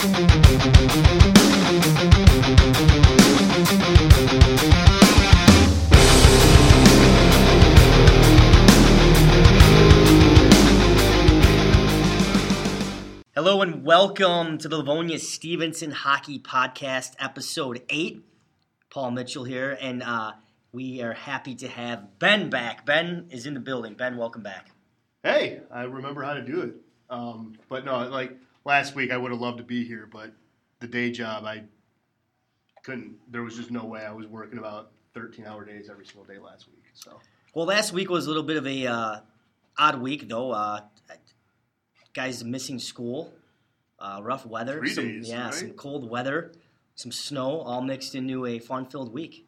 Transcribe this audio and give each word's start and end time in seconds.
Hello 0.00 0.08
and 13.60 13.84
welcome 13.84 14.56
to 14.56 14.68
the 14.68 14.78
Livonia 14.78 15.18
Stevenson 15.18 15.90
Hockey 15.90 16.38
Podcast, 16.38 17.12
Episode 17.18 17.82
8. 17.90 18.24
Paul 18.88 19.10
Mitchell 19.10 19.44
here, 19.44 19.76
and 19.82 20.02
uh, 20.02 20.32
we 20.72 21.02
are 21.02 21.12
happy 21.12 21.54
to 21.56 21.68
have 21.68 22.18
Ben 22.18 22.48
back. 22.48 22.86
Ben 22.86 23.26
is 23.30 23.44
in 23.44 23.52
the 23.52 23.60
building. 23.60 23.92
Ben, 23.92 24.16
welcome 24.16 24.42
back. 24.42 24.70
Hey, 25.22 25.60
I 25.70 25.82
remember 25.82 26.22
how 26.22 26.32
to 26.32 26.42
do 26.42 26.62
it. 26.62 26.74
Um, 27.10 27.58
but 27.68 27.84
no, 27.84 28.08
like 28.08 28.38
last 28.64 28.94
week, 28.94 29.10
I 29.10 29.16
would 29.16 29.30
have 29.30 29.40
loved 29.40 29.58
to 29.58 29.64
be 29.64 29.84
here, 29.84 30.08
but 30.10 30.32
the 30.80 30.86
day 30.86 31.10
job, 31.10 31.44
I 31.44 31.64
couldn't. 32.82 33.16
There 33.30 33.42
was 33.42 33.56
just 33.56 33.70
no 33.70 33.84
way. 33.84 34.04
I 34.04 34.12
was 34.12 34.26
working 34.26 34.58
about 34.58 34.92
13 35.14 35.46
hour 35.46 35.64
days 35.64 35.88
every 35.90 36.06
single 36.06 36.24
day 36.24 36.38
last 36.38 36.66
week. 36.68 36.84
So 36.94 37.20
Well, 37.54 37.66
last 37.66 37.92
week 37.92 38.10
was 38.10 38.26
a 38.26 38.28
little 38.28 38.42
bit 38.42 38.56
of 38.56 38.66
a 38.66 38.86
uh, 38.86 39.20
odd 39.78 40.00
week, 40.00 40.28
though. 40.28 40.52
Uh, 40.52 40.80
guys 42.12 42.42
missing 42.44 42.78
school, 42.78 43.32
uh, 43.98 44.20
rough 44.22 44.44
weather, 44.46 44.78
Three 44.78 44.90
some, 44.94 45.06
days, 45.06 45.28
yeah, 45.28 45.44
right? 45.46 45.54
some 45.54 45.70
cold 45.70 46.08
weather, 46.08 46.52
some 46.94 47.12
snow, 47.12 47.60
all 47.60 47.82
mixed 47.82 48.14
into 48.14 48.46
a 48.46 48.58
fun-filled 48.58 49.12
week. 49.12 49.46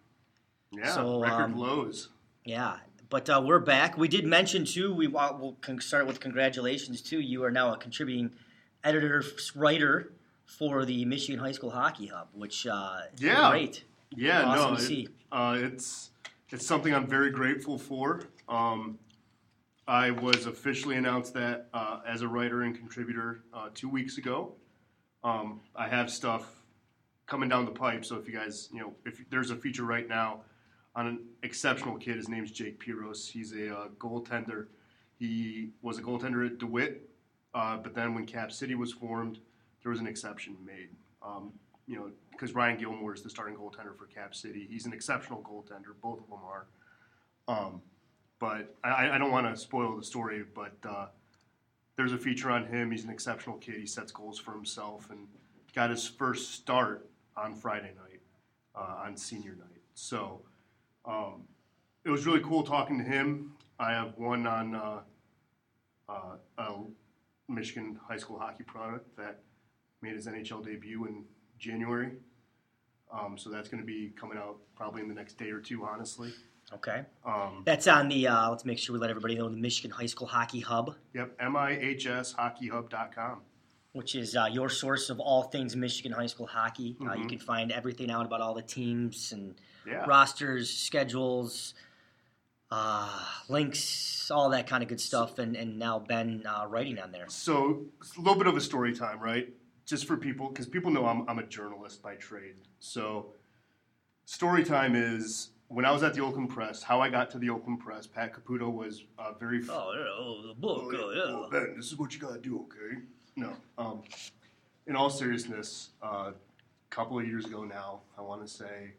yeah, 0.71 0.95
So, 0.95 1.21
record 1.21 1.43
um, 1.45 1.57
lows. 1.57 2.09
Yeah, 2.45 2.77
but 3.09 3.29
uh, 3.29 3.43
we're 3.45 3.59
back. 3.61 3.97
We 3.97 4.09
did 4.09 4.25
mention 4.27 4.65
too. 4.65 4.93
We 4.95 5.07
uh, 5.07 5.33
we'll 5.39 5.57
con- 5.61 5.81
start 5.81 6.07
with 6.07 6.19
congratulations 6.21 7.01
too. 7.03 7.21
You 7.21 7.45
are 7.45 7.51
now 7.51 7.73
a 7.73 7.77
contributing 7.77 8.31
editor, 8.85 9.23
writer 9.55 10.13
for 10.47 10.85
the 10.85 11.05
Michigan 11.05 11.39
High 11.41 11.53
School 11.53 11.71
Hockey 11.71 12.07
Hub, 12.07 12.29
which 12.35 12.67
uh, 12.67 13.01
Yeah. 13.19 13.51
great. 13.51 13.85
Yeah, 14.15 14.43
awesome 14.45 14.71
no, 14.73 14.77
to 14.77 14.83
it- 14.83 14.87
see. 14.87 15.09
uh, 15.31 15.59
it's 15.61 16.11
it's 16.51 16.67
something 16.67 16.95
I'm 16.95 17.07
very 17.07 17.31
grateful 17.31 17.79
for. 17.79 18.25
Um, 18.49 18.99
I 19.89 20.11
was 20.11 20.45
officially 20.47 20.97
announced 20.97 21.33
that 21.35 21.69
uh, 21.73 22.01
as 22.07 22.21
a 22.23 22.29
writer 22.29 22.63
and 22.63 22.77
contributor 22.77 23.43
uh, 23.55 23.69
two 23.75 23.89
weeks 23.89 24.19
ago. 24.19 24.53
Um, 25.25 25.61
I 25.75 25.89
have 25.89 26.11
stuff 26.11 26.45
coming 27.27 27.49
down 27.49 27.65
the 27.65 27.71
pipe, 27.71 28.05
so 28.05 28.17
if 28.17 28.27
you 28.29 28.35
guys, 28.35 28.69
you 28.73 28.81
know, 28.81 28.93
if 29.07 29.25
there's 29.31 29.51
a 29.51 29.57
feature 29.57 29.85
right 29.85 30.07
now 30.09 30.43
on 30.95 31.07
an 31.07 31.19
exceptional 31.43 31.97
kid, 31.97 32.17
his 32.17 32.29
name's 32.29 32.51
Jake 32.51 32.79
Piros. 32.85 33.31
He's 33.31 33.53
a 33.55 33.75
uh, 33.75 33.89
goaltender. 33.99 34.67
He 35.19 35.71
was 35.81 35.99
a 35.99 36.03
goaltender 36.03 36.45
at 36.45 36.59
DeWitt, 36.59 37.09
uh, 37.55 37.77
but 37.77 37.95
then 37.95 38.15
when 38.15 38.27
Cap 38.27 38.53
City 38.53 38.75
was 38.75 38.93
formed, 38.93 39.39
there 39.83 39.91
was 39.91 40.01
an 40.01 40.07
exception 40.07 40.57
made. 40.65 40.89
Um, 41.23 41.53
you 41.87 41.97
know, 41.97 42.11
because 42.31 42.55
Ryan 42.55 42.79
Gilmore 42.79 43.15
is 43.15 43.23
the 43.23 43.31
starting 43.31 43.57
goaltender 43.57 43.97
for 43.97 44.07
Cap 44.07 44.35
City. 44.35 44.67
He's 44.71 44.87
an 44.87 44.93
exceptional 44.93 45.43
goaltender. 45.43 45.93
Both 46.01 46.21
of 46.21 46.29
them 46.29 46.39
are. 46.45 46.67
Um, 47.49 47.83
but 48.39 48.75
I, 48.83 49.11
I 49.11 49.19
don't 49.19 49.31
want 49.31 49.53
to 49.53 49.61
spoil 49.61 49.97
the 49.97 50.05
story. 50.05 50.45
But 50.55 50.77
uh, 50.89 51.07
there's 51.97 52.13
a 52.13 52.19
feature 52.19 52.51
on 52.51 52.67
him. 52.67 52.91
He's 52.91 53.05
an 53.05 53.11
exceptional 53.11 53.59
kid. 53.59 53.77
He 53.77 53.87
sets 53.87 54.13
goals 54.13 54.39
for 54.39 54.53
himself 54.53 55.11
and 55.11 55.27
got 55.75 55.91
his 55.91 56.07
first 56.07 56.55
start 56.55 57.09
on 57.37 57.55
Friday 57.55 57.93
night, 57.97 58.21
uh, 58.75 59.05
on 59.05 59.17
senior 59.17 59.57
night. 59.57 59.83
So 59.95 60.41
um, 61.05 61.45
it 62.05 62.11
was 62.11 62.27
really 62.27 62.41
cool 62.41 62.63
talking 62.63 62.99
to 62.99 63.05
him. 63.05 63.53
I 63.79 63.93
have 63.93 64.17
one 64.17 64.47
on 64.47 64.75
uh, 64.75 65.01
uh, 66.09 66.37
a 66.59 66.75
Michigan 67.57 67.99
high 68.09 68.17
school 68.17 68.39
hockey 68.39 68.65
product 68.65 69.15
that 69.17 69.41
made 70.01 70.15
his 70.15 70.27
NHL 70.27 70.65
debut 70.65 71.07
in 71.07 71.25
January. 71.59 72.13
Um, 73.13 73.37
so 73.37 73.51
that's 73.51 73.69
going 73.69 73.83
to 73.83 73.87
be 73.87 74.13
coming 74.19 74.39
out 74.39 74.57
probably 74.75 75.03
in 75.03 75.09
the 75.09 75.15
next 75.15 75.37
day 75.39 75.51
or 75.51 75.61
two, 75.61 75.85
honestly. 75.85 76.31
Okay, 76.73 77.05
Um, 77.27 77.63
that's 77.67 77.87
on 77.87 78.09
the. 78.09 78.27
Uh, 78.29 78.49
let's 78.51 78.65
make 78.65 78.79
sure 78.79 78.95
we 78.95 78.99
let 78.99 79.11
everybody 79.11 79.35
know 79.35 79.49
the 79.51 79.57
Michigan 79.57 79.91
High 79.91 80.07
School 80.07 80.27
Hockey 80.27 80.61
Hub, 80.61 80.95
yep, 81.13 81.37
MIHSHockeyHub.com. 81.39 83.43
which 83.93 84.15
is 84.15 84.35
uh, 84.35 84.47
your 84.51 84.71
source 84.71 85.11
of 85.11 85.21
all 85.21 85.43
things 85.43 85.77
Michigan 85.77 86.13
high 86.13 86.25
school 86.27 86.47
hockey. 86.47 86.97
Uh, 87.03 87.13
you 87.13 87.25
Mhm. 87.25 87.29
can 87.29 87.39
find 87.41 87.71
everything 87.71 88.11
out 88.11 88.25
about 88.25 88.41
all 88.41 88.55
the 88.55 88.63
teams 88.63 89.33
and 89.33 89.55
Yeah. 89.87 90.07
rosters, 90.07 90.71
schedules, 90.71 91.75
uh, 92.73 93.09
links, 93.51 94.31
all 94.31 94.49
that 94.49 94.67
kind 94.67 94.83
of 94.83 94.89
good 94.89 95.01
stuff. 95.01 95.39
And, 95.39 95.55
and 95.57 95.79
now 95.79 95.99
Ben 95.99 96.43
uh, 96.47 96.65
writing 96.67 96.99
on 96.99 97.13
there. 97.13 97.27
So 97.29 97.83
it's 98.01 98.17
a 98.17 98.21
little 98.21 98.37
bit 98.37 98.47
of 98.47 98.57
a 98.57 98.61
story 98.61 98.95
time, 98.95 99.21
right? 99.21 99.49
Just 99.85 100.07
for 100.07 100.17
people, 100.17 100.49
because 100.49 100.67
people 100.67 100.91
know 100.91 101.05
I'm, 101.07 101.29
I'm 101.29 101.39
a 101.39 101.43
journalist 101.43 102.03
by 102.03 102.15
trade. 102.15 102.55
So 102.81 103.27
story 104.25 104.65
time 104.65 104.95
is 104.97 105.51
when 105.69 105.85
I 105.85 105.91
was 105.93 106.03
at 106.03 106.15
the 106.15 106.23
Oakland 106.23 106.49
Press, 106.49 106.83
how 106.83 107.01
I 107.01 107.11
got 107.11 107.31
to 107.33 107.39
the 107.39 107.51
Oakland 107.51 107.81
Press. 107.81 108.07
Pat 108.07 108.33
Caputo 108.33 108.73
was 108.73 109.05
uh, 109.19 109.33
very. 109.39 109.59
f- 109.59 109.69
Oh, 109.71 109.93
yeah, 109.95 110.05
oh, 110.19 110.47
the 110.49 110.55
book. 110.55 110.95
Oh, 110.95 111.13
yeah. 111.15 111.35
well, 111.35 111.51
Ben, 111.51 111.75
this 111.77 111.87
is 111.93 111.99
what 111.99 112.15
you 112.15 112.21
gotta 112.21 112.41
do, 112.41 112.67
okay? 112.67 113.01
No. 113.37 113.53
Um, 113.77 114.03
in 114.87 114.97
all 114.97 115.11
seriousness, 115.11 115.91
a 116.03 116.07
uh, 116.07 116.33
couple 116.91 117.19
of 117.19 117.27
years 117.27 117.45
ago 117.45 117.65
now, 117.65 118.01
I 118.17 118.23
want 118.23 118.43
to 118.43 118.49
say, 118.49 118.93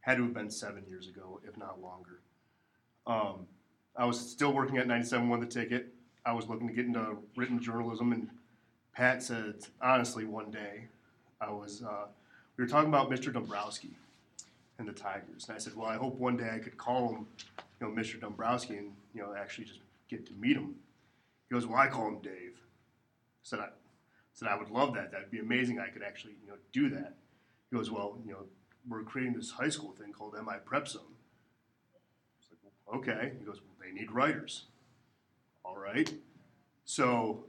had 0.00 0.16
to 0.16 0.24
have 0.24 0.34
been 0.34 0.50
seven 0.50 0.84
years 0.88 1.06
ago, 1.08 1.40
if 1.46 1.56
not 1.56 1.80
longer. 1.80 2.20
Um, 3.06 3.46
I 3.96 4.04
was 4.04 4.18
still 4.18 4.52
working 4.52 4.78
at 4.78 4.86
97 4.86 5.40
the 5.40 5.46
ticket. 5.46 5.94
I 6.26 6.32
was 6.32 6.48
looking 6.48 6.68
to 6.68 6.74
get 6.74 6.86
into 6.86 7.16
written 7.36 7.60
journalism, 7.60 8.12
and 8.12 8.30
Pat 8.94 9.22
said, 9.22 9.56
honestly, 9.80 10.24
one 10.24 10.50
day, 10.50 10.84
I 11.40 11.50
was, 11.50 11.82
uh, 11.82 12.06
we 12.56 12.64
were 12.64 12.68
talking 12.68 12.88
about 12.88 13.10
Mr. 13.10 13.32
Dombrowski 13.32 13.90
and 14.78 14.88
the 14.88 14.92
Tigers, 14.92 15.46
and 15.48 15.54
I 15.54 15.58
said, 15.58 15.76
well, 15.76 15.88
I 15.88 15.96
hope 15.96 16.14
one 16.14 16.36
day 16.36 16.50
I 16.52 16.58
could 16.58 16.78
call 16.78 17.10
him, 17.10 17.26
you 17.80 17.86
know, 17.86 17.94
Mr. 17.94 18.18
Dombrowski, 18.18 18.76
and 18.78 18.92
you 19.14 19.20
know, 19.22 19.34
actually 19.34 19.64
just 19.64 19.80
get 20.08 20.26
to 20.26 20.32
meet 20.34 20.56
him. 20.56 20.74
He 21.48 21.54
goes, 21.54 21.66
well, 21.66 21.78
I 21.78 21.88
call 21.88 22.08
him 22.08 22.18
Dave. 22.20 22.54
I 22.56 23.42
said, 23.42 23.60
I 23.60 23.68
said 24.32 24.48
I 24.48 24.56
would 24.56 24.70
love 24.70 24.94
that. 24.94 25.12
That'd 25.12 25.30
be 25.30 25.38
amazing. 25.38 25.78
I 25.78 25.88
could 25.88 26.02
actually, 26.02 26.34
you 26.42 26.48
know, 26.48 26.56
do 26.72 26.88
that. 26.90 27.14
He 27.70 27.76
goes, 27.76 27.90
well, 27.90 28.18
you 28.24 28.32
know, 28.32 28.44
we're 28.88 29.02
creating 29.02 29.34
this 29.34 29.50
high 29.50 29.68
school 29.68 29.92
thing 29.92 30.12
called 30.12 30.34
MI 30.34 30.56
Prep 30.64 30.88
Zone. 30.88 31.02
I 31.02 32.36
was 32.38 32.48
like, 32.50 32.58
well, 32.62 32.72
okay. 32.92 33.32
He 33.38 33.44
goes, 33.44 33.60
well, 33.60 33.76
they 33.80 33.92
need 33.92 34.10
writers. 34.10 34.64
All 35.64 35.76
right. 35.76 36.12
So, 36.84 37.44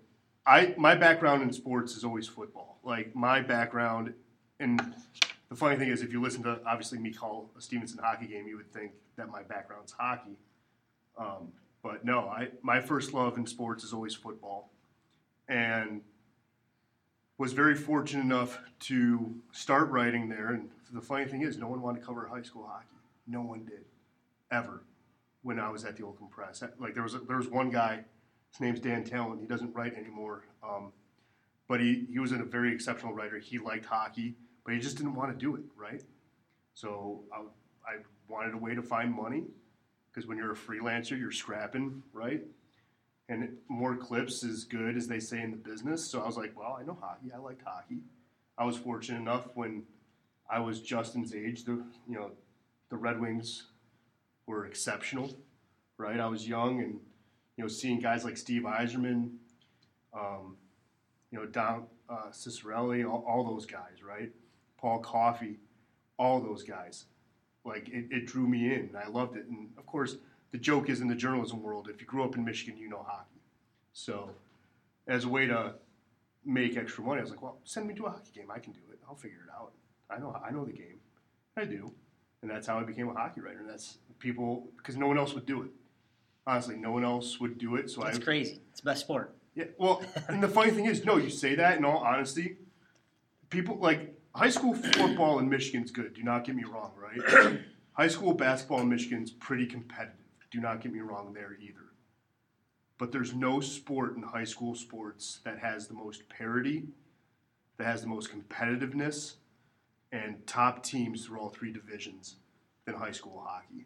I 0.46 0.74
my 0.78 0.96
background 0.96 1.42
in 1.42 1.52
sports 1.52 1.96
is 1.96 2.04
always 2.04 2.28
football. 2.28 2.80
Like 2.84 3.16
my 3.16 3.42
background, 3.42 4.14
and 4.60 4.80
the 5.50 5.56
funny 5.56 5.76
thing 5.76 5.90
is, 5.90 6.02
if 6.02 6.12
you 6.12 6.22
listen 6.22 6.44
to 6.44 6.60
obviously 6.66 7.00
me 7.00 7.12
call 7.12 7.50
a 7.58 7.62
Stevenson 7.62 8.00
hockey 8.02 8.28
game, 8.28 8.48
you 8.48 8.58
would 8.58 8.72
think 8.72 8.92
that 9.18 9.30
my 9.30 9.42
background's 9.44 9.92
hockey. 9.92 10.38
Um, 11.18 11.52
but 11.82 12.06
no, 12.06 12.30
I 12.30 12.50
my 12.62 12.80
first 12.80 13.14
love 13.14 13.38
in 13.38 13.46
sports 13.46 13.84
is 13.84 13.92
always 13.94 14.14
football, 14.14 14.70
and 15.48 16.02
was 17.38 17.54
very 17.54 17.76
fortunate 17.76 18.22
enough 18.22 18.60
to 18.80 19.36
start 19.52 19.90
writing 19.90 20.30
there. 20.30 20.50
And 20.50 20.70
the 20.94 21.02
funny 21.02 21.26
thing 21.26 21.42
is, 21.42 21.58
no 21.58 21.68
one 21.68 21.82
wanted 21.82 22.00
to 22.00 22.06
cover 22.06 22.28
high 22.28 22.44
school 22.44 22.68
hockey. 22.68 22.88
No 23.28 23.42
one 23.42 23.66
did, 23.66 23.84
ever, 24.52 24.84
when 25.46 25.60
I 25.60 25.70
was 25.70 25.86
at 25.86 25.96
the 25.96 26.04
Oakland 26.04 26.32
Press. 26.32 26.64
Like 26.80 26.96
there 26.96 27.04
was 27.04 27.14
a, 27.14 27.20
there 27.20 27.38
was 27.38 27.48
one 27.48 27.70
guy, 27.70 28.04
his 28.52 28.60
name's 28.60 28.80
Dan 28.80 29.04
Talent. 29.04 29.40
He 29.40 29.46
doesn't 29.46 29.76
write 29.76 29.94
anymore, 29.94 30.44
um, 30.64 30.92
but 31.68 31.80
he 31.80 32.08
he 32.12 32.18
was 32.18 32.32
a 32.32 32.38
very 32.38 32.74
exceptional 32.74 33.14
writer. 33.14 33.38
He 33.38 33.60
liked 33.60 33.86
hockey, 33.86 34.34
but 34.66 34.74
he 34.74 34.80
just 34.80 34.98
didn't 34.98 35.14
want 35.14 35.32
to 35.32 35.38
do 35.38 35.56
it 35.56 35.62
right. 35.78 36.02
So 36.74 37.26
I, 37.32 37.42
I 37.88 37.98
wanted 38.28 38.56
a 38.56 38.58
way 38.58 38.74
to 38.74 38.82
find 38.82 39.14
money 39.14 39.44
because 40.12 40.28
when 40.28 40.38
you're 40.38 40.52
a 40.52 40.56
freelancer, 40.56 41.18
you're 41.18 41.32
scrapping, 41.32 42.02
right? 42.12 42.42
And 43.30 43.58
more 43.70 43.96
clips 43.96 44.44
is 44.44 44.64
good, 44.64 44.98
as 44.98 45.08
they 45.08 45.20
say 45.20 45.42
in 45.42 45.52
the 45.52 45.58
business. 45.58 46.10
So 46.10 46.22
I 46.22 46.26
was 46.26 46.38
like, 46.38 46.58
well, 46.58 46.76
I 46.80 46.84
know 46.84 46.98
hockey. 47.00 47.32
I 47.34 47.38
liked 47.38 47.62
hockey. 47.64 48.00
I 48.58 48.66
was 48.66 48.78
fortunate 48.78 49.20
enough 49.20 49.48
when 49.54 49.84
I 50.50 50.60
was 50.60 50.82
Justin's 50.82 51.36
age. 51.36 51.66
The 51.66 51.84
you 52.08 52.16
know, 52.16 52.32
the 52.90 52.98
Red 52.98 53.22
Wings 53.22 53.68
were 54.48 54.66
exceptional, 54.66 55.38
right? 55.98 56.20
I 56.20 56.28
was 56.28 56.48
young, 56.48 56.82
and 56.82 57.00
you 57.58 57.64
know, 57.64 57.68
seeing 57.68 58.00
guys 58.00 58.24
like 58.24 58.38
Steve 58.38 58.64
Yzerman, 58.64 59.32
um, 60.14 60.58
you 61.32 61.40
know, 61.40 61.46
Don 61.46 61.86
uh, 62.10 62.30
Ciccarelli, 62.32 63.10
all, 63.10 63.26
all 63.28 63.44
those 63.44 63.66
guys, 63.66 64.04
right? 64.08 64.32
Paul 64.78 65.00
Coffey, 65.00 65.60
all 66.18 66.40
those 66.40 66.64
guys. 66.64 67.06
Like 67.64 67.90
it, 67.90 68.06
it 68.12 68.28
drew 68.28 68.48
me 68.48 68.74
in, 68.74 68.82
and 68.82 68.98
I 68.98 69.08
loved 69.08 69.38
it. 69.38 69.48
And 69.48 69.70
of 69.78 69.86
course, 69.86 70.18
the 70.52 70.58
joke 70.58 70.90
is 70.90 71.02
in 71.02 71.08
the 71.08 71.16
journalism 71.16 71.62
world, 71.64 71.90
if 71.92 72.00
you 72.00 72.08
grew 72.08 72.24
up 72.24 72.36
in 72.36 72.46
Michigan, 72.46 72.78
you 72.78 72.88
know 72.88 73.04
hockey. 73.06 73.42
So, 73.94 74.30
as 75.08 75.26
a 75.26 75.30
way 75.30 75.48
to 75.48 75.74
make 76.46 76.78
extra 76.78 77.04
money, 77.04 77.20
I 77.20 77.24
was 77.24 77.32
like, 77.32 77.42
well, 77.42 77.58
send 77.64 77.88
me 77.88 77.96
to 77.96 78.06
a 78.06 78.10
hockey 78.10 78.32
game. 78.36 78.52
I 78.52 78.60
can 78.60 78.74
do 78.74 78.82
it. 78.92 79.00
I'll 79.10 79.16
figure 79.16 79.40
it 79.48 79.52
out. 79.52 79.72
I 80.10 80.20
know. 80.20 80.40
I 80.48 80.52
know 80.52 80.64
the 80.64 80.74
game. 80.74 81.00
I 81.58 81.66
do, 81.66 81.92
and 82.46 82.56
that's 82.56 82.68
how 82.68 82.78
I 82.78 82.84
became 82.84 83.10
a 83.10 83.14
hockey 83.14 83.42
writer. 83.42 83.58
And 83.58 83.68
that's 83.68 83.98
people 84.20 84.68
because 84.78 84.96
no 84.96 85.08
one 85.08 85.18
else 85.18 85.34
would 85.34 85.48
do 85.48 85.64
it. 85.64 85.70
Honestly, 86.46 86.76
no 86.76 86.92
one 86.92 87.04
else 87.04 87.40
would 87.40 87.58
do 87.58 87.76
it. 87.76 87.90
So 87.90 88.04
I. 88.04 88.06
That's 88.06 88.20
I 88.20 88.22
crazy. 88.22 88.62
It's 88.70 88.82
the 88.82 88.86
best 88.86 89.02
sport. 89.02 89.34
yeah, 89.56 89.66
well, 89.80 90.04
and 90.28 90.44
the 90.44 90.48
funny 90.48 90.70
thing 90.70 90.86
is, 90.86 91.04
no, 91.04 91.18
you 91.18 91.32
say 91.32 91.56
that 91.56 91.80
in 91.80 91.86
all 91.86 91.98
honesty, 91.98 92.58
people 93.50 93.80
like 93.80 94.16
high 94.36 94.52
school 94.52 94.76
football 94.76 95.40
in 95.40 95.50
Michigan's 95.50 95.90
good. 95.90 96.14
Do 96.14 96.22
not 96.22 96.46
get 96.46 96.56
me 96.56 96.66
wrong, 96.66 96.92
right? 96.96 97.60
high 97.94 98.10
school 98.10 98.36
basketball 98.36 98.82
in 98.82 98.90
Michigan's 98.90 99.32
pretty 99.32 99.66
competitive. 99.66 100.20
Do 100.52 100.60
not 100.60 100.82
get 100.82 100.94
me 100.94 101.00
wrong 101.00 101.34
there 101.34 101.58
either. 101.60 101.80
But 103.00 103.12
there's 103.12 103.34
no 103.34 103.60
sport 103.60 104.16
in 104.16 104.22
high 104.22 104.44
school 104.44 104.76
sports 104.76 105.40
that 105.46 105.58
has 105.58 105.88
the 105.88 105.96
most 105.96 106.30
parity, 106.30 106.84
that 107.78 107.86
has 107.86 108.02
the 108.02 108.08
most 108.08 108.30
competitiveness, 108.32 109.34
and 110.12 110.46
top 110.48 110.84
teams 110.84 111.26
through 111.26 111.40
all 111.40 111.50
three 111.50 111.72
divisions 111.72 112.36
than 112.86 112.96
high 112.96 113.12
school 113.12 113.44
hockey. 113.46 113.86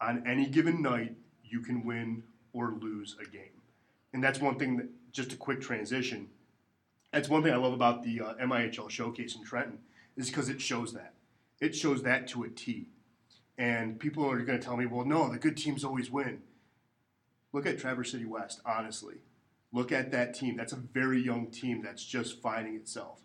On 0.00 0.24
any 0.26 0.46
given 0.46 0.82
night, 0.82 1.16
you 1.44 1.60
can 1.60 1.84
win 1.84 2.22
or 2.52 2.72
lose 2.80 3.16
a 3.20 3.28
game. 3.28 3.62
And 4.12 4.22
that's 4.22 4.40
one 4.40 4.58
thing 4.58 4.76
that, 4.76 4.88
just 5.12 5.32
a 5.32 5.36
quick 5.36 5.60
transition, 5.60 6.28
that's 7.12 7.28
one 7.28 7.42
thing 7.42 7.52
I 7.52 7.56
love 7.56 7.72
about 7.72 8.02
the 8.02 8.20
uh, 8.20 8.34
MIHL 8.34 8.90
showcase 8.90 9.34
in 9.34 9.44
Trenton, 9.44 9.78
is 10.16 10.28
because 10.28 10.48
it 10.48 10.60
shows 10.60 10.92
that. 10.92 11.14
It 11.60 11.74
shows 11.74 12.02
that 12.02 12.28
to 12.28 12.44
a 12.44 12.48
T. 12.48 12.86
And 13.56 13.98
people 13.98 14.30
are 14.30 14.38
going 14.40 14.60
to 14.60 14.64
tell 14.64 14.76
me, 14.76 14.86
well, 14.86 15.04
no, 15.04 15.28
the 15.28 15.38
good 15.38 15.56
teams 15.56 15.84
always 15.84 16.10
win. 16.10 16.42
Look 17.52 17.66
at 17.66 17.78
Traverse 17.78 18.12
City 18.12 18.26
West, 18.26 18.60
honestly. 18.64 19.16
Look 19.72 19.90
at 19.90 20.12
that 20.12 20.34
team. 20.34 20.56
That's 20.56 20.72
a 20.72 20.76
very 20.76 21.20
young 21.20 21.48
team 21.48 21.82
that's 21.82 22.04
just 22.04 22.40
finding 22.40 22.76
itself. 22.76 23.20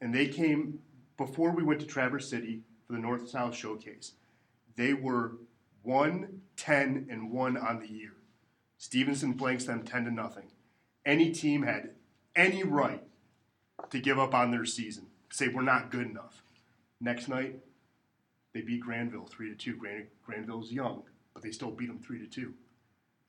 And 0.00 0.14
they 0.14 0.26
came, 0.26 0.80
before 1.20 1.50
we 1.50 1.62
went 1.62 1.78
to 1.80 1.86
Traverse 1.86 2.30
City 2.30 2.62
for 2.86 2.94
the 2.94 2.98
North 2.98 3.28
South 3.28 3.54
Showcase, 3.54 4.12
they 4.76 4.94
were 4.94 5.32
1, 5.82 6.40
10, 6.56 7.08
and 7.10 7.30
1 7.30 7.58
on 7.58 7.78
the 7.78 7.88
year. 7.88 8.12
Stevenson 8.78 9.32
blanks 9.32 9.64
them 9.64 9.82
10 9.82 10.06
to 10.06 10.10
nothing. 10.10 10.50
Any 11.04 11.30
team 11.30 11.64
had 11.64 11.90
any 12.34 12.64
right 12.64 13.02
to 13.90 14.00
give 14.00 14.18
up 14.18 14.32
on 14.32 14.50
their 14.50 14.64
season, 14.64 15.08
say 15.28 15.48
we're 15.48 15.60
not 15.60 15.90
good 15.90 16.06
enough. 16.06 16.42
Next 17.02 17.28
night, 17.28 17.58
they 18.54 18.62
beat 18.62 18.80
Grandville 18.80 19.26
3 19.26 19.50
to 19.50 19.54
2. 19.54 19.76
Gran- 19.76 20.06
Grandville's 20.24 20.72
young, 20.72 21.02
but 21.34 21.42
they 21.42 21.50
still 21.50 21.70
beat 21.70 21.88
them 21.88 21.98
3 21.98 22.18
to 22.20 22.26
2. 22.26 22.54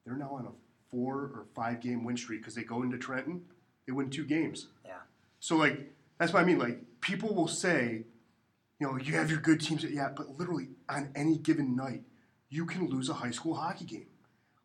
They're 0.05 0.15
now 0.15 0.31
on 0.31 0.45
a 0.45 0.51
four 0.89 1.15
or 1.15 1.45
five 1.53 1.81
game 1.81 2.05
win 2.05 2.15
streak 2.15 2.39
because 2.39 2.55
they 2.55 2.63
go 2.63 2.83
into 2.83 2.97
Trenton, 2.97 3.41
they 3.85 3.91
win 3.91 4.09
two 4.09 4.25
games. 4.25 4.67
Yeah. 4.85 4.93
So 5.41 5.57
like 5.57 5.93
that's 6.17 6.31
what 6.31 6.41
I 6.41 6.45
mean. 6.45 6.57
Like 6.57 6.81
people 7.01 7.33
will 7.33 7.47
say, 7.47 8.05
you 8.79 8.87
know, 8.87 8.97
you 8.97 9.13
have 9.13 9.29
your 9.29 9.39
good 9.39 9.59
teams. 9.59 9.83
Yeah, 9.83 10.09
but 10.15 10.37
literally 10.37 10.69
on 10.87 11.11
any 11.15 11.37
given 11.37 11.75
night, 11.75 12.03
you 12.49 12.65
can 12.65 12.87
lose 12.89 13.09
a 13.09 13.13
high 13.13 13.31
school 13.31 13.55
hockey 13.55 13.85
game. 13.85 14.07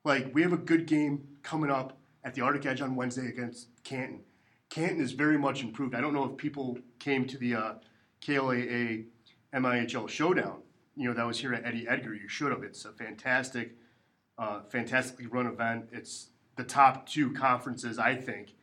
Like 0.05 0.33
we 0.35 0.43
have 0.43 0.53
a 0.53 0.59
good 0.59 0.87
game 0.87 1.27
coming 1.43 1.71
up 1.71 1.99
at 2.25 2.35
the 2.35 2.43
Arctic 2.43 2.67
Edge 2.67 2.81
on 2.81 2.95
Wednesday 2.97 3.27
against 3.27 3.69
Canton. 3.85 4.21
Canton 4.69 5.01
is 5.01 5.13
very 5.13 5.39
much 5.39 5.63
improved. 5.63 5.95
I 5.95 6.01
don't 6.01 6.13
know 6.13 6.25
if 6.25 6.37
people 6.37 6.79
came 6.99 7.27
to 7.27 7.39
the 7.39 7.55
uh, 7.55 7.75
KLAA 8.21 9.07
MIHL 9.55 10.09
showdown. 10.09 10.63
You 10.97 11.09
know 11.09 11.15
that 11.15 11.27
was 11.27 11.39
here 11.39 11.55
at 11.55 11.65
Eddie 11.65 11.87
Edgar. 11.87 12.15
You 12.15 12.29
should 12.29 12.51
have. 12.53 12.63
It's 12.63 12.85
a 12.85 12.93
fantastic, 12.93 13.77
uh, 14.39 14.61
fantastically 14.69 15.27
run 15.27 15.47
event. 15.47 15.89
It's 15.93 16.31
the 16.57 16.65
top 16.65 17.07
two 17.07 17.33
conferences 17.33 17.99
I 17.99 18.17
think 18.17 18.55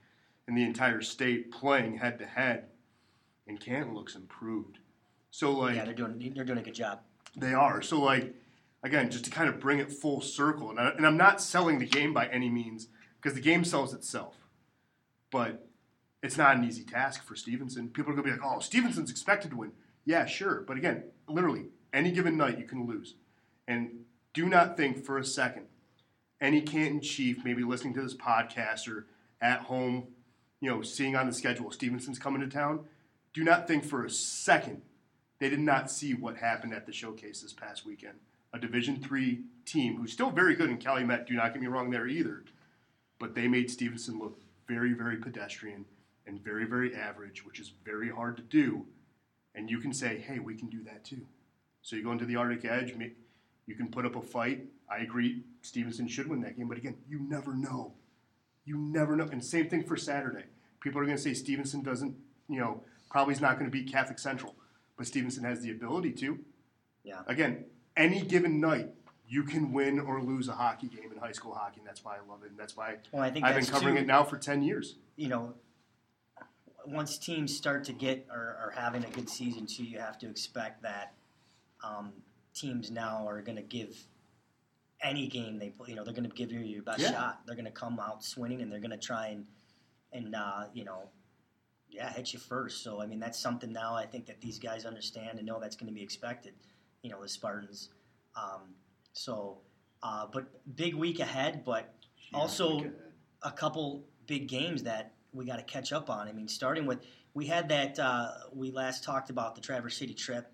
in 0.47 0.55
the 0.55 0.63
entire 0.63 1.01
state 1.01 1.51
playing 1.51 1.97
head 1.97 2.19
to 2.19 2.25
head, 2.25 2.65
and 3.47 3.59
Canton 3.59 3.93
looks 3.93 4.15
improved. 4.15 4.79
So 5.31 5.51
like 5.51 5.75
Yeah, 5.75 5.85
they're 5.85 5.93
doing 5.93 6.33
they're 6.35 6.45
doing 6.45 6.59
a 6.59 6.63
good 6.63 6.75
job. 6.75 7.01
they 7.35 7.53
are. 7.53 7.81
So, 7.81 7.99
like, 8.01 8.33
again, 8.83 9.09
just 9.09 9.25
to 9.25 9.31
kind 9.31 9.49
of 9.49 9.59
bring 9.59 9.79
it 9.79 9.91
full 9.91 10.21
circle, 10.21 10.69
and, 10.69 10.79
I, 10.79 10.89
and 10.89 11.05
I'm 11.05 11.17
not 11.17 11.41
selling 11.41 11.79
the 11.79 11.85
game 11.87 12.13
by 12.13 12.27
any 12.27 12.49
means 12.49 12.87
because 13.21 13.33
the 13.35 13.41
game 13.41 13.63
sells 13.63 13.93
itself, 13.93 14.35
but 15.31 15.67
it's 16.21 16.37
not 16.37 16.55
an 16.57 16.63
easy 16.63 16.83
task 16.83 17.23
for 17.23 17.35
Stevenson. 17.35 17.89
People 17.89 18.11
are 18.11 18.15
going 18.15 18.27
to 18.27 18.33
be 18.35 18.39
like, 18.39 18.45
oh, 18.45 18.59
Stevenson's 18.59 19.09
expected 19.09 19.51
to 19.51 19.57
win. 19.57 19.71
Yeah, 20.05 20.25
sure. 20.25 20.63
But 20.67 20.77
again, 20.77 21.05
literally, 21.27 21.65
any 21.91 22.11
given 22.11 22.37
night 22.37 22.59
you 22.59 22.65
can 22.65 22.85
lose. 22.85 23.15
And 23.67 24.05
do 24.33 24.47
not 24.47 24.77
think 24.77 25.03
for 25.03 25.17
a 25.17 25.25
second 25.25 25.65
any 26.41 26.61
Canton 26.61 26.99
Chief 27.01 27.43
maybe 27.45 27.63
listening 27.63 27.93
to 27.93 28.01
this 28.01 28.13
podcast 28.13 28.87
or 28.87 29.07
at 29.41 29.61
home, 29.61 30.07
you 30.59 30.69
know, 30.69 30.81
seeing 30.81 31.15
on 31.15 31.25
the 31.25 31.33
schedule 31.33 31.71
Stevenson's 31.71 32.19
coming 32.19 32.41
to 32.41 32.47
town. 32.47 32.81
Do 33.33 33.43
not 33.43 33.67
think 33.67 33.83
for 33.83 34.05
a 34.05 34.09
second 34.09 34.81
they 35.39 35.49
did 35.49 35.59
not 35.59 35.91
see 35.91 36.13
what 36.13 36.37
happened 36.37 36.73
at 36.73 36.85
the 36.85 36.93
showcase 36.93 37.41
this 37.41 37.53
past 37.53 37.85
weekend. 37.85 38.19
A 38.53 38.59
Division 38.59 39.01
three 39.01 39.41
team 39.65 39.97
who's 39.97 40.13
still 40.13 40.29
very 40.29 40.55
good 40.55 40.69
in 40.69 40.77
Calumet. 40.77 41.25
Do 41.25 41.33
not 41.33 41.53
get 41.53 41.61
me 41.61 41.67
wrong 41.67 41.89
there 41.89 42.07
either, 42.07 42.43
but 43.19 43.33
they 43.33 43.47
made 43.47 43.71
Stevenson 43.71 44.19
look 44.19 44.39
very, 44.67 44.93
very 44.93 45.17
pedestrian 45.17 45.85
and 46.25 46.43
very, 46.43 46.65
very 46.65 46.95
average, 46.95 47.45
which 47.45 47.59
is 47.59 47.73
very 47.83 48.09
hard 48.09 48.37
to 48.37 48.43
do. 48.43 48.85
And 49.55 49.69
you 49.69 49.79
can 49.79 49.93
say, 49.93 50.17
hey, 50.17 50.39
we 50.39 50.55
can 50.55 50.69
do 50.69 50.83
that 50.83 51.03
too. 51.03 51.25
So 51.81 51.95
you 51.95 52.03
go 52.03 52.11
into 52.11 52.25
the 52.25 52.37
Arctic 52.37 52.63
Edge, 52.63 52.93
you 53.65 53.75
can 53.75 53.89
put 53.89 54.05
up 54.05 54.15
a 54.15 54.21
fight. 54.21 54.65
I 54.89 54.99
agree, 54.99 55.43
Stevenson 55.61 56.07
should 56.07 56.29
win 56.29 56.41
that 56.41 56.57
game, 56.57 56.67
but 56.67 56.77
again, 56.77 56.95
you 57.09 57.19
never 57.19 57.53
know. 57.53 57.93
You 58.65 58.77
never 58.77 59.15
know. 59.15 59.27
And 59.31 59.43
same 59.43 59.67
thing 59.67 59.83
for 59.83 59.97
Saturday. 59.97 60.45
People 60.79 61.01
are 61.01 61.05
going 61.05 61.17
to 61.17 61.21
say 61.21 61.33
Stevenson 61.33 61.81
doesn't, 61.81 62.15
you 62.47 62.59
know, 62.59 62.83
probably 63.13 63.31
is 63.35 63.39
not 63.41 63.59
going 63.59 63.69
to 63.69 63.71
beat 63.71 63.89
Catholic 63.89 64.17
Central, 64.17 64.55
but 64.97 65.05
Stevenson 65.05 65.43
has 65.43 65.61
the 65.61 65.69
ability 65.71 66.11
to. 66.13 66.39
Yeah. 67.03 67.21
Again, 67.27 67.65
any 67.95 68.21
given 68.21 68.59
night, 68.59 68.89
you 69.27 69.43
can 69.43 69.71
win 69.71 69.99
or 69.99 70.19
lose 70.19 70.47
a 70.49 70.53
hockey 70.53 70.87
game 70.87 71.11
in 71.11 71.19
high 71.19 71.31
school 71.31 71.53
hockey, 71.53 71.79
and 71.79 71.87
that's 71.87 72.03
why 72.03 72.15
I 72.15 72.27
love 72.29 72.43
it, 72.43 72.49
and 72.49 72.59
that's 72.59 72.75
why 72.75 72.95
Well, 73.11 73.21
I 73.21 73.29
think 73.29 73.45
I've 73.45 73.55
been 73.55 73.65
covering 73.67 73.95
too- 73.95 74.01
it 74.01 74.07
now 74.07 74.23
for 74.23 74.37
ten 74.37 74.63
years. 74.63 74.95
you 75.15 75.27
know, 75.29 75.53
once 76.87 77.17
teams 77.19 77.55
start 77.55 77.83
to 77.85 77.93
get 77.93 78.25
or 78.31 78.57
are 78.59 78.73
having 78.75 79.05
a 79.05 79.09
good 79.09 79.29
season 79.29 79.67
too, 79.67 79.83
you 79.83 79.99
have 79.99 80.17
to 80.17 80.27
expect 80.29 80.81
that 80.81 81.13
um, 81.83 82.11
teams 82.55 82.89
now 82.89 83.27
are 83.27 83.41
going 83.41 83.55
to 83.57 83.61
give 83.61 83.95
any 85.01 85.27
game 85.27 85.59
they 85.59 85.69
play. 85.69 85.89
You 85.89 85.95
know, 85.95 86.03
they're 86.03 86.13
going 86.15 86.29
to 86.29 86.35
give 86.35 86.51
you 86.51 86.59
your 86.61 86.81
best 86.81 86.99
Yeah. 86.99 87.11
shot. 87.11 87.41
They're 87.45 87.55
going 87.55 87.65
to 87.65 87.71
come 87.71 87.99
out 87.99 88.23
swinging, 88.23 88.61
and 88.61 88.71
they're 88.71 88.79
going 88.79 88.91
to 88.91 88.97
try 88.97 89.27
and 89.27 89.45
and 90.11 90.33
uh, 90.35 90.65
you 90.73 90.83
know, 90.83 91.09
yeah, 91.93 92.11
hit 92.11 92.33
you 92.33 92.39
first. 92.39 92.83
So 92.83 93.01
I 93.01 93.05
mean, 93.05 93.19
that's 93.19 93.39
something 93.39 93.71
now 93.71 93.95
I 93.95 94.05
think 94.05 94.25
that 94.25 94.41
these 94.41 94.59
guys 94.59 94.85
understand 94.85 95.37
and 95.37 95.45
know 95.45 95.59
that's 95.59 95.75
going 95.75 95.87
to 95.87 95.93
be 95.93 96.03
expected. 96.03 96.53
You 97.01 97.09
know, 97.11 97.21
the 97.21 97.29
Spartans. 97.29 97.89
Um, 98.35 98.73
so, 99.13 99.59
uh, 100.01 100.25
but 100.31 100.45
big 100.75 100.95
week 100.95 101.19
ahead, 101.19 101.63
but 101.63 101.93
also 102.33 102.91
a 103.43 103.51
couple 103.51 104.05
big 104.25 104.47
games 104.47 104.83
that 104.83 105.13
we 105.33 105.45
got 105.45 105.57
to 105.57 105.63
catch 105.63 105.91
up 105.93 106.09
on. 106.09 106.27
I 106.27 106.31
mean, 106.31 106.47
starting 106.47 106.85
with 106.85 106.99
we 107.33 107.45
had 107.45 107.69
that 107.69 107.99
uh, 107.99 108.31
we 108.53 108.71
last 108.71 109.03
talked 109.03 109.29
about 109.29 109.55
the 109.55 109.61
Traverse 109.61 109.97
City 109.97 110.13
trip, 110.13 110.51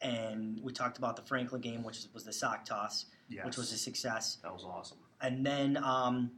and 0.00 0.60
we 0.62 0.72
talked 0.72 0.98
about 0.98 1.16
the 1.16 1.22
Franklin 1.22 1.60
game, 1.60 1.82
which 1.82 1.98
was 2.12 2.24
the 2.24 2.32
sock 2.32 2.64
toss, 2.64 3.06
yes, 3.28 3.44
which 3.44 3.56
was 3.56 3.72
a 3.72 3.78
success, 3.78 4.38
that 4.42 4.52
was 4.52 4.64
awesome. 4.64 4.98
and 5.20 5.44
then 5.44 5.76
um, 5.78 6.30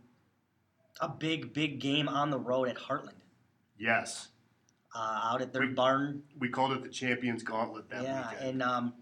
a 1.00 1.09
big, 1.09 1.52
big 1.52 1.81
game 1.81 2.09
on 2.09 2.31
the 2.31 2.38
road 2.38 2.69
at 2.69 2.76
Hartland, 2.76 3.22
Yes, 3.87 4.29
uh, 4.95 5.21
out 5.33 5.43
at 5.43 5.53
their 5.53 5.62
We- 5.67 5.75
barn. 5.75 6.23
we 6.39 6.49
called 6.49 6.71
it 6.73 6.83
the 6.85 6.89
Champions 6.89 7.43
Gauntlet 7.43 7.89
that 7.91 8.05
yeah, 8.05 8.31
weekend. 8.31 8.49
and 8.49 8.62
um, 8.62 8.95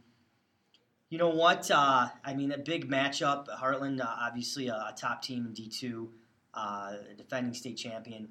you 1.11 1.19
know 1.19 1.29
what? 1.29 1.71
Uh, 1.71 2.09
I 2.25 2.33
mean, 2.35 2.51
a 2.53 2.57
big 2.59 2.89
matchup. 2.89 3.47
Hartland, 3.49 4.01
uh, 4.01 4.07
obviously 4.09 4.69
a, 4.69 4.75
a 4.75 4.95
top 4.97 5.21
team 5.23 5.45
in 5.47 5.53
D 5.53 5.69
two, 5.69 6.13
uh, 6.55 6.95
defending 7.19 7.53
state 7.53 7.77
champion, 7.77 8.31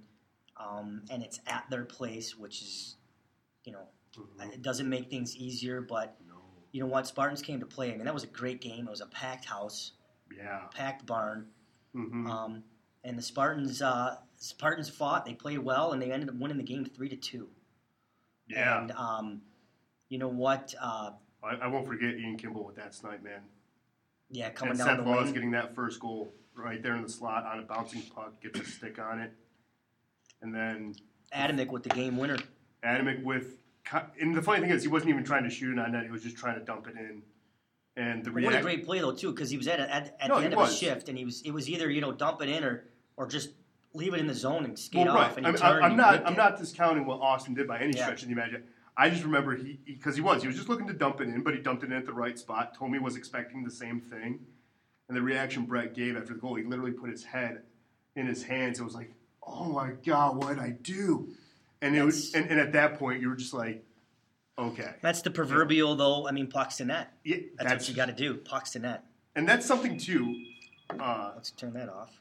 um, 0.58 1.04
and 1.12 1.22
it's 1.22 1.40
at 1.46 1.70
their 1.70 1.86
place, 1.86 2.36
which 2.36 2.62
is, 2.64 2.96
you 3.66 3.72
know, 3.74 3.88
Mhm. 4.18 4.52
it 4.54 4.62
doesn't 4.64 4.90
make 4.90 5.10
things 5.12 5.36
easier. 5.38 5.82
But 5.82 6.18
No. 6.28 6.42
you 6.72 6.80
know 6.82 6.88
what? 6.88 7.06
Spartans 7.06 7.44
came 7.44 7.60
to 7.60 7.66
play. 7.68 7.94
I 7.94 7.96
mean, 7.96 8.06
that 8.06 8.14
was 8.14 8.24
a 8.24 8.28
great 8.28 8.60
game. 8.60 8.88
It 8.88 8.90
was 8.90 9.02
a 9.02 9.06
packed 9.08 9.46
house, 9.46 9.92
Yeah. 10.36 10.68
packed 10.74 11.06
barn, 11.06 11.52
hmm 11.94 12.26
um, 12.26 12.64
and 13.04 13.16
the 13.18 13.22
Spartans. 13.22 13.84
Uh, 13.84 14.18
Spartans 14.40 14.90
fought. 14.90 15.26
They 15.26 15.34
played 15.34 15.60
well, 15.60 15.92
and 15.92 16.02
they 16.02 16.12
ended 16.12 16.30
up 16.30 16.36
winning 16.36 16.58
the 16.58 16.64
game 16.64 16.86
three 16.86 17.10
to 17.10 17.16
two. 17.16 17.50
yeah. 18.50 18.82
And 18.82 18.92
um, 18.94 19.42
you 20.08 20.18
know 20.18 20.30
what? 20.30 20.74
Uh, 20.82 21.12
I, 21.44 21.56
I 21.64 21.68
won't 21.68 21.86
forget 21.86 22.16
Ian 22.16 22.38
Kimball 22.38 22.66
with 22.66 22.76
that 22.78 22.94
snipe, 22.96 23.24
man. 23.24 23.42
yeah, 24.30 24.50
coming 24.50 24.72
and 24.72 24.80
down 24.80 24.88
Seth 24.98 25.06
the 25.06 25.12
lane. 25.12 25.34
getting 25.34 25.52
that 25.52 25.76
first 25.76 26.00
goal 26.00 26.34
right 26.56 26.82
there 26.82 26.96
in 26.96 27.04
the 27.04 27.10
slot 27.10 27.46
on 27.46 27.60
a 27.60 27.62
bouncing 27.62 28.02
puck, 28.14 28.42
gets 28.42 28.60
a 28.60 28.66
stick 28.66 28.98
on 29.00 29.20
it. 29.20 29.32
And 30.42 30.54
then 30.56 30.96
Adamic 31.32 31.72
with 31.72 31.84
the 31.84 31.90
game 31.90 32.18
winner. 32.18 32.38
Adamic 32.84 33.20
with. 33.24 33.58
And 34.22 34.36
the 34.36 34.42
funny 34.42 34.62
thing 34.62 34.70
is, 34.70 34.84
he 34.84 34.88
wasn't 34.88 35.10
even 35.10 35.24
trying 35.24 35.44
to 35.44 35.50
shoot 35.50 35.74
it 35.74 35.80
on 35.80 35.92
net, 35.94 36.04
he 36.06 36.12
was 36.12 36.24
just 36.24 36.38
trying 36.38 36.60
to 36.60 36.64
dump 36.66 36.88
it 36.88 36.96
in. 36.96 37.24
And 37.98 38.24
the 38.24 38.32
What 38.32 38.54
a 38.56 38.62
great 38.62 38.86
play 38.86 39.00
though 39.00 39.14
too, 39.14 39.32
because 39.32 39.50
he 39.50 39.58
was 39.58 39.68
at 39.68 39.80
a, 39.80 39.94
at, 39.94 40.16
at 40.20 40.30
No, 40.30 40.40
the 40.40 40.46
end 40.46 40.54
of 40.54 40.62
a 40.62 40.72
shift, 40.72 41.10
and 41.10 41.18
he 41.18 41.26
was 41.26 41.42
it 41.42 41.52
was 41.52 41.70
either 41.70 41.90
you 41.90 42.00
know 42.00 42.12
dump 42.14 42.42
it 42.42 42.48
in 42.50 42.64
or 42.64 42.86
or 43.18 43.28
just 43.28 43.50
leave 43.94 44.14
it 44.14 44.20
in 44.20 44.28
the 44.28 44.34
zone 44.34 44.66
and 44.66 44.78
skate 44.78 45.06
Well, 45.08 45.18
off. 45.18 45.38
And 45.38 45.46
I 45.46 45.50
he 45.50 45.54
mean, 45.54 45.62
turned, 45.62 45.86
I'm 45.86 45.92
he 45.92 45.98
not. 45.98 46.26
I'm 46.26 46.34
it. 46.34 46.38
not 46.38 46.58
discounting 46.58 47.06
what 47.06 47.20
Austin 47.22 47.54
did 47.54 47.68
by 47.68 47.80
any 47.80 47.96
Yeah. 47.98 48.04
stretch 48.06 48.22
of 48.22 48.28
the 48.28 48.34
imagination. 48.34 48.68
I 48.98 49.10
just 49.10 49.24
remember 49.24 49.56
he 49.56 49.80
because 49.86 50.16
he, 50.16 50.22
was 50.22 50.42
he 50.42 50.48
was 50.48 50.58
just 50.58 50.68
looking 50.70 50.88
to 50.88 50.94
dump 50.94 51.22
it 51.22 51.30
in, 51.30 51.42
but 51.42 51.54
he 51.56 51.62
dumped 51.62 51.84
it 51.84 51.88
in 51.88 51.94
at 51.94 52.06
the 52.06 52.14
right 52.14 52.38
spot. 52.38 52.76
Tommy 52.78 53.00
was 53.00 53.16
expecting 53.16 53.64
the 53.64 53.72
same 53.72 54.02
thing, 54.02 54.40
and 55.08 55.16
the 55.18 55.22
reaction 55.22 55.66
Brett 55.66 55.94
gave 55.96 56.18
after 56.18 56.34
the 56.34 56.40
goal, 56.40 56.56
he 56.56 56.64
literally 56.64 56.92
put 56.92 57.10
his 57.10 57.24
head 57.24 57.64
in 58.16 58.28
his 58.28 58.44
hands. 58.44 58.80
It 58.80 58.84
was 58.84 58.96
like, 58.96 59.14
oh 59.42 59.66
my 59.72 59.92
god, 60.06 60.36
what 60.38 60.50
did 60.50 60.60
I 60.60 60.72
do? 60.72 61.30
And 61.82 61.96
it 61.96 62.04
was, 62.04 62.34
and, 62.36 62.50
and 62.52 62.60
at 62.60 62.74
that 62.74 63.00
point, 63.00 63.22
you 63.22 63.30
were 63.30 63.38
just 63.38 63.54
like, 63.54 63.86
okay, 64.58 64.96
That's 65.02 65.22
the 65.22 65.32
proverbial, 65.32 65.96
though. 65.96 66.28
I 66.28 66.32
mean, 66.32 66.48
pucks 66.48 66.76
to 66.78 66.86
net. 66.86 67.14
yeah, 67.24 67.38
That's, 67.58 67.86
what 67.86 67.90
you 67.90 67.96
got 67.96 68.08
to 68.08 68.14
do. 68.14 68.36
Pucks 68.36 68.72
to 68.72 68.80
net. 68.80 69.06
and 69.36 69.48
that's 69.48 69.66
something 69.66 69.98
too. 69.98 70.36
Uh, 71.00 71.32
Let's 71.36 71.52
turn 71.52 71.72
that 71.74 71.88
off. 71.88 72.20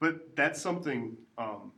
But 0.00 0.36
that's 0.36 0.60
something 0.60 1.16
um, 1.38 1.72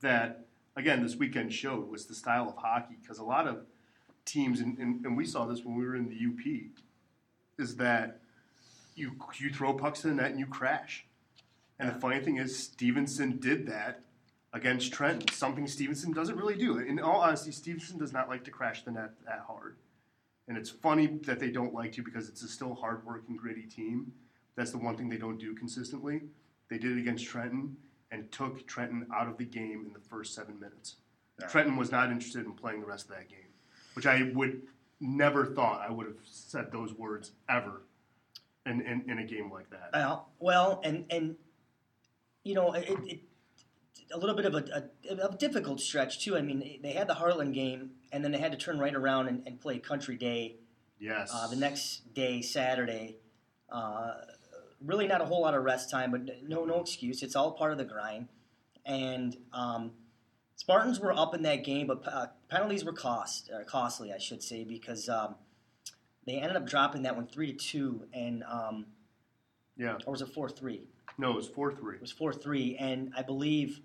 that, 0.00 0.46
again, 0.76 1.02
this 1.02 1.16
weekend 1.16 1.52
showed 1.52 1.88
was 1.88 2.06
the 2.06 2.14
style 2.14 2.48
of 2.48 2.56
hockey 2.56 2.96
because 3.00 3.18
a 3.18 3.24
lot 3.24 3.46
of 3.46 3.64
teams, 4.24 4.60
and, 4.60 4.78
and, 4.78 5.04
and 5.04 5.16
we 5.16 5.24
saw 5.24 5.46
this 5.46 5.64
when 5.64 5.76
we 5.76 5.84
were 5.84 5.96
in 5.96 6.08
the 6.08 6.26
UP, 6.26 6.62
is 7.58 7.76
that 7.76 8.20
you 8.94 9.12
you 9.40 9.50
throw 9.50 9.72
pucks 9.72 10.02
to 10.02 10.08
the 10.08 10.14
net 10.14 10.30
and 10.30 10.38
you 10.38 10.46
crash. 10.46 11.06
And 11.78 11.88
the 11.88 11.94
funny 11.94 12.20
thing 12.20 12.36
is, 12.36 12.56
Stevenson 12.56 13.38
did 13.38 13.66
that 13.66 14.02
against 14.52 14.92
Trenton, 14.92 15.28
something 15.32 15.66
Stevenson 15.66 16.12
doesn't 16.12 16.36
really 16.36 16.56
do. 16.56 16.78
In 16.78 17.00
all 17.00 17.20
honesty, 17.20 17.50
Stevenson 17.52 17.98
does 17.98 18.12
not 18.12 18.28
like 18.28 18.44
to 18.44 18.50
crash 18.50 18.84
the 18.84 18.90
net 18.90 19.12
that 19.26 19.44
hard. 19.46 19.76
And 20.46 20.58
it's 20.58 20.70
funny 20.70 21.06
that 21.24 21.40
they 21.40 21.50
don't 21.50 21.72
like 21.72 21.92
to 21.92 22.02
because 22.02 22.28
it's 22.28 22.42
a 22.42 22.48
still 22.48 22.74
hard-working, 22.74 23.36
gritty 23.36 23.62
team. 23.62 24.12
That's 24.54 24.70
the 24.70 24.78
one 24.78 24.96
thing 24.96 25.08
they 25.08 25.16
don't 25.16 25.38
do 25.38 25.54
consistently. 25.54 26.22
They 26.72 26.78
did 26.78 26.96
it 26.96 27.00
against 27.00 27.26
Trenton 27.26 27.76
and 28.10 28.32
took 28.32 28.66
Trenton 28.66 29.06
out 29.14 29.28
of 29.28 29.36
the 29.36 29.44
game 29.44 29.84
in 29.86 29.92
the 29.92 29.98
first 29.98 30.34
seven 30.34 30.58
minutes. 30.58 30.96
Trenton 31.50 31.76
was 31.76 31.92
not 31.92 32.10
interested 32.10 32.46
in 32.46 32.52
playing 32.52 32.80
the 32.80 32.86
rest 32.86 33.10
of 33.10 33.16
that 33.16 33.28
game, 33.28 33.50
which 33.92 34.06
I 34.06 34.30
would 34.34 34.62
never 34.98 35.44
thought 35.44 35.84
I 35.86 35.92
would 35.92 36.06
have 36.06 36.16
said 36.24 36.72
those 36.72 36.94
words 36.94 37.32
ever 37.46 37.82
in, 38.64 38.80
in, 38.80 39.04
in 39.10 39.18
a 39.18 39.24
game 39.24 39.52
like 39.52 39.68
that. 39.68 39.90
Well, 39.92 40.30
well, 40.38 40.80
and 40.82 41.04
and 41.10 41.36
you 42.42 42.54
know, 42.54 42.72
it, 42.72 42.88
it 42.88 43.20
a 44.14 44.18
little 44.18 44.34
bit 44.34 44.46
of 44.46 44.54
a, 44.54 44.88
a, 45.10 45.26
a 45.28 45.36
difficult 45.36 45.80
stretch 45.80 46.24
too. 46.24 46.38
I 46.38 46.40
mean, 46.40 46.80
they 46.82 46.92
had 46.92 47.06
the 47.06 47.14
Hartland 47.14 47.52
game, 47.52 47.90
and 48.12 48.24
then 48.24 48.32
they 48.32 48.38
had 48.38 48.52
to 48.52 48.58
turn 48.58 48.78
right 48.78 48.94
around 48.94 49.28
and, 49.28 49.46
and 49.46 49.60
play 49.60 49.78
Country 49.78 50.16
Day 50.16 50.56
Yes. 50.98 51.30
uh, 51.34 51.48
the 51.48 51.56
next 51.56 52.14
day, 52.14 52.40
Saturday. 52.40 53.16
Uh, 53.70 54.12
really, 54.84 55.06
not 55.06 55.20
a 55.20 55.24
whole 55.24 55.42
lot 55.42 55.54
of 55.54 55.62
rest 55.64 55.90
time, 55.90 56.10
but 56.10 56.22
no, 56.46 56.64
no 56.64 56.80
excuse. 56.80 57.22
It's 57.22 57.36
all 57.36 57.52
part 57.52 57.72
of 57.72 57.78
the 57.78 57.84
grind. 57.84 58.28
And 58.84 59.36
um, 59.52 59.92
Spartans 60.56 61.00
were 61.00 61.12
up 61.12 61.34
in 61.34 61.42
that 61.42 61.64
game, 61.64 61.86
but 61.86 62.02
uh, 62.06 62.26
penalties 62.48 62.84
were 62.84 62.92
cost 62.92 63.50
or 63.52 63.64
costly, 63.64 64.12
I 64.12 64.18
should 64.18 64.42
say, 64.42 64.64
because 64.64 65.08
um, 65.08 65.36
they 66.26 66.34
ended 66.34 66.56
up 66.56 66.66
dropping 66.66 67.02
that 67.02 67.16
one 67.16 67.26
three 67.26 67.52
to 67.52 67.58
two, 67.58 68.06
and 68.12 68.42
um, 68.44 68.86
yeah. 69.76 69.98
or 70.06 70.12
was 70.12 70.22
it 70.22 70.28
four 70.28 70.48
three? 70.48 70.88
No, 71.18 71.32
it 71.32 71.36
was 71.36 71.48
4 71.48 71.74
3. 71.74 71.96
It 71.96 72.00
was 72.00 72.10
four 72.10 72.32
three, 72.32 72.74
and 72.76 73.12
I 73.16 73.22
believe 73.22 73.80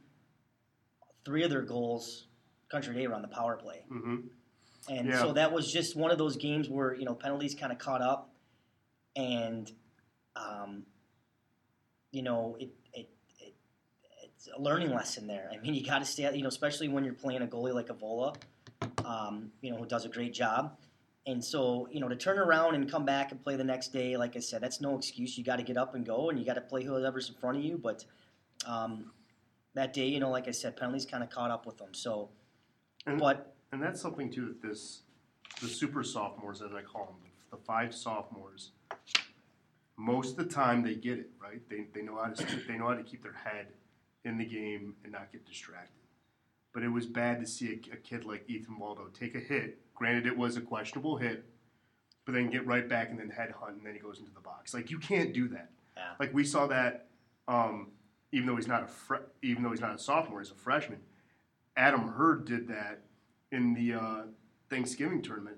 three 1.26 1.44
of 1.44 1.50
their 1.50 1.62
goals, 1.62 2.28
Country 2.72 2.96
Day, 2.96 3.06
were 3.06 3.16
on 3.16 3.22
the 3.22 3.28
power 3.28 3.58
play. 3.58 3.84
hmm 3.90 4.16
And 4.90 5.10
Yeah. 5.10 5.20
so 5.20 5.34
that 5.34 5.52
was 5.52 5.72
just 5.72 5.96
one 5.96 6.10
of 6.10 6.18
those 6.18 6.38
games 6.38 6.70
where 6.70 6.96
you 6.96 7.04
know 7.06 7.14
penalties 7.14 7.54
kind 7.54 7.72
of 7.72 7.80
caught 7.80 8.02
up, 8.02 8.34
and 9.16 9.70
um, 10.38 10.84
you 12.12 12.22
know 12.22 12.56
it, 12.60 12.70
it, 12.94 13.10
it 13.40 13.56
it's 14.34 14.48
a 14.56 14.62
learning 14.62 14.94
lesson 14.94 15.28
there. 15.28 15.50
I 15.54 15.58
mean, 15.58 15.74
you 15.74 15.86
got 15.86 16.00
to 16.00 16.06
stay, 16.06 16.34
you 16.36 16.44
know, 16.44 16.50
especially 16.50 16.88
when 16.88 17.04
you're 17.04 17.14
playing 17.14 17.42
a 17.42 17.48
goalie 17.48 17.74
like 17.74 17.88
Evola, 17.88 18.36
um, 19.04 19.52
you 19.62 19.72
know, 19.72 19.78
who 19.78 19.86
does 19.86 20.06
a 20.06 20.10
great 20.10 20.34
job. 20.34 20.78
And 21.26 21.44
so, 21.44 21.90
you 21.92 22.00
know, 22.00 22.08
to 22.08 22.16
turn 22.16 22.40
around 22.40 22.76
and 22.76 22.90
come 22.90 23.04
back 23.04 23.32
and 23.32 23.44
play 23.44 23.58
the 23.58 23.64
next 23.64 23.92
day, 23.92 24.16
like 24.16 24.38
I 24.38 24.40
said, 24.40 24.62
that's 24.62 24.80
no 24.80 24.96
excuse. 24.98 25.38
You 25.38 25.44
got 25.44 25.58
to 25.58 25.64
get 25.64 25.76
up 25.76 25.94
and 25.94 26.06
go, 26.06 26.30
and 26.30 26.40
you 26.40 26.46
got 26.46 26.54
to 26.54 26.62
play 26.62 26.84
whoever's 26.86 27.28
in 27.28 27.36
front 27.36 27.58
of 27.58 27.64
you. 27.64 27.78
But 27.78 28.06
um, 28.66 29.12
that 29.74 29.92
day, 29.92 30.08
you 30.08 30.22
know, 30.22 30.30
like 30.30 30.48
I 30.48 30.52
said, 30.52 30.78
penalties 30.78 31.06
kind 31.06 31.24
of 31.24 31.30
caught 31.30 31.52
up 31.52 31.66
with 31.66 31.78
them. 31.78 31.94
So, 31.94 32.30
And, 33.06 33.20
but 33.20 33.56
and 33.74 33.82
that's 33.82 34.02
something, 34.02 34.32
too, 34.32 34.46
that 34.48 34.62
this, 34.62 35.02
the 35.62 35.68
super 35.68 36.02
sophomores, 36.02 36.62
as 36.62 36.72
I 36.74 36.82
call 36.82 37.06
them, 37.08 37.32
the 37.52 37.58
five 37.58 37.94
sophomores, 37.94 38.72
most 39.98 40.32
of 40.32 40.38
the 40.38 40.54
time 40.54 40.84
they 40.84 40.96
get 40.96 41.18
it, 41.18 41.32
right? 41.42 41.62
They, 41.70 41.86
they, 41.94 42.02
know 42.02 42.16
how 42.16 42.30
to, 42.30 42.46
they 42.68 42.78
know 42.78 42.88
how 42.88 42.94
to 42.94 43.04
keep 43.04 43.24
their 43.24 43.34
head 43.34 43.68
in 44.24 44.38
the 44.38 44.46
game 44.46 44.96
and 45.04 45.12
not 45.12 45.32
get 45.32 45.46
distracted. 45.46 45.94
But 46.74 46.84
it 46.84 46.90
was 46.90 47.08
bad 47.08 47.40
to 47.40 47.48
see 47.48 47.82
a, 47.92 47.94
a 47.94 47.98
kid 47.98 48.24
like 48.24 48.44
Ethan 48.48 48.78
Waldo 48.78 49.08
take 49.08 49.36
a 49.36 49.40
hit. 49.40 49.80
Granted, 49.96 50.28
it 50.28 50.38
was 50.38 50.58
a 50.58 50.62
questionable 50.62 51.18
hit, 51.18 51.44
but 52.26 52.34
then 52.34 52.50
get 52.50 52.68
right 52.68 52.88
back 52.88 53.10
and 53.10 53.20
then 53.20 53.30
head 53.30 53.52
hunt, 53.60 53.78
and 53.78 53.86
then 53.86 53.94
he 53.94 54.00
goes 54.00 54.20
into 54.20 54.32
the 54.32 54.40
box. 54.40 54.74
Like 54.74 54.92
you 54.92 55.00
can't 55.00 55.34
do 55.34 55.48
that. 55.50 55.72
Yeah. 55.96 56.04
Like 56.20 56.34
we 56.34 56.44
saw 56.44 56.68
that, 56.68 57.08
um, 57.48 57.88
even 58.32 58.46
though 58.46 58.56
he's 58.56 58.68
not 58.68 58.84
a 58.84 58.88
fre- 58.88 59.16
even 59.42 59.64
though 59.64 59.72
he's 59.72 59.82
not 59.82 59.96
a 59.96 59.98
sophomore, 59.98 60.40
he's 60.40 60.52
a 60.52 60.56
freshman. 60.56 61.00
Adam 61.76 62.08
Hurd 62.10 62.46
did 62.46 62.68
that 62.68 63.02
in 63.52 63.74
the 63.74 63.94
uh, 63.94 64.22
Thanksgiving 64.70 65.24
tournament 65.24 65.58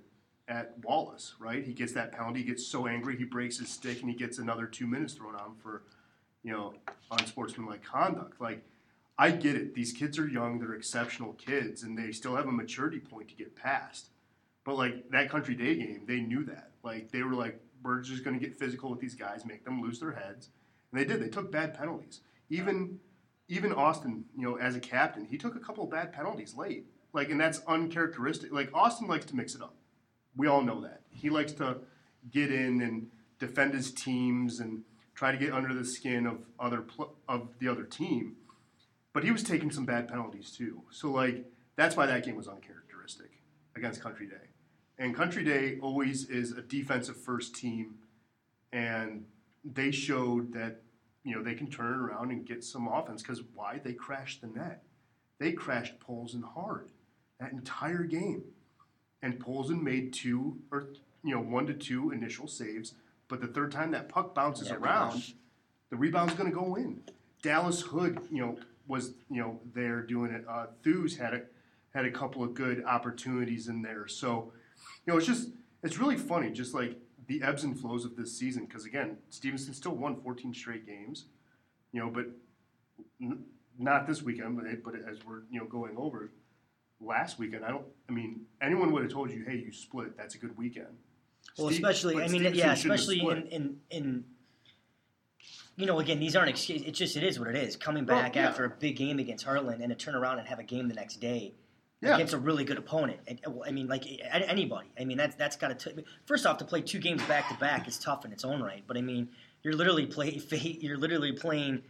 at 0.49 0.73
Wallace. 0.83 1.35
Right? 1.39 1.63
He 1.63 1.73
gets 1.73 1.93
that 1.93 2.11
penalty. 2.11 2.41
He 2.41 2.45
gets 2.45 2.67
so 2.67 2.87
angry 2.87 3.15
he 3.15 3.23
breaks 3.23 3.59
his 3.59 3.69
stick, 3.69 4.01
and 4.01 4.09
he 4.09 4.15
gets 4.15 4.39
another 4.39 4.65
two 4.65 4.87
minutes 4.87 5.13
thrown 5.13 5.35
on 5.35 5.51
him 5.51 5.55
for, 5.63 5.83
you 6.43 6.51
know, 6.51 6.73
unsportsmanlike 7.11 7.83
conduct. 7.83 8.41
Like. 8.41 8.65
I 9.21 9.31
get 9.31 9.57
it. 9.57 9.75
These 9.75 9.91
kids 9.91 10.17
are 10.17 10.29
young. 10.29 10.59
They're 10.59 10.75
exceptional 10.75 11.33
kids, 11.33 11.83
and 11.83 11.97
they 11.97 12.13
still 12.13 12.37
have 12.37 12.47
a 12.47 12.53
maturity 12.53 12.99
point 12.99 13.27
to 13.27 13.35
get 13.35 13.53
past. 13.53 14.11
But 14.63 14.77
like 14.77 15.09
that 15.09 15.29
country 15.29 15.55
day 15.55 15.75
game, 15.75 16.03
they 16.07 16.21
knew 16.21 16.45
that. 16.45 16.71
Like 16.83 17.11
they 17.11 17.23
were 17.23 17.33
like, 17.33 17.59
we're 17.83 17.99
just 17.99 18.23
going 18.23 18.39
to 18.39 18.45
get 18.45 18.57
physical 18.57 18.89
with 18.89 18.99
these 18.99 19.15
guys, 19.15 19.45
make 19.45 19.65
them 19.65 19.81
lose 19.81 19.99
their 19.99 20.11
heads, 20.13 20.49
and 20.91 20.99
they 20.99 21.05
did. 21.05 21.21
They 21.21 21.27
took 21.27 21.51
bad 21.51 21.73
penalties. 21.73 22.21
Even 22.49 22.99
even 23.49 23.73
Austin, 23.73 24.25
you 24.37 24.47
know, 24.47 24.57
as 24.57 24.75
a 24.75 24.79
captain, 24.79 25.25
he 25.25 25.37
took 25.37 25.55
a 25.55 25.59
couple 25.59 25.83
of 25.83 25.89
bad 25.89 26.13
penalties 26.13 26.55
late. 26.55 26.85
Like, 27.11 27.29
and 27.29 27.41
that's 27.41 27.61
uncharacteristic. 27.67 28.53
Like 28.53 28.69
Austin 28.73 29.07
likes 29.07 29.25
to 29.25 29.35
mix 29.35 29.55
it 29.55 29.61
up. 29.61 29.75
We 30.39 30.47
all 30.47 30.61
know 30.61 30.79
that. 30.79 31.01
He 31.11 31.29
likes 31.29 31.51
to 31.53 31.79
get 32.31 32.49
in 32.49 32.81
and 32.81 33.07
defend 33.39 33.73
his 33.73 33.91
teams 33.91 34.61
and 34.61 34.83
try 35.13 35.33
to 35.33 35.37
get 35.37 35.51
under 35.51 35.73
the 35.73 35.83
skin 35.83 36.25
of 36.25 36.37
other 36.57 36.79
pl- 36.79 37.13
of 37.27 37.49
the 37.59 37.67
other 37.67 37.83
team. 37.83 38.37
But 39.11 39.25
he 39.25 39.31
was 39.31 39.43
taking 39.43 39.69
some 39.69 39.85
bad 39.85 40.07
penalties 40.07 40.51
too. 40.51 40.83
So 40.91 41.11
like 41.11 41.43
that's 41.75 41.97
why 41.97 42.05
that 42.05 42.23
game 42.23 42.37
was 42.37 42.47
uncharacteristic 42.47 43.31
against 43.75 44.01
Country 44.01 44.27
Day. 44.27 44.47
And 44.97 45.13
Country 45.13 45.43
Day 45.43 45.77
always 45.81 46.29
is 46.29 46.53
a 46.53 46.61
defensive 46.61 47.17
first 47.17 47.53
team, 47.53 47.95
and 48.71 49.25
they 49.65 49.91
showed 49.91 50.53
that 50.53 50.83
you 51.25 51.35
know 51.35 51.43
they 51.43 51.53
can 51.53 51.69
turn 51.69 51.91
it 51.91 51.97
around 51.97 52.31
and 52.31 52.45
get 52.45 52.63
some 52.63 52.87
offense 52.87 53.21
because 53.21 53.43
why 53.53 53.81
they 53.83 53.91
crashed 53.91 54.39
the 54.39 54.47
net, 54.47 54.83
they 55.37 55.51
crashed 55.51 55.99
Polson 55.99 56.43
hard 56.43 56.91
that 57.41 57.51
entire 57.51 58.03
game, 58.03 58.43
and 59.21 59.39
Polson 59.39 59.83
made 59.83 60.13
two 60.13 60.57
or 60.71 60.89
you 61.23 61.33
know 61.35 61.41
one 61.41 61.65
to 61.67 61.73
two 61.73 62.11
initial 62.11 62.47
saves, 62.47 62.93
but 63.27 63.41
the 63.41 63.47
third 63.47 63.71
time 63.71 63.91
that 63.91 64.09
puck 64.09 64.33
bounces 64.33 64.69
Yeah, 64.69 64.75
around, 64.75 65.07
rebound. 65.13 65.33
the 65.89 65.95
rebound's 65.97 66.33
going 66.33 66.49
to 66.49 66.55
go 66.55 66.75
in. 66.75 67.01
Dallas 67.41 67.81
Hood, 67.81 68.19
you 68.31 68.41
know, 68.41 68.57
was 68.87 69.13
you 69.29 69.41
know 69.41 69.59
there 69.73 70.01
doing 70.01 70.31
it. 70.31 70.45
Uh, 70.47 70.67
Thews 70.83 71.17
had 71.17 71.33
a 71.33 71.41
had 71.93 72.05
a 72.05 72.11
couple 72.11 72.43
of 72.43 72.53
good 72.53 72.83
opportunities 72.85 73.67
in 73.67 73.81
there. 73.81 74.07
So, 74.07 74.51
you 75.05 75.11
know, 75.13 75.17
it's 75.17 75.27
just 75.27 75.49
it's 75.83 75.97
really 75.97 76.17
funny, 76.17 76.51
just 76.51 76.73
like 76.73 76.97
the 77.27 77.41
ebbs 77.43 77.63
and 77.63 77.79
flows 77.79 78.05
of 78.05 78.15
this 78.15 78.35
season. 78.37 78.65
Because 78.65 78.85
again, 78.85 79.17
Stevenson 79.29 79.73
still 79.73 79.95
won 79.95 80.15
14 80.21 80.53
straight 80.53 80.85
games, 80.85 81.25
you 81.91 81.99
know, 81.99 82.09
but 82.09 82.27
n- 83.21 83.43
not 83.77 84.05
this 84.07 84.21
weekend. 84.21 84.55
But, 84.57 84.83
but 84.83 84.95
as 85.09 85.19
we're 85.25 85.41
you 85.51 85.59
know 85.59 85.65
going 85.65 85.95
over 85.97 86.31
last 87.01 87.39
weekend, 87.39 87.65
I 87.65 87.69
don't. 87.69 87.85
I 88.09 88.11
mean, 88.11 88.41
anyone 88.61 88.91
would 88.91 89.03
have 89.03 89.11
told 89.11 89.31
you, 89.31 89.43
hey, 89.47 89.55
you 89.57 89.71
split. 89.71 90.17
That's 90.17 90.35
a 90.35 90.37
good 90.37 90.57
weekend. 90.57 90.87
Well, 91.57 91.67
Steve- 91.69 91.77
especially, 91.83 92.15
I 92.15 92.27
mean, 92.27 92.41
Stevenson 92.41 92.55
yeah, 92.57 92.73
especially 92.73 93.19
in, 93.21 93.47
in 93.47 93.77
in 93.89 94.23
you 95.75 95.85
know, 95.85 95.99
again, 95.99 96.19
these 96.19 96.35
aren't 96.35 96.49
excuses. 96.49 96.85
It's 96.87 96.99
just 96.99 97.15
it 97.15 97.23
is 97.23 97.39
what 97.39 97.47
it 97.47 97.55
is. 97.55 97.75
Coming 97.77 98.05
Well, 98.05 98.17
back 98.21 98.35
yeah. 98.35 98.49
after 98.49 98.65
a 98.65 98.69
big 98.69 98.97
game 98.97 99.19
against 99.19 99.45
Hartland 99.45 99.81
and 99.81 99.89
to 99.89 99.95
turn 99.95 100.15
around 100.15 100.39
and 100.39 100.47
have 100.47 100.59
a 100.59 100.63
game 100.63 100.89
the 100.89 100.93
next 100.93 101.21
day 101.21 101.53
Yeah. 102.01 102.15
against 102.15 102.33
a 102.33 102.37
really 102.37 102.65
good 102.65 102.77
opponent. 102.77 103.19
I 103.65 103.71
mean, 103.71 103.87
like 103.87 104.03
anybody. 104.29 104.89
I 104.99 105.05
mean, 105.05 105.17
that's 105.17 105.35
that's 105.35 105.55
got 105.55 105.77
to. 105.79 106.03
First 106.25 106.45
off, 106.45 106.57
to 106.57 106.65
play 106.65 106.81
two 106.81 106.99
games 106.99 107.23
back 107.23 107.47
to 107.49 107.55
back 107.55 107.87
is 107.87 107.97
tough 107.97 108.25
in 108.25 108.33
its 108.33 108.43
own 108.43 108.61
right. 108.61 108.83
But 108.85 108.97
I 108.97 109.01
mean, 109.01 109.29
you're 109.63 109.73
literally 109.73 110.05
play 110.05 110.41
you're 110.81 110.97
literally 110.97 111.31
playing 111.31 111.81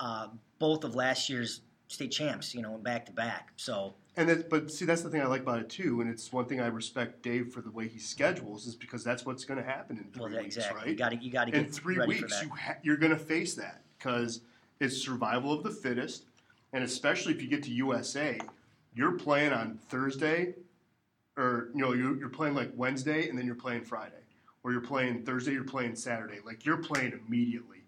uh, 0.00 0.28
both 0.58 0.82
of 0.84 0.94
last 0.96 1.30
year's 1.30 1.60
state 1.88 2.10
champs. 2.10 2.52
You 2.54 2.62
know, 2.62 2.76
back 2.78 3.06
to 3.06 3.12
back. 3.12 3.52
So 3.56 3.94
And 4.18 4.28
that, 4.30 4.48
but 4.48 4.70
see, 4.70 4.86
that's 4.86 5.02
the 5.02 5.10
thing 5.10 5.20
I 5.20 5.26
like 5.26 5.42
about 5.42 5.60
it 5.60 5.68
too, 5.68 6.00
and 6.00 6.08
it's 6.08 6.32
one 6.32 6.46
thing 6.46 6.58
I 6.58 6.68
respect 6.68 7.22
Dave 7.22 7.52
for 7.52 7.60
the 7.60 7.70
way 7.70 7.86
he 7.86 7.98
schedules, 7.98 8.66
is 8.66 8.74
because 8.74 9.04
that's 9.04 9.26
what's 9.26 9.44
going 9.44 9.62
to 9.62 9.66
happen 9.66 9.98
in 9.98 10.04
three 10.04 10.32
well, 10.32 10.42
weeks, 10.42 10.56
exactly. 10.56 10.80
right? 10.80 10.88
You 10.88 10.96
got 10.96 11.08
to 11.10 11.16
you 11.16 11.30
got 11.30 11.44
to 11.48 11.54
in 11.54 11.64
get 11.64 11.74
three 11.74 11.98
ready 11.98 12.14
for 12.14 12.24
weeks, 12.24 12.42
you 12.42 12.48
ha- 12.48 12.78
you're 12.82 12.96
going 12.96 13.12
to 13.12 13.18
face 13.18 13.54
that 13.54 13.82
because 13.98 14.40
it's 14.80 14.96
survival 14.96 15.52
of 15.52 15.62
the 15.62 15.70
fittest, 15.70 16.24
and 16.72 16.82
especially 16.82 17.34
if 17.34 17.42
you 17.42 17.48
get 17.48 17.62
to 17.64 17.70
USA, 17.72 18.38
you're 18.94 19.12
playing 19.12 19.52
on 19.52 19.78
Thursday, 19.88 20.54
or 21.36 21.68
you 21.74 21.82
know 21.82 21.92
you're, 21.92 22.16
you're 22.16 22.30
playing 22.30 22.54
like 22.54 22.70
Wednesday, 22.74 23.28
and 23.28 23.38
then 23.38 23.44
you're 23.44 23.54
playing 23.54 23.82
Friday, 23.82 24.14
or 24.64 24.72
you're 24.72 24.80
playing 24.80 25.24
Thursday, 25.24 25.52
you're 25.52 25.64
playing 25.64 25.94
Saturday. 25.94 26.38
Like 26.42 26.64
you're 26.64 26.78
playing 26.78 27.20
immediately, 27.26 27.82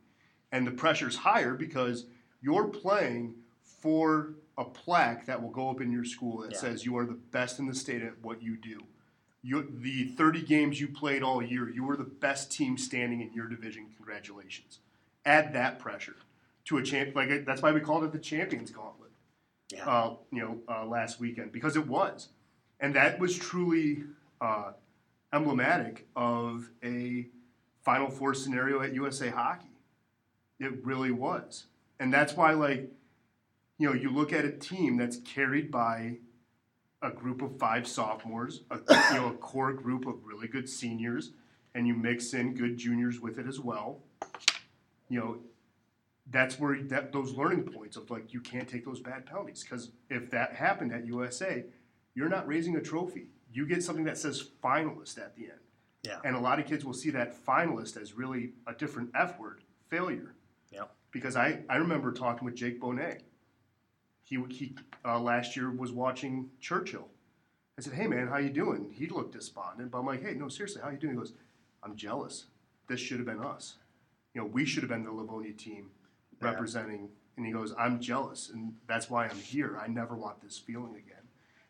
and 0.52 0.66
the 0.66 0.72
pressure's 0.72 1.16
higher 1.16 1.54
because 1.54 2.04
you're 2.42 2.68
playing 2.68 3.34
for 3.62 4.34
a 4.58 4.64
plaque 4.64 5.24
that 5.26 5.40
will 5.40 5.50
go 5.50 5.70
up 5.70 5.80
in 5.80 5.90
your 5.90 6.04
school 6.04 6.38
that 6.42 6.52
Yeah. 6.52 6.58
says 6.58 6.84
you 6.84 6.96
are 6.98 7.06
the 7.06 7.14
best 7.14 7.58
in 7.58 7.66
the 7.66 7.74
state 7.74 8.02
at 8.02 8.20
what 8.20 8.42
you 8.42 8.56
do. 8.56 8.84
You, 9.40 9.62
the 9.70 10.08
30 10.16 10.42
games 10.42 10.80
you 10.80 10.88
played 10.88 11.22
all 11.22 11.40
year, 11.40 11.70
you 11.70 11.84
were 11.84 11.96
the 11.96 12.02
best 12.04 12.50
team 12.50 12.76
standing 12.76 13.20
in 13.20 13.32
your 13.32 13.46
division. 13.46 13.86
Congratulations. 13.96 14.80
Add 15.24 15.52
that 15.54 15.78
pressure 15.78 16.16
to 16.66 16.78
a 16.78 16.82
champ. 16.82 17.14
Like 17.14 17.44
that's 17.46 17.62
why 17.62 17.70
we 17.72 17.80
called 17.80 18.02
it 18.04 18.12
the 18.12 18.18
Champions 18.18 18.70
Gauntlet. 18.72 19.12
Yeah. 19.70 19.88
Uh, 19.88 20.16
you 20.32 20.40
know, 20.40 20.58
uh, 20.68 20.84
last 20.86 21.20
weekend 21.20 21.52
because 21.52 21.76
it 21.76 21.86
was, 21.86 22.28
and 22.80 22.94
that 22.96 23.20
was 23.20 23.36
truly 23.38 24.04
uh, 24.40 24.72
emblematic 25.32 26.08
of 26.16 26.70
a 26.82 27.28
Final 27.82 28.10
Four 28.10 28.34
scenario 28.34 28.80
at 28.82 28.92
USA 28.94 29.28
Hockey. 29.28 29.70
It 30.58 30.84
really 30.84 31.12
was, 31.12 31.66
and 32.00 32.12
that's 32.12 32.34
why, 32.34 32.52
like, 32.52 32.90
you 33.78 33.88
know, 33.88 33.94
you 33.94 34.10
look 34.10 34.32
at 34.32 34.44
a 34.44 34.50
team 34.50 34.96
that's 34.96 35.18
carried 35.18 35.70
by 35.70 36.18
a 37.00 37.10
group 37.10 37.42
of 37.42 37.58
five 37.58 37.86
sophomores, 37.86 38.62
a, 38.70 38.78
you 39.12 39.20
know, 39.20 39.28
a 39.28 39.34
core 39.34 39.72
group 39.72 40.06
of 40.06 40.24
really 40.24 40.48
good 40.48 40.68
seniors, 40.68 41.30
and 41.74 41.86
you 41.86 41.94
mix 41.94 42.34
in 42.34 42.54
good 42.54 42.76
juniors 42.76 43.20
with 43.20 43.38
it 43.38 43.46
as 43.46 43.60
well. 43.60 44.00
You 45.08 45.20
know, 45.20 45.38
that's 46.30 46.58
where 46.58 46.82
that, 46.84 47.12
those 47.12 47.32
learning 47.32 47.64
points 47.64 47.96
of 47.96 48.10
like 48.10 48.34
you 48.34 48.40
can't 48.40 48.68
take 48.68 48.84
those 48.84 49.00
bad 49.00 49.26
penalties 49.26 49.62
because 49.62 49.92
if 50.10 50.30
that 50.30 50.54
happened 50.54 50.92
at 50.92 51.06
USA, 51.06 51.64
you're 52.14 52.28
not 52.28 52.46
raising 52.46 52.76
a 52.76 52.82
trophy. 52.82 53.28
You 53.52 53.64
get 53.66 53.82
something 53.82 54.04
that 54.04 54.18
says 54.18 54.44
finalist 54.62 55.18
at 55.18 55.36
the 55.36 55.44
end. 55.44 55.60
Yeah. 56.02 56.18
And 56.24 56.36
a 56.36 56.40
lot 56.40 56.58
of 56.58 56.66
kids 56.66 56.84
will 56.84 56.94
see 56.94 57.10
that 57.10 57.44
finalist 57.46 58.00
as 58.00 58.12
really 58.12 58.52
a 58.66 58.74
different 58.74 59.10
F 59.14 59.38
word, 59.38 59.62
failure. 59.88 60.34
Yeah. 60.70 60.84
Because 61.10 61.36
I, 61.36 61.60
I 61.68 61.76
remember 61.76 62.12
talking 62.12 62.44
with 62.44 62.54
Jake 62.54 62.80
Bonet. 62.80 63.20
He, 64.28 64.38
he 64.50 64.74
uh, 65.06 65.18
last 65.18 65.56
year 65.56 65.70
was 65.70 65.90
watching 65.90 66.50
Churchill. 66.60 67.08
I 67.78 67.80
said, 67.82 67.94
"Hey 67.94 68.06
man, 68.06 68.28
how 68.28 68.36
you 68.36 68.50
doing?" 68.50 68.90
He 68.92 69.06
looked 69.06 69.32
despondent, 69.32 69.90
but 69.90 69.98
I'm 69.98 70.06
like, 70.06 70.22
"Hey, 70.22 70.34
no, 70.34 70.48
seriously, 70.48 70.82
how 70.82 70.90
you 70.90 70.98
doing?" 70.98 71.14
He 71.14 71.18
goes, 71.18 71.32
"I'm 71.82 71.96
jealous. 71.96 72.46
This 72.88 73.00
should 73.00 73.18
have 73.18 73.26
been 73.26 73.40
us. 73.40 73.76
You 74.34 74.42
know, 74.42 74.46
we 74.46 74.66
should 74.66 74.82
have 74.82 74.90
been 74.90 75.04
the 75.04 75.12
Livonia 75.12 75.52
team 75.54 75.90
Yeah. 76.42 76.50
representing." 76.50 77.08
And 77.38 77.46
he 77.46 77.52
goes, 77.52 77.72
"I'm 77.78 78.00
jealous, 78.00 78.50
and 78.50 78.74
that's 78.86 79.08
why 79.08 79.26
I'm 79.28 79.36
here. 79.38 79.78
I 79.78 79.86
never 79.86 80.14
want 80.14 80.42
this 80.42 80.58
feeling 80.58 80.94
again." 80.96 81.14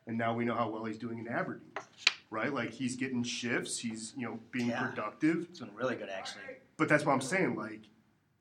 And 0.09 0.19
now 0.19 0.35
we 0.35 0.45
know 0.45 0.55
how 0.55 0.69
well 0.69 0.85
he's 0.87 0.99
doing 0.99 1.19
in 1.19 1.29
Aberdeen, 1.29 1.71
right? 2.31 2.53
Like 2.53 2.71
he's 2.71 2.97
getting 2.97 3.23
shifts. 3.23 3.79
He's 3.79 4.15
you 4.17 4.27
know 4.27 4.41
being 4.51 4.71
Yeah. 4.71 4.89
productive. 4.89 5.47
It's 5.51 5.61
been 5.61 5.75
really 5.77 5.95
good, 5.95 6.09
actually. 6.09 6.43
But 6.77 6.89
that's 6.89 7.05
what 7.05 7.13
I'm 7.13 7.21
saying. 7.21 7.55
Like, 7.55 7.83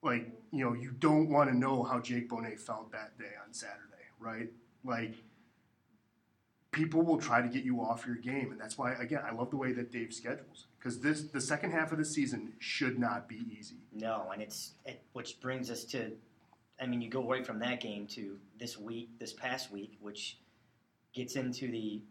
like 0.02 0.32
you 0.52 0.64
know, 0.66 0.74
you 0.74 0.90
don't 0.92 1.30
want 1.30 1.52
to 1.52 1.56
know 1.56 1.84
how 1.84 2.00
Jake 2.00 2.30
Bonet 2.30 2.60
felt 2.60 2.92
that 2.94 3.18
day 3.20 3.34
on 3.46 3.54
Saturday, 3.54 3.87
right? 4.20 4.50
Like, 4.84 5.16
people 6.72 7.02
will 7.02 7.18
try 7.18 7.42
to 7.42 7.48
get 7.48 7.64
you 7.64 7.82
off 7.82 8.06
your 8.06 8.16
game, 8.16 8.52
and 8.52 8.60
that's 8.60 8.78
why 8.78 8.94
again 8.94 9.22
I 9.26 9.32
love 9.34 9.50
the 9.50 9.58
way 9.58 9.72
that 9.74 9.92
Dave 9.92 10.14
schedules 10.14 10.68
because 10.78 11.00
this 11.00 11.24
the 11.24 11.42
second 11.42 11.72
half 11.72 11.92
of 11.92 11.98
the 11.98 12.06
season 12.06 12.54
should 12.60 13.00
not 13.00 13.28
be 13.28 13.42
easy. 13.58 13.78
No, 13.94 14.30
and 14.32 14.42
it's 14.42 14.74
it, 14.86 15.02
which 15.14 15.40
brings 15.42 15.72
us 15.72 15.84
to, 15.86 16.12
I 16.82 16.86
mean, 16.86 17.02
you 17.02 17.10
go 17.10 17.28
right 17.28 17.46
from 17.46 17.60
that 17.60 17.80
game 17.82 18.06
to 18.08 18.38
this 18.60 18.78
week, 18.78 19.10
this 19.20 19.34
past 19.34 19.72
week, 19.72 19.98
which 20.02 20.38
gets 21.14 21.36
into 21.36 21.72
the 21.72 22.02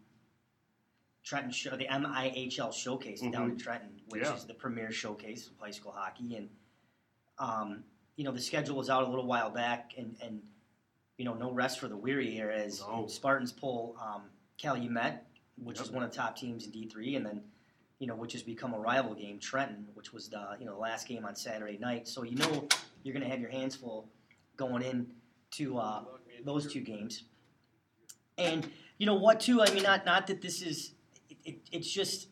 Trenton 1.23 1.51
show, 1.51 1.75
the 1.75 1.85
MIHL 1.87 2.73
showcase 2.73 3.21
down 3.21 3.51
in 3.51 3.57
Trenton, 3.57 4.01
which 4.09 4.23
Yeah. 4.23 4.35
is 4.35 4.45
the 4.45 4.53
premier 4.53 4.91
showcase 4.91 5.47
of 5.47 5.53
high 5.59 5.71
school 5.71 5.91
hockey, 5.91 6.35
and 6.35 6.49
um, 7.39 7.83
you 8.15 8.23
know 8.23 8.31
the 8.31 8.41
schedule 8.41 8.75
was 8.75 8.89
out 8.89 9.03
a 9.03 9.07
little 9.07 9.27
while 9.27 9.49
back, 9.49 9.93
and 9.97 10.15
and 10.21 10.41
you 11.17 11.25
know 11.25 11.33
no 11.33 11.51
rest 11.51 11.79
for 11.79 11.87
the 11.87 11.97
weary 11.97 12.29
here 12.31 12.49
as 12.49 12.81
No. 12.81 13.07
Spartans 13.07 13.51
pull 13.51 13.95
um, 14.01 14.23
Calumet, 14.57 15.23
which 15.61 15.81
is 15.81 15.91
one 15.91 16.03
of 16.03 16.11
the 16.11 16.17
top 16.17 16.35
teams 16.35 16.65
in 16.65 16.71
D 16.71 16.87
three, 16.87 17.15
and 17.15 17.25
then 17.25 17.41
you 17.99 18.05
know, 18.05 18.15
which 18.15 18.33
has 18.33 18.43
become 18.43 18.73
a 18.73 18.79
rival 18.79 19.15
game, 19.15 19.39
Trenton, 19.39 19.87
which 19.95 20.13
was 20.13 20.29
the 20.29 20.55
you 20.59 20.65
know 20.65 20.73
the 20.73 20.79
last 20.79 21.07
game 21.07 21.25
on 21.25 21.35
Saturday 21.35 21.77
night. 21.77 22.07
So 22.07 22.23
you 22.23 22.35
know 22.35 22.67
you're 23.03 23.13
going 23.13 23.23
to 23.23 23.29
have 23.29 23.39
your 23.39 23.49
hands 23.49 23.75
full 23.75 24.09
going 24.55 24.83
in 24.83 25.07
to 25.51 25.77
uh, 25.77 26.03
those 26.45 26.71
two 26.71 26.81
games. 26.81 27.23
And 28.37 28.69
you 28.97 29.05
know 29.05 29.15
what, 29.15 29.39
too? 29.39 29.61
I 29.61 29.71
mean, 29.71 29.83
not 29.83 30.05
not 30.05 30.27
that 30.27 30.41
this 30.41 30.61
is, 30.61 30.91
it, 31.29 31.37
it, 31.43 31.59
it's 31.71 31.91
just 31.91 32.27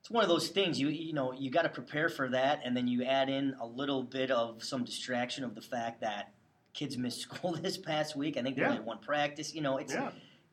it's 0.00 0.10
one 0.10 0.22
of 0.22 0.30
those 0.30 0.48
things. 0.48 0.80
You 0.80 0.88
you 0.88 1.12
know 1.12 1.32
you 1.32 1.50
got 1.50 1.62
to 1.62 1.68
prepare 1.68 2.08
for 2.08 2.30
that, 2.30 2.62
and 2.64 2.74
then 2.74 2.88
you 2.88 3.04
add 3.04 3.28
in 3.28 3.54
a 3.60 3.66
little 3.66 4.02
bit 4.02 4.30
of 4.30 4.64
some 4.64 4.84
distraction 4.84 5.44
of 5.44 5.54
the 5.54 5.62
fact 5.62 6.00
that 6.00 6.32
kids 6.74 6.98
missed 6.98 7.20
school 7.28 7.52
this 7.52 7.78
past 7.78 8.14
week. 8.16 8.36
I 8.36 8.42
think 8.42 8.56
they 8.56 8.62
Yeah. 8.62 8.68
only 8.68 8.78
had 8.78 8.86
one 8.86 8.98
practice. 8.98 9.54
You 9.54 9.62
know, 9.62 9.78
it's 9.78 9.94
Yeah, 9.94 10.10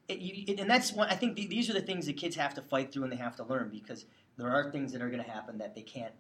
it, 0.07 0.19
you, 0.19 0.43
it, 0.47 0.59
and 0.59 0.69
that's 0.69 0.93
what 0.93 1.11
I 1.11 1.15
think. 1.15 1.35
th 1.35 1.49
these 1.49 1.69
are 1.69 1.73
the 1.73 1.81
things 1.81 2.05
that 2.05 2.17
kids 2.17 2.35
have 2.35 2.53
to 2.55 2.61
fight 2.61 2.91
through 2.93 3.03
and 3.03 3.11
they 3.11 3.17
have 3.17 3.35
to 3.37 3.43
learn 3.43 3.69
because 3.69 4.05
there 4.37 4.49
are 4.49 4.71
things 4.71 4.91
that 4.93 5.01
are 5.01 5.09
going 5.09 5.23
to 5.23 5.29
happen 5.29 5.57
that 5.57 5.75
they 5.75 5.81
can't 5.81 6.13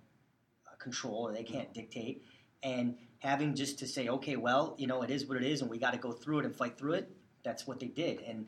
uh, 0.67 0.75
control 0.77 1.27
or 1.27 1.31
they 1.33 1.43
can't 1.43 1.73
dictate. 1.73 2.23
And 2.63 2.97
having 3.19 3.55
just 3.55 3.79
to 3.79 3.87
say, 3.87 4.07
okay, 4.07 4.35
well, 4.35 4.75
you 4.77 4.87
know, 4.87 5.01
it 5.01 5.09
is 5.09 5.25
what 5.25 5.37
it 5.37 5.43
is, 5.43 5.61
and 5.61 5.69
we 5.69 5.77
got 5.79 5.93
to 5.93 5.99
go 5.99 6.11
through 6.11 6.39
it 6.39 6.45
and 6.45 6.55
fight 6.55 6.77
through 6.77 6.93
it. 6.93 7.09
That's 7.43 7.65
what 7.65 7.79
they 7.79 7.87
did, 7.87 8.21
and 8.21 8.45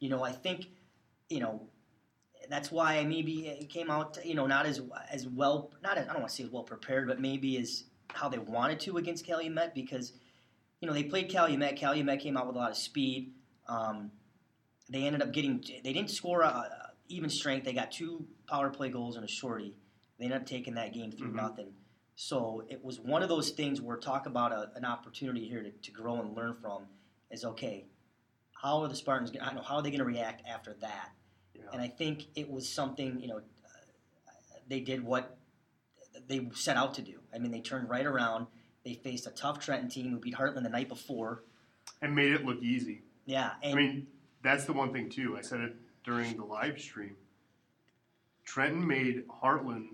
you 0.00 0.08
know, 0.08 0.24
I 0.24 0.32
think, 0.32 0.66
you 1.28 1.38
know, 1.38 1.68
that's 2.50 2.72
why 2.72 3.04
maybe 3.04 3.46
it 3.46 3.68
came 3.70 3.88
out, 3.88 4.18
you 4.24 4.34
know, 4.34 4.48
not 4.48 4.66
as 4.66 4.80
as 5.10 5.28
well, 5.28 5.70
not 5.80 5.96
as, 5.96 6.08
I 6.08 6.12
don't 6.12 6.22
want 6.22 6.30
to 6.30 6.34
say 6.34 6.42
as 6.44 6.50
well 6.50 6.64
prepared, 6.64 7.06
but 7.06 7.20
maybe 7.20 7.56
as 7.56 7.84
how 8.08 8.28
they 8.28 8.38
wanted 8.38 8.80
to 8.80 8.96
against 8.98 9.24
Calumet 9.24 9.74
because, 9.74 10.12
you 10.82 10.88
know, 10.88 10.92
they 10.94 11.04
played 11.04 11.30
Calumet. 11.30 11.76
Calumet 11.76 12.18
came 12.20 12.36
out 12.36 12.48
with 12.48 12.56
a 12.56 12.58
lot 12.58 12.72
of 12.72 12.76
speed. 12.76 13.32
Um, 13.68 14.10
they 14.90 15.04
ended 15.04 15.22
up 15.22 15.32
getting 15.32 15.64
they 15.84 15.92
didn't 15.92 16.10
score 16.10 16.42
a, 16.42 16.90
even 17.08 17.30
strength. 17.30 17.64
They 17.64 17.72
got 17.72 17.92
two 17.92 18.26
power 18.48 18.68
play 18.68 18.88
goals 18.90 19.14
and 19.14 19.24
a 19.24 19.28
shorty. 19.28 19.76
They 20.18 20.24
ended 20.24 20.40
up 20.40 20.46
taking 20.46 20.74
that 20.74 20.92
game 20.92 21.12
3 21.12 21.28
Mhm. 21.28 21.34
nothing. 21.34 21.72
So 22.16 22.64
it 22.68 22.84
was 22.84 22.98
one 23.00 23.22
of 23.22 23.28
those 23.28 23.50
things 23.50 23.80
where 23.80 23.96
talk 23.96 24.26
about 24.26 24.52
a, 24.52 24.70
an 24.74 24.84
opportunity 24.84 25.48
here 25.48 25.62
to, 25.62 25.70
to 25.70 25.90
grow 25.92 26.16
and 26.20 26.36
learn 26.36 26.52
from 26.54 26.86
is 27.30 27.44
okay. 27.44 27.86
How 28.60 28.82
are 28.82 28.88
the 28.88 28.94
Spartans? 28.96 29.30
gonna- 29.30 29.48
I 29.48 29.54
know 29.54 29.62
how 29.62 29.76
are 29.76 29.82
they 29.82 29.90
going 29.90 30.00
to 30.00 30.04
react 30.04 30.42
after 30.46 30.74
that? 30.80 31.10
yeah. 31.54 31.62
And 31.72 31.80
I 31.80 31.86
think 31.88 32.26
it 32.34 32.50
was 32.50 32.68
something 32.68 33.20
you 33.20 33.28
know 33.28 33.36
uh, 33.38 33.40
they 34.66 34.80
did 34.80 35.04
what 35.04 35.38
they 36.26 36.48
set 36.54 36.76
out 36.76 36.94
to 36.94 37.02
do. 37.02 37.20
I 37.32 37.38
mean, 37.38 37.52
they 37.52 37.60
turned 37.60 37.88
right 37.88 38.04
around. 38.04 38.48
They 38.84 38.94
faced 38.94 39.26
a 39.26 39.30
tough 39.30 39.60
Trenton 39.60 39.88
team 39.88 40.10
who 40.10 40.18
beat 40.18 40.34
Hartland 40.34 40.64
the 40.64 40.68
night 40.70 40.88
before. 40.88 41.42
and 42.00 42.14
made 42.14 42.32
it 42.32 42.44
look 42.44 42.60
easy. 42.62 43.02
Yeah, 43.26 43.52
and 43.62 43.74
I 43.74 43.76
mean, 43.76 44.06
that's 44.42 44.64
the 44.64 44.72
one 44.72 44.92
thing 44.92 45.08
too. 45.08 45.36
I 45.38 45.42
said 45.42 45.60
it 45.60 45.76
during 46.04 46.36
the 46.36 46.44
live 46.44 46.80
stream. 46.80 47.16
Trenton 48.44 48.84
made 48.86 49.24
Hartland 49.28 49.88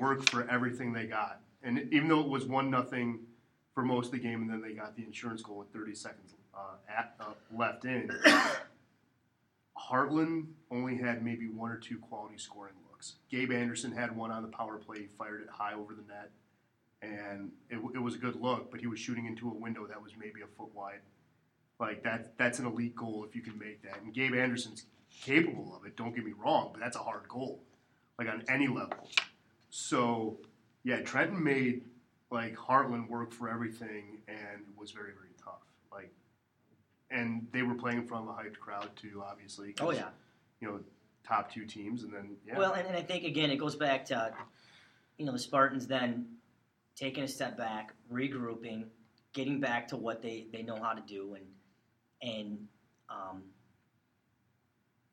work 0.00 0.28
for 0.30 0.48
everything 0.48 0.92
they 0.94 1.06
got, 1.06 1.40
and 1.62 1.86
even 1.92 2.08
though 2.08 2.20
it 2.20 2.28
was 2.28 2.46
one 2.46 2.70
nothing 2.70 3.20
for 3.74 3.82
most 3.84 4.06
of 4.06 4.12
the 4.12 4.18
game, 4.18 4.40
and 4.40 4.50
then 4.50 4.62
they 4.62 4.72
got 4.72 4.96
the 4.96 5.02
insurance 5.04 5.42
goal 5.42 5.58
with 5.58 5.68
30 5.72 5.94
seconds 5.94 6.34
uh, 6.54 6.76
at, 6.88 7.14
uh, 7.20 7.32
left 7.54 7.84
in, 7.84 8.10
Hartland 9.76 10.46
only 10.70 10.96
had 10.96 11.24
maybe 11.24 11.48
one 11.48 11.70
or 11.70 11.76
two 11.76 11.98
quality 11.98 12.38
scoring 12.38 12.74
looks. 12.90 13.16
Gabe 13.30 13.52
Anderson 13.52 13.92
had 13.92 14.16
one 14.16 14.30
on 14.30 14.42
the 14.42 14.48
power 14.48 14.78
play, 14.78 15.00
he 15.00 15.06
fired 15.06 15.42
it 15.42 15.48
high 15.50 15.74
over 15.74 15.94
the 15.94 16.02
net, 16.02 16.30
and 17.04 17.50
it, 17.70 17.76
it 17.94 17.98
was 17.98 18.14
a 18.14 18.18
good 18.18 18.36
look, 18.36 18.70
but 18.70 18.80
he 18.80 18.86
was 18.86 18.98
shooting 18.98 19.26
into 19.26 19.50
a 19.50 19.54
window 19.54 19.86
that 19.86 20.02
was 20.02 20.12
maybe 20.18 20.40
a 20.42 20.46
foot 20.58 20.74
wide. 20.74 21.00
Like 21.78 22.02
that, 22.04 22.38
that's 22.38 22.58
an 22.58 22.66
elite 22.66 22.94
goal 22.96 23.24
if 23.28 23.34
you 23.34 23.42
can 23.42 23.58
make 23.58 23.82
that. 23.82 24.00
And 24.02 24.14
Gabe 24.14 24.34
Anderson's 24.34 24.86
capable 25.22 25.76
of 25.76 25.86
it. 25.86 25.96
Don't 25.96 26.14
get 26.14 26.24
me 26.24 26.32
wrong, 26.32 26.70
but 26.72 26.80
that's 26.80 26.96
a 26.96 27.00
hard 27.00 27.28
goal, 27.28 27.62
like 28.18 28.28
on 28.28 28.44
any 28.48 28.68
level. 28.68 29.08
So, 29.70 30.38
yeah, 30.84 31.00
Trenton 31.00 31.42
made 31.42 31.82
like 32.30 32.56
Hartland 32.56 33.08
work 33.08 33.32
for 33.32 33.48
everything, 33.48 34.18
and 34.28 34.60
it 34.60 34.78
was 34.78 34.92
very, 34.92 35.12
very 35.12 35.34
tough. 35.42 35.62
Like, 35.92 36.12
and 37.10 37.46
they 37.52 37.62
were 37.62 37.74
playing 37.74 37.98
in 37.98 38.06
front 38.06 38.28
of 38.28 38.34
a 38.34 38.40
hyped 38.40 38.58
crowd 38.58 38.88
too, 38.96 39.22
obviously. 39.24 39.74
oh 39.80 39.90
yeah. 39.90 40.08
you 40.60 40.68
know, 40.68 40.80
top 41.26 41.52
two 41.52 41.64
teams, 41.64 42.04
and 42.04 42.12
then 42.12 42.36
yeah, 42.46 42.56
Well, 42.56 42.72
and, 42.72 42.86
and 42.86 42.96
I 42.96 43.02
think 43.02 43.24
again 43.24 43.50
it 43.50 43.56
goes 43.56 43.74
back 43.74 44.04
to 44.06 44.32
you 45.18 45.26
know 45.26 45.32
the 45.32 45.38
Spartans 45.38 45.86
then 45.86 46.26
taking 46.96 47.24
a 47.24 47.28
step 47.28 47.56
back, 47.56 47.94
regrouping, 48.12 48.86
getting 49.32 49.60
back 49.60 49.88
to 49.88 49.96
what 49.96 50.22
they, 50.22 50.46
they 50.52 50.62
know 50.62 50.76
how 50.80 50.92
to 50.92 51.02
do, 51.02 51.34
and 51.34 51.46
and 52.22 52.58
um, 53.10 53.42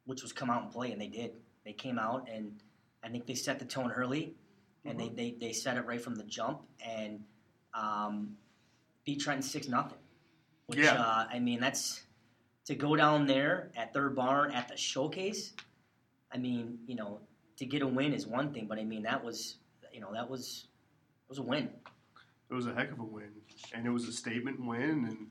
which 0.06 0.22
was 0.22 0.32
come 0.32 0.50
out 0.50 0.64
and 0.64 0.72
play, 0.72 0.92
and 0.92 1.02
they 1.02 1.08
did. 1.08 1.32
They 1.66 1.74
came 1.74 2.00
out, 2.00 2.28
and 2.32 2.62
I 3.04 3.10
think 3.10 3.28
they 3.28 3.36
set 3.36 3.60
the 3.60 3.66
tone 3.66 3.92
early, 3.92 4.36
and 4.86 5.00
they, 5.00 5.10
they, 5.10 5.36
they 5.40 5.54
set 5.54 5.78
it 5.78 5.86
right 5.86 6.02
from 6.02 6.16
the 6.16 6.24
jump, 6.24 6.62
and 6.84 7.24
um, 7.74 8.36
beat 9.06 9.20
Trenton 9.20 9.44
six 9.44 9.68
nothing. 9.68 9.98
Which 10.68 10.80
Yeah. 10.80 10.94
uh, 10.94 11.26
I 11.30 11.40
mean 11.40 11.60
that's 11.60 12.04
to 12.66 12.76
go 12.76 12.96
down 12.96 13.26
there 13.26 13.72
at 13.76 13.94
Third 13.94 14.16
Barn 14.16 14.52
at 14.52 14.68
the 14.68 14.78
showcase. 14.78 15.54
I 16.34 16.38
mean, 16.38 16.80
you 16.88 16.96
know, 16.96 17.20
to 17.58 17.66
get 17.66 17.82
a 17.82 17.88
win 17.88 18.14
is 18.14 18.26
one 18.26 18.54
thing, 18.54 18.68
but 18.68 18.80
I 18.80 18.86
mean 18.86 19.04
that 19.04 19.24
was, 19.24 19.58
you 19.92 20.00
know, 20.00 20.14
that 20.14 20.30
was 20.30 20.68
was 21.32 21.40
a 21.40 21.44
win. 21.44 21.70
it 22.50 22.54
was 22.54 22.68
a 22.68 22.74
heck 22.74 22.92
of 22.92 23.00
a 23.00 23.04
win, 23.04 23.32
and 23.74 23.86
it 23.86 23.90
was 23.90 24.08
a 24.08 24.12
statement 24.12 24.64
win, 24.64 25.06
and 25.08 25.28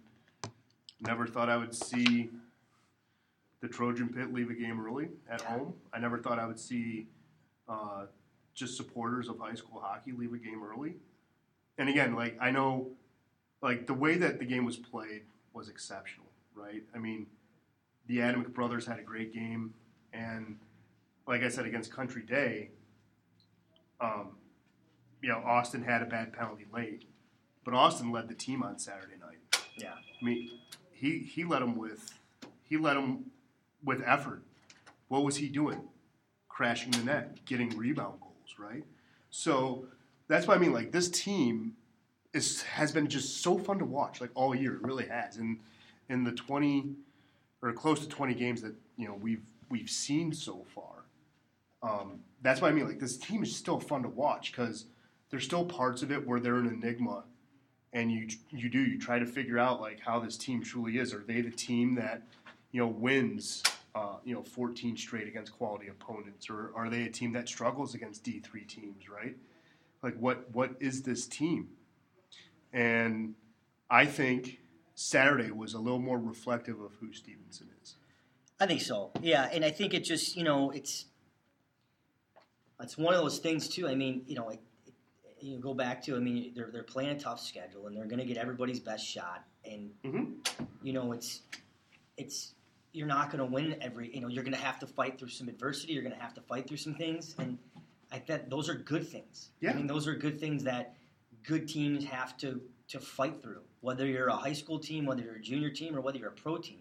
Never 1.01 1.27
thought 1.27 1.49
I 1.49 1.57
would 1.57 1.75
see 1.75 2.29
the 3.61 3.69
Trojan 3.69 4.09
Pit 4.11 4.33
leave 4.33 4.51
a 4.51 4.55
game 4.55 4.85
early 4.85 5.09
at 5.31 5.41
home. 5.41 5.75
I 5.93 5.99
never 5.99 6.19
thought 6.19 6.39
I 6.39 6.47
would 6.47 6.61
see 6.61 7.07
uh, 7.69 8.07
just 8.55 8.77
supporters 8.77 9.29
of 9.29 9.39
high 9.39 9.55
school 9.55 9.81
hockey 9.81 10.13
leave 10.13 10.33
a 10.35 10.39
game 10.39 10.63
early. 10.63 10.97
And 11.79 11.89
again, 11.89 12.15
like 12.15 12.37
I 12.41 12.51
know, 12.51 12.89
like 13.63 13.87
the 13.87 13.95
way 13.95 14.17
that 14.17 14.39
the 14.39 14.45
game 14.45 14.67
was 14.67 14.77
played 14.77 15.23
was 15.55 15.69
exceptional, 15.69 16.27
right? 16.55 16.83
I 16.95 16.99
mean, 16.99 17.27
the 18.07 18.19
Adamick 18.19 18.53
brothers 18.53 18.87
had 18.87 18.99
a 18.99 19.03
great 19.03 19.33
game, 19.33 19.73
and 20.13 20.59
like 21.27 21.43
I 21.43 21.49
said 21.49 21.65
against 21.65 21.91
Country 21.93 22.23
Day, 22.23 22.71
um, 24.03 24.33
you 25.23 25.29
know, 25.29 25.43
Austin 25.45 25.83
had 25.83 26.03
a 26.03 26.07
bad 26.07 26.33
penalty 26.33 26.67
late, 26.73 27.05
but 27.65 27.75
Austin 27.75 28.11
led 28.11 28.29
the 28.29 28.35
team 28.35 28.63
on 28.63 28.79
Saturday 28.79 29.17
night. 29.21 29.63
Yeah. 29.77 29.93
I 29.93 30.25
mean, 30.25 30.51
he 30.93 31.19
he 31.19 31.45
led 31.45 31.63
them 31.63 31.77
with 31.77 32.19
he 32.65 32.77
led 32.77 32.95
them 32.95 33.27
with 33.85 34.03
effort. 34.05 34.43
What 35.09 35.25
was 35.25 35.37
he 35.37 35.49
doing? 35.49 35.83
Crashing 36.49 36.93
the 36.93 37.03
net, 37.03 37.45
getting 37.47 37.77
rebound 37.77 38.21
goals, 38.21 38.55
right? 38.59 38.85
So 39.31 39.87
that's 40.29 40.47
what 40.47 40.57
I 40.57 40.61
mean. 40.61 40.73
Like 40.73 40.93
this 40.93 41.09
team 41.09 41.75
is 42.33 42.63
has 42.63 42.93
been 42.93 43.09
just 43.09 43.43
so 43.43 43.59
fun 43.59 43.79
to 43.79 43.85
watch, 43.85 44.21
like 44.21 44.31
all 44.35 44.55
year. 44.55 44.75
It 44.75 44.83
really 44.83 45.07
has. 45.07 45.37
And 45.37 45.59
in 46.09 46.25
the 46.25 46.33
twenty 46.33 46.95
or 47.63 47.73
close 47.73 48.01
to 48.01 48.09
twenty 48.09 48.35
games 48.35 48.63
that 48.63 48.75
you 48.97 49.09
know 49.09 49.15
we've 49.15 49.43
we've 49.69 49.91
seen 49.91 50.33
so 50.33 50.65
far, 50.75 51.05
um, 51.83 52.21
that's 52.43 52.61
what 52.61 52.71
I 52.71 52.75
mean. 52.75 52.87
Like 52.87 53.01
this 53.01 53.17
team 53.17 53.43
is 53.43 53.55
still 53.55 53.81
fun 53.81 54.03
to 54.03 54.09
watch 54.09 54.53
because 54.53 54.87
there's 55.31 55.45
still 55.45 55.65
parts 55.65 56.03
of 56.03 56.11
it 56.11 56.27
where 56.27 56.41
they're 56.41 56.57
an 56.57 56.67
enigma, 56.67 57.25
and 57.93 58.11
you 58.11 58.29
you 58.51 58.69
do 58.69 58.81
you 58.81 58.99
try 58.99 59.19
to 59.19 59.27
figure 59.27 59.59
out 59.59 59.81
like 59.81 60.01
how 60.01 60.19
this 60.19 60.37
team 60.37 60.63
truly 60.63 60.99
is. 60.99 61.15
Are 61.15 61.25
they 61.27 61.41
the 61.41 61.51
team 61.51 61.95
that 61.95 62.23
you 62.73 62.81
know 62.81 62.89
wins 62.89 63.63
uh, 63.95 64.17
you 64.25 64.35
know 64.35 64.43
14 64.43 64.97
straight 64.97 65.29
against 65.29 65.53
quality 65.53 65.89
opponents, 65.89 66.51
or 66.51 66.73
are 66.75 66.91
they 66.91 67.05
a 67.05 67.11
team 67.11 67.33
that 67.33 67.49
struggles 67.49 67.95
against 67.95 68.25
D3 68.25 68.67
teams? 68.67 69.09
Right? 69.09 69.37
Like 70.03 70.17
what 70.19 70.51
what 70.53 70.75
is 70.81 71.03
this 71.03 71.27
team? 71.27 71.69
And 72.73 73.35
I 73.89 74.07
think 74.07 74.61
Saturday 74.95 75.51
was 75.51 75.75
a 75.75 75.79
little 75.79 75.99
more 75.99 76.19
reflective 76.19 76.81
of 76.81 76.93
who 77.01 77.13
Stevenson 77.13 77.69
is. 77.83 77.95
I 78.61 78.67
think 78.67 78.81
so. 78.83 79.11
Yeah, 79.23 79.49
and 79.53 79.65
I 79.65 79.71
think 79.71 79.95
it 79.95 80.05
just 80.05 80.37
you 80.37 80.43
know 80.45 80.71
it's 80.71 81.07
it's 82.83 82.97
one 82.97 83.15
of 83.15 83.21
those 83.21 83.39
things 83.39 83.69
too. 83.69 83.89
I 83.89 83.95
mean, 83.95 84.23
you 84.27 84.35
know, 84.35 84.49
it, 84.49 84.61
you 85.43 85.59
go 85.59 85.75
back 85.75 86.03
to 86.05 86.17
I 86.17 86.21
mean 86.21 86.53
they're 86.55 86.71
they're 86.73 86.83
playing 86.83 87.11
a 87.11 87.19
tough 87.19 87.41
schedule 87.41 87.87
and 87.87 87.97
they're 87.97 88.07
going 88.07 88.19
to 88.19 88.25
get 88.25 88.37
everybody's 88.37 88.81
best 88.81 89.07
shot, 89.07 89.45
and 89.65 89.91
Mhm. 90.05 90.35
you 90.83 90.93
know 90.93 91.13
it's 91.13 91.43
it's 92.17 92.55
you're 92.93 93.07
not 93.07 93.31
going 93.31 93.39
to 93.39 93.45
win 93.45 93.77
every 93.81 94.15
you 94.15 94.21
know 94.21 94.29
you're 94.29 94.43
going 94.45 94.55
to 94.55 94.61
have 94.61 94.79
to 94.81 94.87
fight 94.87 95.19
through 95.19 95.29
some 95.29 95.49
adversity. 95.49 95.93
You're 95.93 96.03
going 96.03 96.15
to 96.15 96.21
have 96.21 96.35
to 96.35 96.41
fight 96.41 96.67
through 96.69 96.77
some 96.79 96.95
things, 96.95 97.35
and 97.39 97.57
I 98.13 98.19
think 98.19 98.51
those 98.51 98.69
are 98.69 98.75
good 98.75 99.07
things. 99.07 99.51
Yeah. 99.61 99.71
I 99.71 99.75
mean 99.75 99.87
those 99.87 100.07
are 100.09 100.15
good 100.15 100.39
things 100.41 100.65
that 100.65 100.97
good 101.45 101.69
teams 101.69 102.05
have 102.05 102.37
to 102.39 102.61
to 102.89 103.01
fight 103.01 103.41
through. 103.43 103.63
Whether 103.81 104.07
you're 104.07 104.29
a 104.29 104.37
high 104.37 104.53
school 104.53 104.79
team, 104.79 105.07
whether 105.07 105.23
you're 105.23 105.37
a 105.37 105.41
junior 105.41 105.71
team, 105.71 105.97
or 105.97 106.01
whether 106.01 106.19
you're 106.19 106.29
a 106.29 106.33
pro 106.33 106.59
team. 106.59 106.81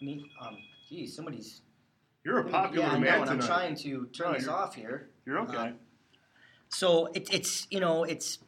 I 0.00 0.04
mean, 0.04 0.28
um, 0.40 0.58
geez, 0.88 1.14
somebody's 1.14 1.62
You're 2.24 2.40
a 2.40 2.44
popular 2.50 2.86
yeah, 2.86 2.98
man 2.98 3.20
and 3.20 3.30
I'm 3.30 3.38
tonight. 3.38 3.46
trying 3.46 3.74
to 3.76 4.06
turn 4.06 4.32
No, 4.32 4.38
this 4.38 4.48
off 4.48 4.74
here. 4.74 5.08
You're 5.24 5.38
okay. 5.40 5.56
Um, 5.56 5.78
So 6.74 7.06
it, 7.14 7.28
it's 7.32 7.66
you 7.70 7.80
know 7.80 8.04
it's 8.04 8.38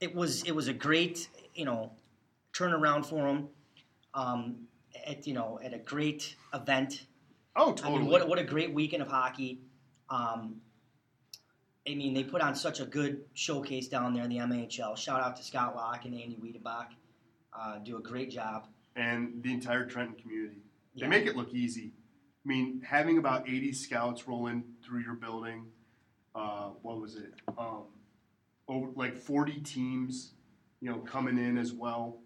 it 0.00 0.14
was 0.14 0.42
it 0.44 0.52
was 0.52 0.68
a 0.68 0.72
great 0.72 1.28
you 1.54 1.64
know 1.64 1.92
turnaround 2.54 3.06
for 3.06 3.26
them. 3.26 3.48
Um, 4.14 4.68
at 5.06 5.26
you 5.26 5.34
know 5.34 5.58
at 5.62 5.74
a 5.74 5.78
great 5.78 6.34
event. 6.54 7.04
oh, 7.56 7.72
I 7.72 7.74
totally. 7.74 7.98
mean, 8.00 8.10
what 8.10 8.28
what 8.28 8.38
a 8.38 8.44
great 8.44 8.72
weekend 8.72 9.02
of 9.02 9.08
hockey. 9.08 9.60
Um, 10.10 10.60
I 11.88 11.94
mean, 11.94 12.12
they 12.14 12.22
put 12.24 12.42
on 12.42 12.54
such 12.54 12.80
a 12.80 12.84
good 12.84 13.22
showcase 13.34 13.88
down 13.88 14.12
there 14.14 14.24
in 14.24 14.30
the 14.30 14.36
MHL. 14.38 14.96
Shout 14.96 15.20
out 15.22 15.36
to 15.36 15.42
Scott 15.42 15.74
Locke 15.74 16.04
and 16.04 16.14
Andy 16.14 16.36
Wiedenbach. 16.36 16.88
Uh, 17.58 17.78
do 17.78 17.96
a 17.96 18.00
great 18.00 18.30
job. 18.30 18.66
and 18.94 19.42
the 19.42 19.52
entire 19.52 19.86
Trenton 19.86 20.16
community. 20.20 20.60
They 20.94 21.02
Yeah. 21.02 21.08
make 21.08 21.26
it 21.26 21.36
look 21.36 21.52
easy. 21.54 21.92
I 22.44 22.48
mean, 22.48 22.80
having 22.82 23.16
about 23.18 23.48
80 23.48 23.72
scouts 23.72 24.26
rolling 24.28 24.64
through 24.84 25.00
your 25.02 25.14
building, 25.14 25.66
uh, 26.34 26.70
what 26.82 27.00
was 27.00 27.16
it? 27.16 27.32
Um, 27.56 27.84
over 28.68 28.88
like 28.94 29.16
40 29.16 29.60
teams, 29.60 30.32
you 30.80 30.90
know, 30.90 30.98
coming 30.98 31.38
in 31.38 31.58
as 31.58 31.72
well, 31.72 32.18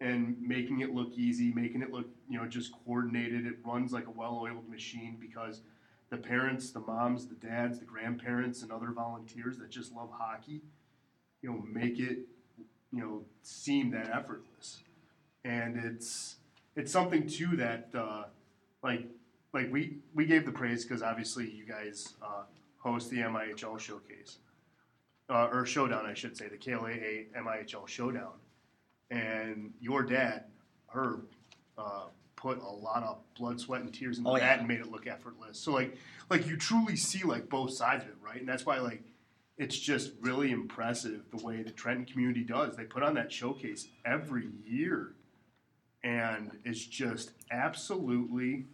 and 0.00 0.36
making 0.40 0.80
it 0.80 0.94
look 0.94 1.12
easy, 1.14 1.52
making 1.52 1.82
it 1.82 1.92
look, 1.92 2.06
you 2.28 2.38
know, 2.38 2.46
just 2.46 2.72
coordinated. 2.84 3.46
It 3.46 3.54
runs 3.64 3.92
like 3.92 4.06
a 4.06 4.10
well-oiled 4.10 4.68
machine 4.68 5.16
because 5.20 5.60
the 6.10 6.16
parents, 6.16 6.70
the 6.70 6.80
moms, 6.80 7.26
the 7.26 7.34
dads, 7.34 7.78
the 7.78 7.84
grandparents, 7.84 8.62
and 8.62 8.70
other 8.70 8.90
volunteers 8.92 9.58
that 9.58 9.70
just 9.70 9.92
love 9.92 10.10
hockey, 10.12 10.60
you 11.40 11.50
know, 11.50 11.64
make 11.72 11.98
it, 11.98 12.18
you 12.92 13.00
know, 13.00 13.22
seem 13.42 13.90
that 13.92 14.10
effortless 14.10 14.80
and 15.44 15.76
it's 15.76 16.36
it's 16.76 16.92
something 16.92 17.26
too 17.26 17.56
that 17.56 17.88
uh, 17.94 18.24
like 18.82 19.06
like 19.52 19.70
we 19.72 19.98
we 20.14 20.24
gave 20.24 20.46
the 20.46 20.52
praise 20.52 20.84
because 20.84 21.02
obviously 21.02 21.50
you 21.50 21.64
guys 21.64 22.14
uh, 22.22 22.42
host 22.82 23.10
the 23.10 23.18
MIHL 23.18 23.78
showcase. 23.78 24.38
Uh, 25.30 25.48
or 25.52 25.64
showdown 25.64 26.04
I 26.04 26.14
should 26.14 26.36
say 26.36 26.48
the 26.48 26.58
KLAA 26.58 27.26
MIHL 27.36 27.86
showdown. 27.88 28.32
And 29.10 29.72
your 29.80 30.02
dad 30.02 30.44
Herb 30.88 31.26
uh, 31.78 32.04
put 32.36 32.58
a 32.58 32.68
lot 32.68 33.02
of 33.02 33.18
blood 33.38 33.60
sweat 33.60 33.82
and 33.82 33.92
tears 33.94 34.18
into 34.18 34.30
Oh, 34.30 34.34
that 34.34 34.42
yeah. 34.42 34.58
and 34.58 34.68
made 34.68 34.80
it 34.80 34.90
look 34.90 35.06
effortless. 35.06 35.58
So 35.58 35.72
like 35.72 35.96
like 36.28 36.46
you 36.46 36.56
truly 36.56 36.96
see 36.96 37.22
like 37.24 37.48
both 37.48 37.72
sides 37.72 38.04
of 38.04 38.10
it 38.10 38.16
right? 38.22 38.40
And 38.40 38.48
that's 38.48 38.66
why 38.66 38.78
like 38.78 39.02
it's 39.58 39.78
just 39.78 40.12
really 40.20 40.50
impressive 40.50 41.22
the 41.30 41.42
way 41.44 41.62
the 41.62 41.70
Trenton 41.70 42.04
community 42.06 42.42
does. 42.42 42.76
They 42.76 42.84
put 42.84 43.02
on 43.02 43.14
that 43.14 43.30
showcase 43.30 43.86
every 44.04 44.48
year, 44.66 45.12
and 46.02 46.50
it's 46.64 46.84
just 46.84 47.32
absolutely 47.50 48.64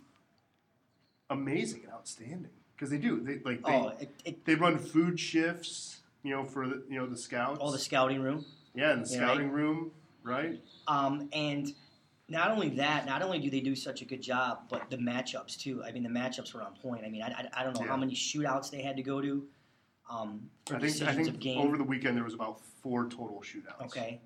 amazing 1.28 1.82
and 1.84 1.92
outstanding 1.92 2.52
because 2.78 2.90
they 2.90 2.98
do. 2.98 3.20
They 3.20 3.40
like 3.44 3.64
they, 3.64 3.72
oh, 3.72 3.88
it, 3.98 4.10
it, 4.24 4.44
they 4.44 4.54
run 4.54 4.78
food 4.78 5.18
shifts, 5.18 6.00
you 6.22 6.30
know, 6.30 6.44
for 6.44 6.66
the 6.68 6.82
you 6.88 6.98
know 6.98 7.06
the 7.06 7.16
scouts. 7.16 7.58
all 7.60 7.72
the 7.72 7.78
scouting 7.78 8.22
room. 8.22 8.44
yeah, 8.74 8.92
in 8.92 9.02
the 9.02 9.08
Yeah, 9.08 9.16
scouting 9.16 9.50
room, 9.50 9.90
right? 10.22 10.60
Um, 10.86 11.28
and 11.32 11.72
not 12.28 12.50
only 12.50 12.68
that, 12.70 13.06
not 13.06 13.22
only 13.22 13.38
do 13.40 13.50
they 13.50 13.60
do 13.60 13.74
such 13.74 14.02
a 14.02 14.04
good 14.04 14.22
job, 14.22 14.60
but 14.70 14.90
the 14.90 14.96
matchups 14.96 15.58
too. 15.58 15.82
I 15.82 15.90
mean, 15.92 16.02
the 16.04 16.08
matchups 16.08 16.54
were 16.54 16.62
on 16.62 16.74
point. 16.74 17.04
I 17.04 17.08
mean, 17.08 17.22
I, 17.22 17.28
I, 17.28 17.60
I 17.60 17.64
don't 17.64 17.74
know 17.74 17.82
Yeah. 17.82 17.88
how 17.88 17.96
many 17.96 18.14
shootouts 18.14 18.70
they 18.70 18.82
had 18.82 18.96
to 18.96 19.02
go 19.02 19.20
to 19.20 19.46
um, 20.10 20.48
I 20.72 20.78
think 20.78 21.02
I 21.02 21.12
think 21.12 21.58
over 21.58 21.76
the 21.76 21.84
weekend 21.84 22.16
there 22.16 22.24
was 22.24 22.32
about 22.34 22.60
four 22.82 23.04
total 23.04 23.42
shootouts. 23.42 23.84
okay, 23.86 24.20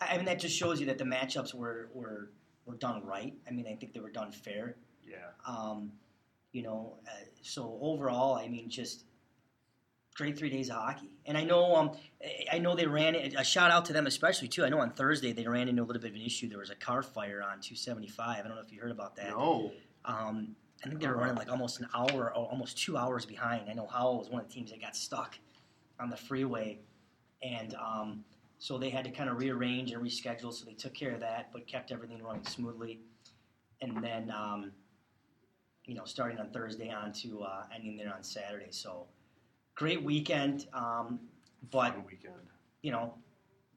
I 0.00 0.14
I 0.14 0.16
mean 0.16 0.26
that 0.26 0.38
just 0.38 0.54
shows 0.56 0.78
you 0.80 0.86
that 0.86 0.98
the 0.98 1.04
matchups 1.04 1.54
were 1.54 1.88
were 1.94 2.30
were 2.66 2.74
done 2.74 3.04
right. 3.06 3.32
I 3.48 3.50
mean, 3.52 3.66
I 3.66 3.74
think 3.74 3.92
they 3.94 4.00
were 4.00 4.10
done 4.10 4.30
fair. 4.32 4.76
Yeah. 5.02 5.16
Um, 5.46 5.92
you 6.52 6.62
know, 6.62 6.98
uh, 7.06 7.10
so 7.42 7.78
overall, 7.80 8.34
I 8.34 8.48
mean, 8.48 8.68
just 8.68 9.04
great 10.14 10.38
three 10.38 10.50
days 10.50 10.68
of 10.68 10.76
hockey. 10.76 11.10
And 11.24 11.36
I 11.38 11.44
know, 11.44 11.74
um, 11.74 11.96
I- 12.52 12.58
know 12.58 12.74
they 12.76 12.86
ran 12.86 13.14
it. 13.14 13.34
A 13.36 13.44
shout 13.44 13.70
out 13.70 13.86
to 13.86 13.92
them, 13.92 14.06
especially 14.06 14.48
too. 14.48 14.64
I 14.64 14.68
know 14.68 14.80
on 14.80 14.92
Thursday 14.92 15.32
they 15.32 15.46
ran 15.46 15.68
into 15.68 15.82
a 15.82 15.86
little 15.86 16.02
bit 16.02 16.10
of 16.10 16.16
an 16.16 16.22
issue. 16.22 16.48
There 16.48 16.58
was 16.58 16.70
a 16.70 16.74
car 16.76 17.02
fire 17.02 17.42
on 17.42 17.60
275. 17.60 18.44
I 18.44 18.46
don't 18.46 18.56
know 18.56 18.62
if 18.62 18.70
you 18.70 18.80
heard 18.80 18.90
about 18.90 19.16
that. 19.16 19.30
No. 19.30 19.72
Um, 20.04 20.54
I 20.84 20.88
think 20.88 21.00
they 21.00 21.06
were 21.08 21.16
running 21.16 21.36
like 21.36 21.50
almost 21.50 21.80
an 21.80 21.88
hour, 21.94 22.34
or 22.34 22.44
almost 22.44 22.76
two 22.76 22.96
hours 22.96 23.24
behind. 23.24 23.70
I 23.70 23.72
know 23.72 23.86
Howell 23.86 24.18
was 24.18 24.28
one 24.28 24.42
of 24.42 24.48
the 24.48 24.52
teams 24.52 24.70
that 24.72 24.80
got 24.80 24.96
stuck 24.96 25.38
on 26.00 26.10
the 26.10 26.16
freeway, 26.16 26.80
and 27.42 27.74
um, 27.74 28.24
so 28.58 28.78
they 28.78 28.90
had 28.90 29.04
to 29.04 29.10
kind 29.10 29.30
of 29.30 29.38
rearrange 29.38 29.92
and 29.92 30.02
reschedule. 30.02 30.52
So 30.52 30.64
they 30.64 30.74
took 30.74 30.92
care 30.92 31.12
of 31.12 31.20
that, 31.20 31.50
but 31.52 31.68
kept 31.68 31.92
everything 31.92 32.20
running 32.22 32.44
smoothly. 32.44 33.00
And 33.80 34.02
then, 34.02 34.32
um, 34.32 34.72
you 35.86 35.94
know, 35.94 36.04
starting 36.04 36.38
on 36.38 36.50
Thursday 36.50 36.90
on 36.90 37.12
to 37.12 37.42
uh, 37.42 37.62
ending 37.74 37.96
there 37.96 38.12
on 38.14 38.22
Saturday. 38.22 38.68
So 38.70 39.06
great 39.74 40.02
weekend, 40.02 40.66
um, 40.72 41.20
but 41.70 41.96
weekend. 42.06 42.34
you 42.82 42.92
know, 42.92 43.14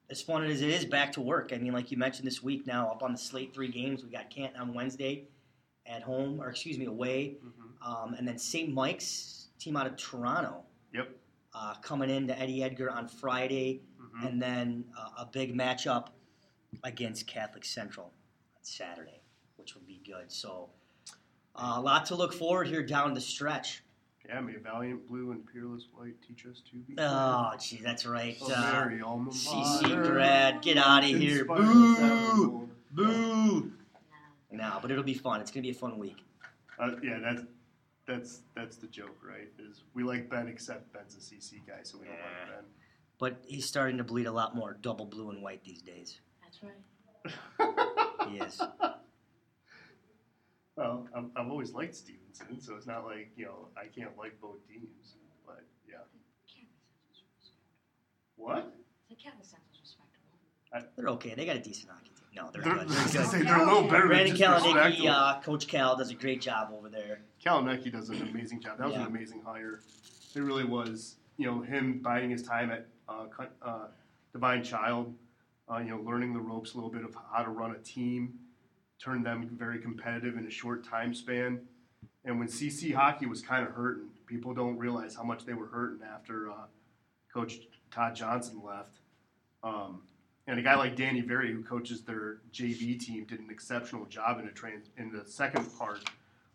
as 0.09 0.21
fun 0.21 0.43
as 0.45 0.61
it 0.61 0.69
is, 0.69 0.85
back 0.85 1.11
to 1.13 1.21
work. 1.21 1.51
I 1.53 1.57
mean, 1.57 1.73
like 1.73 1.91
you 1.91 1.97
mentioned 1.97 2.27
this 2.27 2.43
week 2.43 2.67
now, 2.67 2.89
up 2.89 3.01
on 3.01 3.11
the 3.11 3.17
slate, 3.17 3.53
three 3.53 3.69
games. 3.69 4.03
We 4.03 4.09
got 4.11 4.29
Canton 4.29 4.59
on 4.61 4.73
Wednesday 4.73 5.27
at 5.87 6.03
home, 6.03 6.39
or 6.41 6.49
excuse 6.49 6.77
me, 6.77 6.85
away. 6.85 7.37
hmm 7.41 7.61
Um, 7.87 8.13
and 8.15 8.27
then 8.27 8.37
St. 8.37 8.71
Mike's, 8.73 9.47
team 9.59 9.75
out 9.77 9.87
of 9.87 9.95
Toronto, 9.95 10.63
Yep. 10.93 11.09
uh, 11.53 11.75
coming 11.81 12.09
in 12.09 12.17
into 12.17 12.39
Eddie 12.39 12.61
Edgar 12.63 12.89
on 12.91 13.07
Friday. 13.07 13.81
hmm 13.99 14.25
And 14.27 14.41
then 14.41 14.85
uh, 14.97 15.23
a 15.23 15.25
big 15.25 15.55
matchup 15.55 16.09
against 16.83 17.25
Catholic 17.27 17.65
Central 17.65 18.07
on 18.55 18.63
Saturday, 18.63 19.21
which 19.57 19.73
would 19.75 19.87
be 19.87 20.01
good. 20.05 20.31
So 20.31 20.69
a 21.55 21.81
lot 21.81 22.05
to 22.07 22.15
look 22.15 22.33
forward 22.33 22.67
here 22.67 22.83
down 22.83 23.13
the 23.13 23.21
stretch. 23.21 23.81
Yeah, 24.27 24.39
may 24.41 24.55
valiant 24.55 25.07
blue 25.07 25.31
and 25.31 25.45
peerless 25.45 25.87
white 25.93 26.15
teach 26.27 26.45
us 26.47 26.61
to 26.71 26.77
be. 26.77 26.95
Oh, 26.97 27.51
gee, 27.59 27.77
that's 27.83 28.05
right. 28.07 28.35
Oh, 28.41 28.51
Uh, 28.51 28.71
Mary, 28.73 29.01
alma 29.01 29.29
CC 29.31 29.83
mater, 29.83 30.03
grad, 30.11 30.61
get 30.63 30.77
out 30.77 31.03
of 31.03 31.09
here. 31.09 31.45
Boo! 31.45 32.67
Boo! 32.91 33.71
No, 34.51 34.79
but 34.81 34.89
it'll 34.89 35.03
be 35.03 35.13
fun. 35.13 35.41
It's 35.41 35.51
gonna 35.51 35.61
be 35.61 35.69
a 35.69 35.73
fun 35.75 35.99
week. 35.99 36.17
Uh, 36.79 36.91
yeah, 37.03 37.19
that's 37.21 37.43
that's 38.07 38.39
that's 38.55 38.77
the 38.77 38.87
joke, 38.87 39.17
right? 39.23 39.49
Is 39.59 39.83
we 39.93 40.03
like 40.03 40.29
Ben 40.29 40.47
except 40.47 40.91
Ben's 40.91 41.15
a 41.15 41.19
CC 41.19 41.59
guy, 41.67 41.79
so 41.83 41.97
we 41.99 42.05
don't 42.05 42.15
like 42.15 42.55
Ben. 42.55 42.63
But 43.19 43.43
he's 43.45 43.65
starting 43.65 43.97
to 43.97 44.03
bleed 44.03 44.25
a 44.25 44.31
lot 44.31 44.55
more 44.55 44.77
double 44.81 45.05
blue 45.05 45.29
and 45.29 45.41
white 45.43 45.63
these 45.63 45.81
days. 45.81 46.19
That's 46.41 46.61
right. 46.63 46.71
He 48.29 48.37
is. 48.39 48.59
Well, 50.75 51.07
I've, 51.15 51.25
I've 51.35 51.49
always 51.49 51.71
liked 51.73 51.95
Stevenson, 51.95 52.59
so 52.59 52.75
it's 52.75 52.85
not 52.87 53.05
like 53.05 53.29
you 53.37 53.45
know 53.45 53.67
I 53.77 53.85
can't 53.85 54.17
like 54.17 54.39
both 54.41 54.57
teams. 54.67 55.15
But 55.45 55.63
yeah, 55.89 55.95
what? 58.35 58.73
The 59.09 59.15
Catholic 59.15 59.45
Central's 59.45 59.79
respectable. 59.81 60.91
They're 60.97 61.09
okay. 61.13 61.33
They 61.35 61.45
got 61.45 61.55
a 61.55 61.59
decent 61.59 61.89
hockey 61.89 62.09
team. 62.09 62.25
No, 62.35 62.49
they're, 62.51 62.61
They're, 62.61 62.73
good. 62.85 62.89
They're 63.13 63.23
good. 63.23 63.47
they're 63.47 63.61
a 63.61 63.65
little 63.65 63.83
better 63.83 63.99
than 63.99 64.07
Brandon 64.09 64.35
just 64.35 64.65
Kaleniecki, 64.65 64.75
respectable. 64.75 65.09
uh, 65.09 65.41
Coach 65.41 65.67
Cal 65.67 65.95
does 65.95 66.09
a 66.09 66.15
great 66.15 66.41
job 66.41 66.73
over 66.77 66.89
there. 66.89 67.19
Kaleniecki 67.45 67.91
does 67.93 68.09
an 68.09 68.21
amazing 68.29 68.59
job. 68.61 68.77
That 68.77 68.87
was 68.87 68.95
Yeah. 68.95 69.01
an 69.03 69.07
amazing 69.07 69.41
hire. 69.45 69.79
It 70.35 70.39
really 70.41 70.65
was. 70.65 71.15
You 71.37 71.47
know, 71.47 71.61
him 71.61 71.99
biding 71.99 72.29
his 72.29 72.43
time 72.43 72.71
at 72.71 72.87
uh, 73.07 73.25
Cut- 73.27 73.55
uh, 73.61 73.87
Divine 74.33 74.63
Child. 74.63 75.13
Uh, 75.71 75.77
you 75.77 75.89
know, 75.89 75.99
learning 76.01 76.33
the 76.33 76.39
ropes 76.39 76.73
a 76.73 76.75
little 76.75 76.91
bit 76.91 77.03
of 77.05 77.15
how 77.33 77.41
to 77.41 77.49
run 77.49 77.71
a 77.71 77.77
team, 77.79 78.33
turn 79.05 79.21
them 79.21 79.47
very 79.57 79.77
competitive 79.77 80.35
in 80.35 80.45
a 80.47 80.49
short 80.49 80.83
time 80.83 81.13
span. 81.13 81.61
And 82.25 82.39
when 82.39 82.47
CC 82.47 82.93
hockey 82.93 83.27
was 83.27 83.41
kind 83.41 83.65
of 83.65 83.73
hurting, 83.73 84.09
people 84.25 84.53
don't 84.53 84.77
realize 84.77 85.15
how 85.15 85.23
much 85.23 85.45
they 85.45 85.53
were 85.53 85.67
hurting 85.67 85.99
after 86.03 86.49
uh, 86.49 86.65
Coach 87.31 87.59
Todd 87.91 88.15
Johnson 88.15 88.61
left. 88.65 88.97
Um, 89.63 90.01
and 90.47 90.59
a 90.59 90.63
guy 90.63 90.75
like 90.75 90.95
Danny 90.95 91.21
Very, 91.21 91.53
who 91.53 91.63
coaches 91.63 92.01
their 92.01 92.37
JV 92.51 92.99
team, 92.99 93.25
did 93.25 93.39
an 93.39 93.49
exceptional 93.51 94.05
job 94.05 94.39
in 94.39 94.51
trans 94.53 94.87
in 94.97 95.11
the 95.11 95.23
second 95.23 95.65
part 95.77 95.99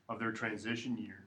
of 0.08 0.18
their 0.18 0.32
transition 0.32 0.98
year. 0.98 1.26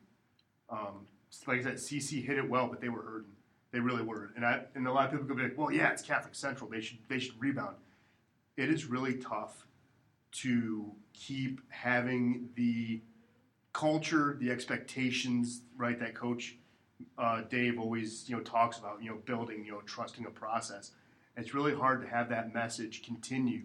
Um, 0.69 1.07
like 1.47 1.59
I 1.59 1.63
said, 1.63 1.75
CC 1.75 2.23
hit 2.23 2.37
it 2.37 2.49
well, 2.49 2.67
but 2.67 2.81
they 2.81 2.89
were 2.89 3.01
hurting. 3.01 3.31
They 3.71 3.79
really 3.79 4.03
were. 4.03 4.31
And 4.35 4.45
I 4.45 4.61
and 4.75 4.87
a 4.87 4.91
lot 4.91 5.05
of 5.05 5.11
people 5.11 5.25
could 5.25 5.37
be 5.37 5.43
like, 5.43 5.57
"Well, 5.57 5.71
yeah, 5.71 5.89
it's 5.89 6.03
Catholic 6.03 6.35
Central. 6.35 6.69
They 6.69 6.79
should 6.79 6.99
they 7.09 7.19
should 7.19 7.39
rebound." 7.39 7.75
It 8.55 8.69
is 8.69 8.85
really 8.85 9.15
tough 9.15 9.65
to 10.33 10.91
keep 11.13 11.61
having 11.69 12.49
the 12.55 13.01
culture, 13.71 14.37
the 14.39 14.51
expectations, 14.51 15.61
right? 15.77 15.99
That 15.99 16.15
Coach 16.15 16.57
uh, 17.17 17.41
Dave 17.49 17.79
always 17.79 18.27
you 18.29 18.35
know 18.35 18.41
talks 18.41 18.77
about, 18.77 19.01
you 19.01 19.09
know, 19.09 19.17
building, 19.25 19.65
you 19.65 19.71
know, 19.71 19.81
trusting 19.81 20.25
a 20.25 20.29
process. 20.29 20.91
It's 21.35 21.53
really 21.53 21.73
hard 21.73 22.01
to 22.01 22.07
have 22.07 22.29
that 22.29 22.53
message 22.53 23.03
continue 23.03 23.63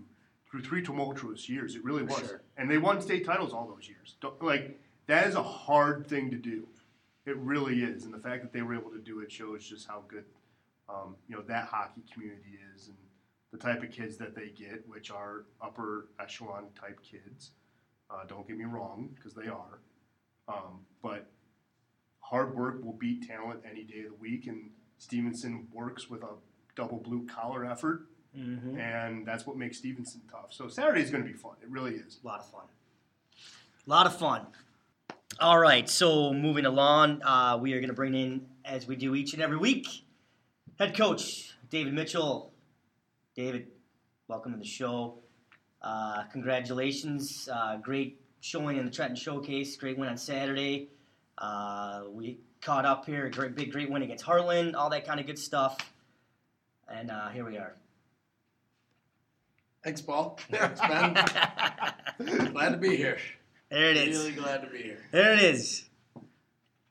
through 0.50 0.62
three 0.62 0.82
tumultuous 0.82 1.48
years. 1.48 1.74
It 1.74 1.84
really 1.84 2.02
was, 2.02 2.18
sure. 2.18 2.42
and 2.56 2.70
they 2.70 2.78
won 2.78 3.00
state 3.00 3.26
titles 3.26 3.52
all 3.52 3.68
those 3.68 3.88
years. 3.88 4.16
Don't, 4.20 4.42
like 4.42 4.80
that 5.06 5.26
is 5.26 5.34
a 5.34 5.42
hard 5.42 6.06
thing 6.06 6.30
to 6.30 6.36
do. 6.36 6.66
It 7.26 7.36
really 7.36 7.82
is, 7.82 8.04
and 8.04 8.14
the 8.14 8.18
fact 8.18 8.42
that 8.42 8.52
they 8.52 8.62
were 8.62 8.74
able 8.74 8.90
to 8.90 9.00
do 9.00 9.20
it 9.20 9.30
shows 9.30 9.68
just 9.68 9.86
how 9.86 10.02
good, 10.08 10.24
um, 10.88 11.16
you 11.28 11.36
know, 11.36 11.42
that 11.42 11.66
hockey 11.66 12.02
community 12.12 12.58
is, 12.74 12.88
and 12.88 12.96
the 13.52 13.58
type 13.58 13.82
of 13.82 13.90
kids 13.90 14.16
that 14.18 14.34
they 14.34 14.48
get, 14.48 14.84
which 14.88 15.10
are 15.10 15.44
upper 15.62 16.08
echelon 16.20 16.66
type 16.78 17.00
kids. 17.02 17.52
Uh, 18.10 18.24
don't 18.26 18.46
get 18.46 18.56
me 18.56 18.64
wrong, 18.64 19.10
because 19.14 19.34
they 19.34 19.48
are, 19.48 19.80
um, 20.48 20.80
but 21.02 21.30
hard 22.20 22.56
work 22.56 22.82
will 22.82 22.94
beat 22.94 23.26
talent 23.26 23.60
any 23.70 23.84
day 23.84 24.00
of 24.00 24.10
the 24.10 24.16
week, 24.18 24.46
and 24.46 24.70
Stevenson 24.98 25.66
works 25.72 26.08
with 26.08 26.22
a 26.22 26.30
double 26.76 26.98
blue 26.98 27.26
collar 27.26 27.64
effort, 27.64 28.06
Mm-hmm. 28.36 28.78
and 28.78 29.26
that's 29.26 29.46
what 29.46 29.56
makes 29.56 29.78
Stevenson 29.78 30.20
tough. 30.30 30.52
So 30.52 30.68
Saturday 30.68 31.00
is 31.00 31.10
going 31.10 31.24
to 31.24 31.28
be 31.28 31.34
fun. 31.36 31.54
It 31.62 31.70
really 31.70 31.94
is. 31.94 32.18
A 32.22 32.26
lot 32.26 32.40
of 32.40 32.46
fun. 32.50 32.64
A 33.86 33.90
lot 33.90 34.06
of 34.06 34.16
fun. 34.16 34.46
All 35.40 35.58
right, 35.58 35.88
so 35.88 36.32
moving 36.34 36.66
along, 36.66 37.22
uh, 37.22 37.58
we 37.60 37.72
are 37.72 37.78
going 37.80 37.88
to 37.88 37.94
bring 37.94 38.14
in, 38.14 38.46
as 38.66 38.86
we 38.86 38.96
do 38.96 39.14
each 39.14 39.32
and 39.32 39.42
every 39.42 39.56
week, 39.56 39.86
head 40.78 40.94
coach 40.96 41.54
David 41.70 41.94
Mitchell. 41.94 42.52
David, 43.38 43.68
welcome 44.26 44.50
to 44.50 44.58
the 44.58 44.64
show. 44.64 45.20
Uh, 45.80 46.24
congratulations. 46.32 47.48
Uh, 47.48 47.76
great 47.76 48.20
showing 48.40 48.78
in 48.78 48.84
the 48.84 48.90
Trenton 48.90 49.14
Showcase. 49.14 49.76
Great 49.76 49.96
win 49.96 50.08
on 50.08 50.16
Saturday. 50.16 50.88
Uh, 51.40 52.02
we 52.10 52.40
caught 52.60 52.84
up 52.84 53.06
here. 53.06 53.26
A 53.26 53.30
great, 53.30 53.54
big, 53.54 53.70
great 53.70 53.88
win 53.88 54.02
against 54.02 54.24
Hartland. 54.24 54.74
All 54.74 54.90
that 54.90 55.06
kind 55.06 55.20
of 55.20 55.26
good 55.26 55.38
stuff. 55.38 55.78
And 56.92 57.12
uh, 57.12 57.28
here 57.28 57.44
we 57.44 57.58
are. 57.58 57.76
Thanks, 59.84 60.00
Paul. 60.00 60.36
Thanks, 60.50 60.80
Ben. 60.80 62.52
glad 62.52 62.70
to 62.70 62.76
be 62.76 62.96
here. 62.96 63.18
There 63.70 63.88
it 63.88 63.98
is. 63.98 64.18
Really 64.18 64.32
glad 64.32 64.62
to 64.62 64.66
be 64.66 64.78
here. 64.78 64.98
There 65.12 65.34
it 65.34 65.44
is. 65.44 65.88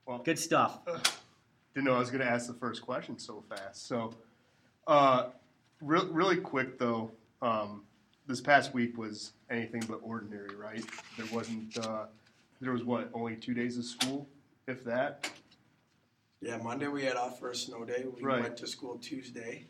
Well, 0.06 0.20
Good 0.20 0.38
stuff. 0.38 0.78
Didn't 1.74 1.84
know 1.84 1.96
I 1.96 1.98
was 1.98 2.08
going 2.08 2.24
to 2.24 2.30
ask 2.30 2.46
the 2.46 2.54
first 2.54 2.80
question 2.80 3.18
so 3.18 3.44
fast. 3.50 3.86
So, 3.86 4.14
uh, 4.86 5.26
re- 5.82 6.06
really 6.10 6.36
quick 6.36 6.78
though, 6.78 7.10
um, 7.42 7.82
this 8.26 8.40
past 8.40 8.74
week 8.74 8.98
was 8.98 9.32
anything 9.50 9.82
but 9.88 10.00
ordinary, 10.02 10.54
right? 10.54 10.84
There 11.16 11.26
wasn't. 11.32 11.76
Uh, 11.78 12.06
there 12.60 12.72
was 12.72 12.82
what 12.84 13.08
only 13.14 13.36
two 13.36 13.54
days 13.54 13.78
of 13.78 13.84
school, 13.84 14.26
if 14.66 14.82
that. 14.84 15.30
Yeah, 16.40 16.56
Monday 16.58 16.88
we 16.88 17.04
had 17.04 17.16
off 17.16 17.38
for 17.38 17.50
a 17.50 17.54
snow 17.54 17.84
day. 17.84 18.04
We 18.16 18.22
Right. 18.22 18.42
went 18.42 18.56
to 18.58 18.66
school 18.66 18.98
Tuesday. 18.98 19.64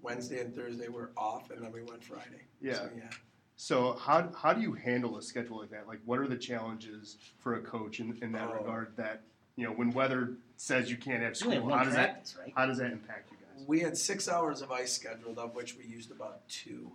Wednesday 0.00 0.40
and 0.40 0.54
Thursday 0.54 0.88
were 0.88 1.10
off, 1.16 1.50
and 1.50 1.62
then 1.62 1.70
we 1.72 1.82
went 1.82 2.02
Friday. 2.02 2.42
Yeah. 2.60 2.74
So, 2.74 2.90
yeah. 2.96 3.10
So 3.56 3.92
how 3.92 4.32
how 4.36 4.52
do 4.52 4.60
you 4.60 4.72
handle 4.72 5.16
a 5.18 5.22
schedule 5.22 5.58
like 5.60 5.70
that? 5.70 5.86
Like, 5.86 6.00
what 6.04 6.18
are 6.18 6.26
the 6.26 6.36
challenges 6.36 7.18
for 7.38 7.54
a 7.54 7.60
coach 7.60 8.00
in, 8.00 8.18
in 8.20 8.32
that 8.32 8.48
Oh. 8.50 8.54
regard? 8.58 8.96
That 8.96 9.22
you 9.56 9.64
know, 9.66 9.72
when 9.72 9.90
weather 9.90 10.32
says 10.56 10.90
you 10.90 10.96
can't 10.96 11.22
have 11.22 11.32
It's 11.32 11.42
only 11.42 11.56
school, 11.58 11.68
one 11.68 11.78
how 11.78 11.84
does 11.84 11.94
that 11.94 12.10
practice, 12.14 12.36
right? 12.40 12.52
how 12.56 12.66
does 12.66 12.78
that 12.78 12.90
impact 12.90 13.30
you 13.30 13.31
guys? 13.31 13.31
We 13.66 13.80
had 13.80 13.96
six 13.96 14.28
hours 14.28 14.62
of 14.62 14.70
ice 14.70 14.92
scheduled, 14.92 15.38
of 15.38 15.54
which 15.54 15.76
we 15.76 15.84
used 15.84 16.10
about 16.10 16.48
two. 16.48 16.92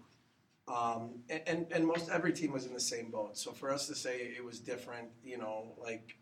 Um, 0.68 1.20
and, 1.30 1.42
and, 1.48 1.68
and 1.72 1.88
most 1.88 2.10
every 2.10 2.34
team 2.34 2.52
was 2.52 2.66
in 2.66 2.74
the 2.74 2.80
same 2.80 3.10
boat. 3.10 3.38
So 3.38 3.52
for 3.52 3.72
us 3.72 3.88
to 3.88 3.96
say 3.96 4.34
it 4.36 4.44
was 4.44 4.60
different, 4.60 5.08
you 5.24 5.38
know, 5.38 5.74
like 5.82 6.18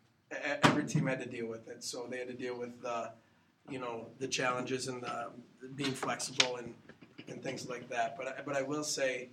every 0.63 0.85
team 0.85 1.07
had 1.07 1.19
to 1.19 1.25
deal 1.29 1.47
with 1.47 1.67
it. 1.67 1.83
So 1.83 2.07
they 2.09 2.19
had 2.19 2.27
to 2.27 2.33
deal 2.33 2.57
with 2.57 2.81
the, 2.81 3.11
you 3.69 3.79
know, 3.79 4.07
the 4.19 4.27
challenges 4.27 4.87
and 4.87 5.01
the 5.01 5.31
being 5.75 5.93
flexible 5.93 6.57
and, 6.57 6.75
and 7.27 7.41
things 7.41 7.67
like 7.67 7.89
that. 7.89 8.17
But 8.17 8.27
I, 8.27 8.41
but 8.45 8.55
I 8.55 8.61
will 8.61 8.83
say, 8.83 9.29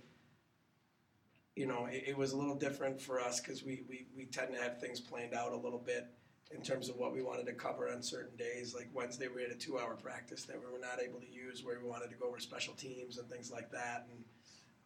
you 1.55 1.67
know, 1.67 1.85
it, 1.85 2.05
it 2.07 2.17
was 2.17 2.31
a 2.31 2.37
little 2.37 2.55
different 2.55 2.99
for 2.99 3.19
us 3.19 3.39
because 3.39 3.63
we, 3.63 3.83
we, 3.87 4.07
we 4.17 4.25
tend 4.25 4.53
to 4.55 4.59
have 4.59 4.79
things 4.79 4.99
planned 4.99 5.35
out 5.35 5.51
a 5.51 5.57
little 5.57 5.79
bit 5.79 6.07
in 6.55 6.61
terms 6.61 6.89
of 6.89 6.97
what 6.97 7.13
we 7.13 7.21
wanted 7.21 7.45
to 7.47 7.53
cover 7.53 7.89
on 7.89 8.01
certain 8.01 8.35
days. 8.37 8.75
Like 8.75 8.89
Wednesday, 8.93 9.27
we 9.33 9.41
had 9.41 9.51
a 9.51 9.55
two-hour 9.55 9.95
practice 9.95 10.43
that 10.43 10.57
we 10.59 10.71
were 10.71 10.79
not 10.79 11.01
able 11.01 11.19
to 11.19 11.31
use, 11.31 11.63
where 11.63 11.79
we 11.81 11.87
wanted 11.87 12.09
to 12.09 12.15
go 12.15 12.27
over 12.27 12.39
special 12.39 12.73
teams 12.73 13.17
and 13.17 13.29
things 13.29 13.51
like 13.51 13.71
that. 13.71 14.07
And 14.09 14.23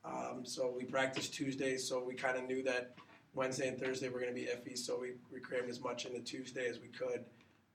um, 0.06 0.46
so 0.46 0.74
we 0.76 0.86
practiced 0.86 1.34
Tuesday, 1.34 1.78
so 1.78 2.04
we 2.04 2.14
kind 2.14 2.38
of 2.38 2.48
knew 2.48 2.64
that 2.64 2.96
Wednesday 3.34 3.68
and 3.68 3.80
Thursday 3.80 4.10
were 4.10 4.20
going 4.20 4.34
to 4.34 4.40
be 4.40 4.48
iffy. 4.48 4.78
So 4.78 5.00
we, 5.00 5.12
we 5.32 5.40
crammed 5.40 5.70
as 5.70 5.82
much 5.82 6.06
into 6.06 6.20
Tuesday 6.22 6.68
as 6.68 6.80
we 6.80 6.88
could. 6.88 7.26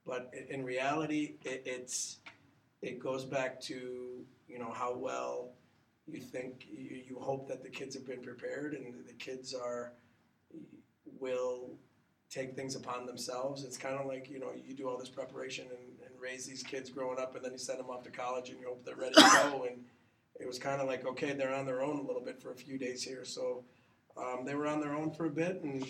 But 0.07 0.33
in, 0.33 0.61
in 0.61 0.65
reality, 0.65 1.35
it, 1.45 1.63
it's 1.67 2.19
it 2.81 2.99
goes 2.99 3.25
back 3.25 3.61
to 3.63 4.25
you 4.49 4.59
know 4.59 4.73
how 4.73 4.93
well 4.93 5.51
you 6.09 6.21
think 6.21 6.67
you, 6.69 7.03
you 7.09 7.19
hope 7.21 7.47
that 7.49 7.63
the 7.63 7.69
kids 7.69 7.95
have 7.95 8.05
been 8.05 8.21
prepared 8.21 8.75
and 8.75 9.07
the 9.07 9.13
kids 9.13 9.55
are 9.55 9.93
will 11.21 11.71
take 12.33 12.57
things 12.57 12.75
upon 12.75 13.05
themselves. 13.05 13.63
It's 13.63 13.77
kind 13.77 13.97
of 13.97 14.07
like 14.07 14.31
you 14.31 14.41
know 14.41 14.51
you 14.67 14.75
do 14.75 14.89
all 14.89 14.97
this 14.97 15.09
preparation 15.09 15.67
and, 15.67 16.11
and 16.11 16.21
raise 16.21 16.47
these 16.47 16.63
kids 16.63 16.91
growing 16.91 17.19
up, 17.19 17.37
and 17.37 17.45
then 17.45 17.53
you 17.53 17.59
send 17.59 17.79
them 17.79 17.91
off 17.91 18.03
to 18.05 18.11
college, 18.11 18.49
and 18.51 18.59
you 18.59 18.67
hope 18.67 18.85
they're 18.85 18.97
ready 18.97 19.15
to 19.15 19.21
go. 19.21 19.67
And 19.73 19.85
it 20.41 20.47
was 20.47 20.59
kind 20.59 20.81
of 20.81 20.89
like 20.89 21.07
okay, 21.07 21.33
they're 21.33 21.55
on 21.55 21.67
their 21.67 21.83
own 21.83 21.99
a 21.99 22.03
little 22.03 22.23
bit 22.23 22.43
for 22.43 22.51
a 22.51 22.57
few 22.57 22.79
days 22.79 23.03
here. 23.03 23.25
So 23.25 23.65
um, 24.17 24.45
they 24.45 24.55
were 24.55 24.67
on 24.67 24.81
their 24.81 24.95
own 24.95 25.11
for 25.13 25.27
a 25.27 25.31
bit 25.31 25.63
and 25.63 25.87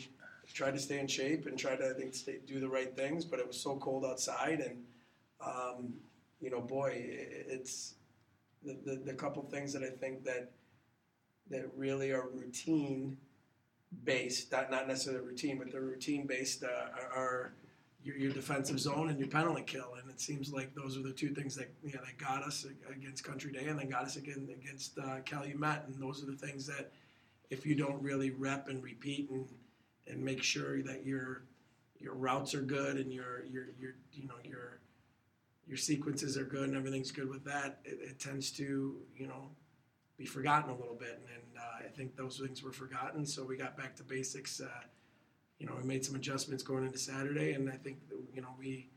tried 0.52 0.72
to 0.72 0.80
stay 0.80 0.98
in 0.98 1.06
shape 1.06 1.46
and 1.46 1.56
tried 1.56 1.76
to 1.76 1.90
I 1.90 1.92
think 1.94 2.14
stay, 2.14 2.40
do 2.46 2.58
the 2.60 2.68
right 2.68 2.94
things. 2.94 3.24
But 3.24 3.38
it 3.38 3.46
was 3.46 3.58
so 3.58 3.76
cold 3.76 4.04
outside, 4.04 4.60
and 4.60 4.82
um, 5.44 5.94
you 6.40 6.50
know, 6.50 6.60
boy, 6.60 6.90
it, 6.96 7.46
it's 7.48 7.94
the, 8.64 8.76
the 8.84 8.96
the 8.96 9.14
couple 9.14 9.42
things 9.44 9.72
that 9.72 9.84
I 9.84 9.90
think 9.90 10.24
that 10.24 10.50
that 11.50 11.70
really 11.76 12.10
are 12.10 12.28
routine 12.28 13.16
based, 14.04 14.52
not, 14.52 14.70
not 14.70 14.88
necessarily 14.88 15.24
routine, 15.26 15.58
but 15.58 15.70
they're 15.70 15.80
routine 15.80 16.26
based, 16.26 16.64
uh, 16.64 16.88
are, 17.14 17.52
your, 18.04 18.16
your 18.16 18.32
defensive 18.32 18.80
zone 18.80 19.10
and 19.10 19.18
your 19.18 19.28
penalty 19.28 19.62
kill. 19.62 19.94
And 20.00 20.10
it 20.10 20.20
seems 20.20 20.52
like 20.52 20.74
those 20.74 20.96
are 20.96 21.02
the 21.02 21.12
two 21.12 21.30
things 21.30 21.54
that 21.56 21.72
you 21.84 21.92
know, 21.92 22.00
that 22.04 22.18
got 22.18 22.42
us 22.42 22.66
against 22.90 23.24
Country 23.24 23.52
Day 23.52 23.66
and 23.66 23.78
then 23.78 23.88
got 23.88 24.02
us 24.02 24.16
again 24.16 24.48
against 24.52 24.98
uh, 24.98 25.20
Calumet. 25.24 25.84
And 25.86 26.02
those 26.02 26.22
are 26.22 26.26
the 26.26 26.36
things 26.36 26.66
that 26.66 26.90
if 27.50 27.66
you 27.66 27.74
don't 27.74 28.02
really 28.02 28.30
rep 28.30 28.68
and 28.68 28.82
repeat 28.82 29.30
and 29.30 29.46
and 30.08 30.22
make 30.22 30.42
sure 30.42 30.82
that 30.82 31.06
your 31.06 31.42
your 32.00 32.14
routes 32.14 32.54
are 32.54 32.62
good 32.62 32.96
and 32.96 33.12
your 33.12 33.44
your 33.44 33.66
your 33.78 33.94
you 34.12 34.26
know 34.26 34.34
your 34.42 34.80
your 35.66 35.76
sequences 35.76 36.36
are 36.36 36.44
good 36.44 36.68
and 36.68 36.76
everything's 36.76 37.12
good 37.12 37.28
with 37.28 37.44
that, 37.44 37.78
it, 37.84 37.98
it 38.02 38.18
tends 38.18 38.50
to 38.52 38.96
you 39.16 39.26
know 39.28 39.50
be 40.16 40.24
forgotten 40.24 40.70
a 40.70 40.76
little 40.76 40.94
bit, 40.94 41.20
and, 41.20 41.28
and 41.34 41.51
I 41.84 41.88
think 41.88 42.16
those 42.16 42.38
things 42.38 42.62
were 42.62 42.72
forgotten. 42.72 43.26
So 43.26 43.44
we 43.44 43.56
got 43.56 43.76
back 43.76 43.96
to 43.96 44.02
basics. 44.02 44.60
Uh, 44.60 44.68
you 45.58 45.66
know, 45.66 45.74
we 45.80 45.86
made 45.86 46.04
some 46.04 46.16
adjustments 46.16 46.62
going 46.62 46.84
into 46.84 46.98
Saturday, 46.98 47.52
and 47.52 47.70
I 47.70 47.76
think 47.76 47.98
you 48.34 48.42
know 48.42 48.54
we 48.58 48.90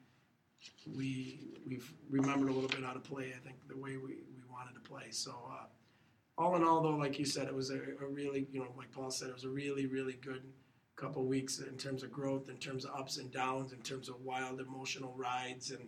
we 0.96 1.40
we've 1.68 1.94
remembered 2.10 2.50
a 2.50 2.54
little 2.54 2.70
bit 2.70 2.84
how 2.84 2.94
to 2.94 3.00
play. 3.00 3.34
I 3.36 3.40
think 3.46 3.58
the 3.68 3.78
way 3.78 3.98
we, 3.98 4.24
we 4.34 4.44
wanted 4.52 4.74
to 4.74 4.82
play. 4.82 5.12
So 5.12 5.32
uh, 5.52 5.66
all 6.38 6.56
in 6.56 6.64
all, 6.64 6.82
though, 6.82 6.96
like 6.96 7.20
you 7.20 7.26
said, 7.26 7.48
it 7.48 7.56
was 7.56 7.70
a, 7.70 7.80
a, 8.02 8.08
really 8.08 8.48
you 8.52 8.60
know 8.60 8.74
like 8.78 8.92
Paul 8.92 9.12
said, 9.12 9.30
it 9.30 9.34
was 9.34 9.44
a 9.44 9.50
really 9.50 9.86
really 9.86 10.14
good 10.22 10.44
couple 10.96 11.26
weeks 11.26 11.60
in 11.60 11.78
terms 11.78 12.04
of 12.04 12.12
growth, 12.12 12.50
in 12.50 12.58
terms 12.58 12.86
of 12.86 12.92
ups 12.92 13.18
and 13.18 13.32
downs, 13.32 13.74
in 13.74 13.80
terms 13.82 14.10
of 14.10 14.22
wild 14.22 14.60
emotional 14.60 15.14
rides, 15.18 15.72
and 15.72 15.88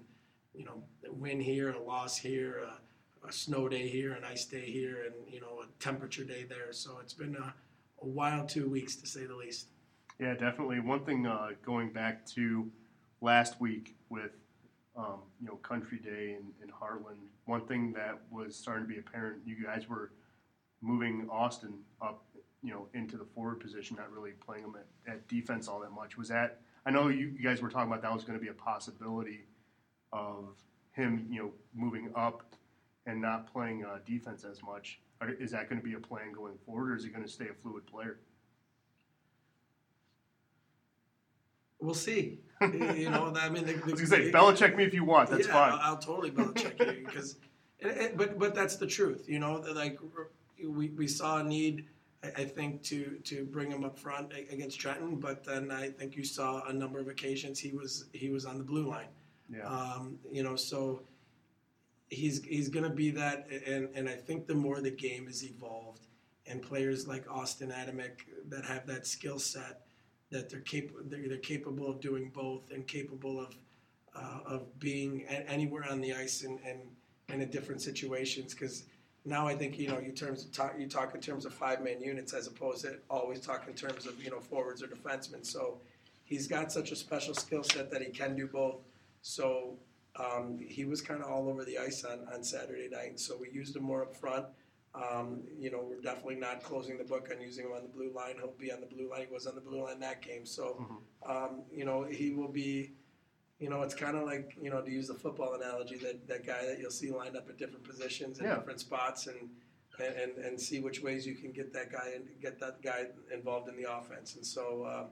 you 0.54 0.66
know, 0.66 0.84
win 1.10 1.40
here, 1.40 1.72
a 1.72 1.82
loss 1.82 2.18
here, 2.18 2.64
a, 2.66 2.80
a 3.28 3.32
snow 3.32 3.68
day 3.68 3.88
here, 3.88 4.14
an 4.14 4.24
ice 4.24 4.46
day 4.46 4.70
here, 4.70 5.04
and 5.06 5.34
you 5.34 5.42
know, 5.42 5.62
a 5.64 5.84
temperature 5.84 6.24
day 6.24 6.44
there. 6.44 6.72
So 6.72 7.00
it's 7.02 7.14
been 7.14 7.36
a, 7.36 7.54
a 8.02 8.08
wild 8.08 8.50
two 8.50 8.70
weeks 8.70 8.96
to 8.98 9.08
say 9.08 9.26
the 9.26 9.36
least. 9.36 9.68
Yeah, 10.20 10.34
definitely. 10.34 10.80
One 10.80 11.06
thing 11.06 11.28
uh, 11.28 11.50
going 11.64 11.92
back 11.92 12.26
to 12.28 12.70
last 13.22 13.62
week 13.62 13.96
with 14.10 14.32
um, 14.96 15.22
you 15.40 15.48
know 15.48 15.56
Country 15.58 16.00
Day 16.00 16.38
in, 16.40 16.52
in 16.64 16.70
Hartland, 16.70 17.28
one 17.46 17.66
thing 17.66 17.94
that 17.94 18.20
was 18.32 18.56
starting 18.56 18.84
to 18.84 18.90
be 18.90 19.00
apparent, 19.00 19.42
you 19.46 19.56
guys 19.64 19.88
were 19.88 20.12
moving 20.82 21.28
Austin 21.32 21.80
up 22.02 22.24
you 22.64 22.72
know, 22.72 22.88
into 22.94 23.18
the 23.18 23.26
forward 23.26 23.60
position, 23.60 23.96
not 23.98 24.12
really 24.12 24.32
playing 24.32 24.64
him 24.64 24.76
at, 24.76 25.14
at 25.14 25.28
defense 25.28 25.68
all 25.68 25.80
that 25.80 25.92
much. 25.92 26.18
Was 26.18 26.30
that? 26.30 26.62
I 26.86 26.92
know 26.92 27.10
you, 27.10 27.34
you 27.38 27.44
guys 27.44 27.62
were 27.62 27.70
talking 27.70 27.88
about 27.88 28.02
that 28.02 28.14
was 28.14 28.24
going 28.24 28.38
to 28.38 28.44
be 28.44 28.50
a 28.50 28.54
possibility 28.54 29.46
of 30.12 30.58
him, 30.92 31.28
you 31.30 31.42
know, 31.42 31.52
moving 31.76 32.12
up 32.16 32.44
and 33.08 33.20
not 33.20 33.52
playing 33.52 33.84
uh, 33.84 33.98
defense 34.06 34.44
as 34.44 34.62
much. 34.62 35.00
is 35.40 35.52
that 35.52 35.70
going 35.70 35.82
to 35.82 35.88
be 35.88 35.96
a 35.96 36.00
plan 36.00 36.32
going 36.34 36.58
forward, 36.66 36.92
or 36.92 36.96
is 36.96 37.04
he 37.04 37.10
going 37.10 37.24
to 37.24 37.30
stay 37.30 37.48
a 37.50 37.54
fluid 37.54 37.88
player? 37.88 38.20
We'll 41.80 41.96
see. 41.96 42.40
you 42.62 43.10
know, 43.10 43.34
I 43.36 43.50
mean, 43.50 43.66
the, 43.66 43.74
the, 43.74 43.82
I 43.82 43.86
was 43.86 44.02
gonna 44.02 44.08
say, 44.08 44.32
Belichick 44.32 44.76
me 44.76 44.84
if 44.84 44.94
you 44.94 45.04
want. 45.04 45.30
That's 45.30 45.48
yeah, 45.48 45.54
fine. 45.54 45.74
I'll, 45.74 45.80
I'll 45.94 45.98
totally 45.98 46.32
Belichick 46.32 46.80
you 46.80 47.06
because, 47.06 47.38
but 48.16 48.40
but 48.40 48.56
that's 48.56 48.78
the 48.78 48.88
truth. 48.88 49.26
You 49.28 49.38
know, 49.38 49.64
like 49.76 50.00
we 50.60 50.90
we 50.90 51.08
saw 51.08 51.38
a 51.38 51.44
need 51.44 51.86
I, 52.24 52.46
think 52.46 52.82
to 52.84 53.20
to 53.26 53.46
bring 53.46 53.70
him 53.70 53.84
up 53.84 54.00
front 54.00 54.34
against 54.34 54.80
Trenton, 54.80 55.18
but 55.18 55.44
then 55.44 55.70
I 55.70 55.90
think 55.90 56.16
you 56.16 56.24
saw 56.24 56.68
a 56.68 56.74
number 56.74 57.00
of 57.00 57.10
occasions 57.10 57.60
he 57.60 57.72
was 57.72 58.06
he 58.12 58.30
was 58.30 58.46
on 58.46 58.58
the 58.58 58.64
blue 58.64 58.88
line. 58.88 59.10
Yeah. 59.48 59.68
Um, 59.68 60.18
you 60.32 60.42
know, 60.42 60.56
so 60.56 61.04
he's 62.10 62.44
he's 62.44 62.70
going 62.70 62.84
to 62.84 62.96
be 62.96 63.12
that, 63.12 63.48
and 63.66 63.90
and 63.96 64.08
I 64.08 64.16
think 64.16 64.48
the 64.48 64.56
more 64.56 64.82
the 64.82 64.92
game 64.92 65.28
is 65.28 65.44
evolved, 65.44 66.08
and 66.46 66.62
players 66.62 67.08
like 67.08 67.26
Austin 67.30 67.70
Adamek 67.70 68.26
that 68.50 68.66
have 68.66 68.86
that 68.88 69.06
skill 69.06 69.40
set, 69.40 69.82
that 70.32 70.50
they're 70.50 70.62
capable 70.62 71.02
they're, 71.06 71.28
they're 71.28 71.38
capable 71.38 71.90
of 71.90 72.00
doing 72.00 72.32
both 72.34 72.72
and 72.72 72.88
capable 72.88 73.40
of 73.40 73.56
uh, 74.16 74.40
of 74.46 74.80
being 74.80 75.26
anywhere 75.26 75.86
on 75.90 76.02
the 76.02 76.14
ice 76.14 76.44
and 76.44 76.60
and, 76.66 76.80
and 77.30 77.42
in 77.42 77.50
different 77.50 77.82
situations 77.82 78.54
because 78.54 78.86
now 79.26 79.46
I 79.46 79.56
think 79.56 79.78
you 79.78 79.90
know 79.90 80.00
you 80.00 80.12
terms 80.12 80.46
talk, 80.46 80.76
you 80.80 80.88
talk 80.88 81.14
in 81.14 81.22
terms 81.22 81.46
of 81.46 81.54
five 81.54 81.84
man 81.84 82.02
units 82.02 82.34
as 82.34 82.48
opposed 82.48 82.84
to 82.84 82.98
always 83.10 83.42
talk 83.42 83.68
in 83.68 83.74
terms 83.74 84.06
of 84.06 84.24
you 84.24 84.32
know 84.32 84.40
forwards 84.40 84.82
or 84.82 84.88
defensemen. 84.88 85.46
So 85.46 85.80
he's 86.24 86.48
got 86.48 86.72
such 86.72 86.92
a 86.92 86.96
special 86.96 87.34
skill 87.34 87.64
set 87.64 87.92
that 87.92 88.02
he 88.02 88.10
can 88.10 88.36
do 88.36 88.48
both. 88.48 88.78
So 89.22 89.76
um, 90.20 90.58
he 90.60 90.86
was 90.86 91.02
kind 91.02 91.22
of 91.22 91.30
all 91.30 91.50
over 91.50 91.64
the 91.64 91.78
ice 91.78 92.04
on, 92.04 92.28
on 92.34 92.44
Saturday 92.44 92.90
night. 92.90 93.20
So 93.20 93.38
we 93.40 93.50
used 93.52 93.76
him 93.76 93.84
more 93.84 94.02
up 94.04 94.16
front. 94.16 94.46
Um, 94.96 95.44
you 95.60 95.70
know, 95.70 95.86
we're 95.88 96.02
definitely 96.02 96.38
not 96.38 96.64
closing 96.64 96.98
the 96.98 97.04
book 97.04 97.30
on 97.32 97.42
using 97.42 97.66
him 97.66 97.74
on 97.74 97.84
the 97.84 97.90
blue 97.90 98.12
line. 98.16 98.36
He'll 98.38 98.54
be 98.58 98.72
on 98.72 98.80
the 98.80 98.88
blue 98.88 99.10
line. 99.10 99.28
He 99.28 99.34
was 99.34 99.46
on 99.46 99.56
the 99.56 99.62
blue 99.62 99.84
line 99.84 100.00
that 100.00 100.22
game. 100.22 100.46
So, 100.46 100.78
mm-hmm. 100.82 101.32
um, 101.32 101.62
you 101.72 101.86
know, 101.86 102.04
he 102.04 102.32
will 102.32 102.48
be 102.48 102.94
you 103.60 103.70
know, 103.70 103.82
it's 103.82 103.96
kind 103.96 104.16
of 104.16 104.24
like 104.26 104.56
you 104.62 104.70
know 104.70 104.82
to 104.82 104.92
use 104.92 105.08
the 105.08 105.16
football 105.16 105.56
analogy 105.56 105.98
that 105.98 106.28
that 106.28 106.46
guy 106.46 106.66
that 106.66 106.80
you'll 106.80 106.92
see 106.92 107.12
lined 107.12 107.36
up 107.36 107.50
at 107.50 107.58
different 107.58 107.84
positions 107.84 108.38
and 108.38 108.48
yeah. 108.48 108.56
different 108.56 108.80
spots 108.80 109.28
and, 109.28 109.50
and 110.00 110.38
and 110.38 110.60
see 110.62 110.80
which 110.80 111.02
ways 111.02 111.26
you 111.26 111.34
can 111.34 111.52
get 111.52 111.74
that 111.74 111.92
guy 111.92 112.12
and 112.16 112.26
get 112.42 112.60
that 112.60 112.82
guy 112.84 113.06
involved 113.34 113.68
in 113.68 113.76
the 113.76 113.92
offense. 113.92 114.36
And 114.36 114.46
so 114.46 114.84
uh, 114.84 115.06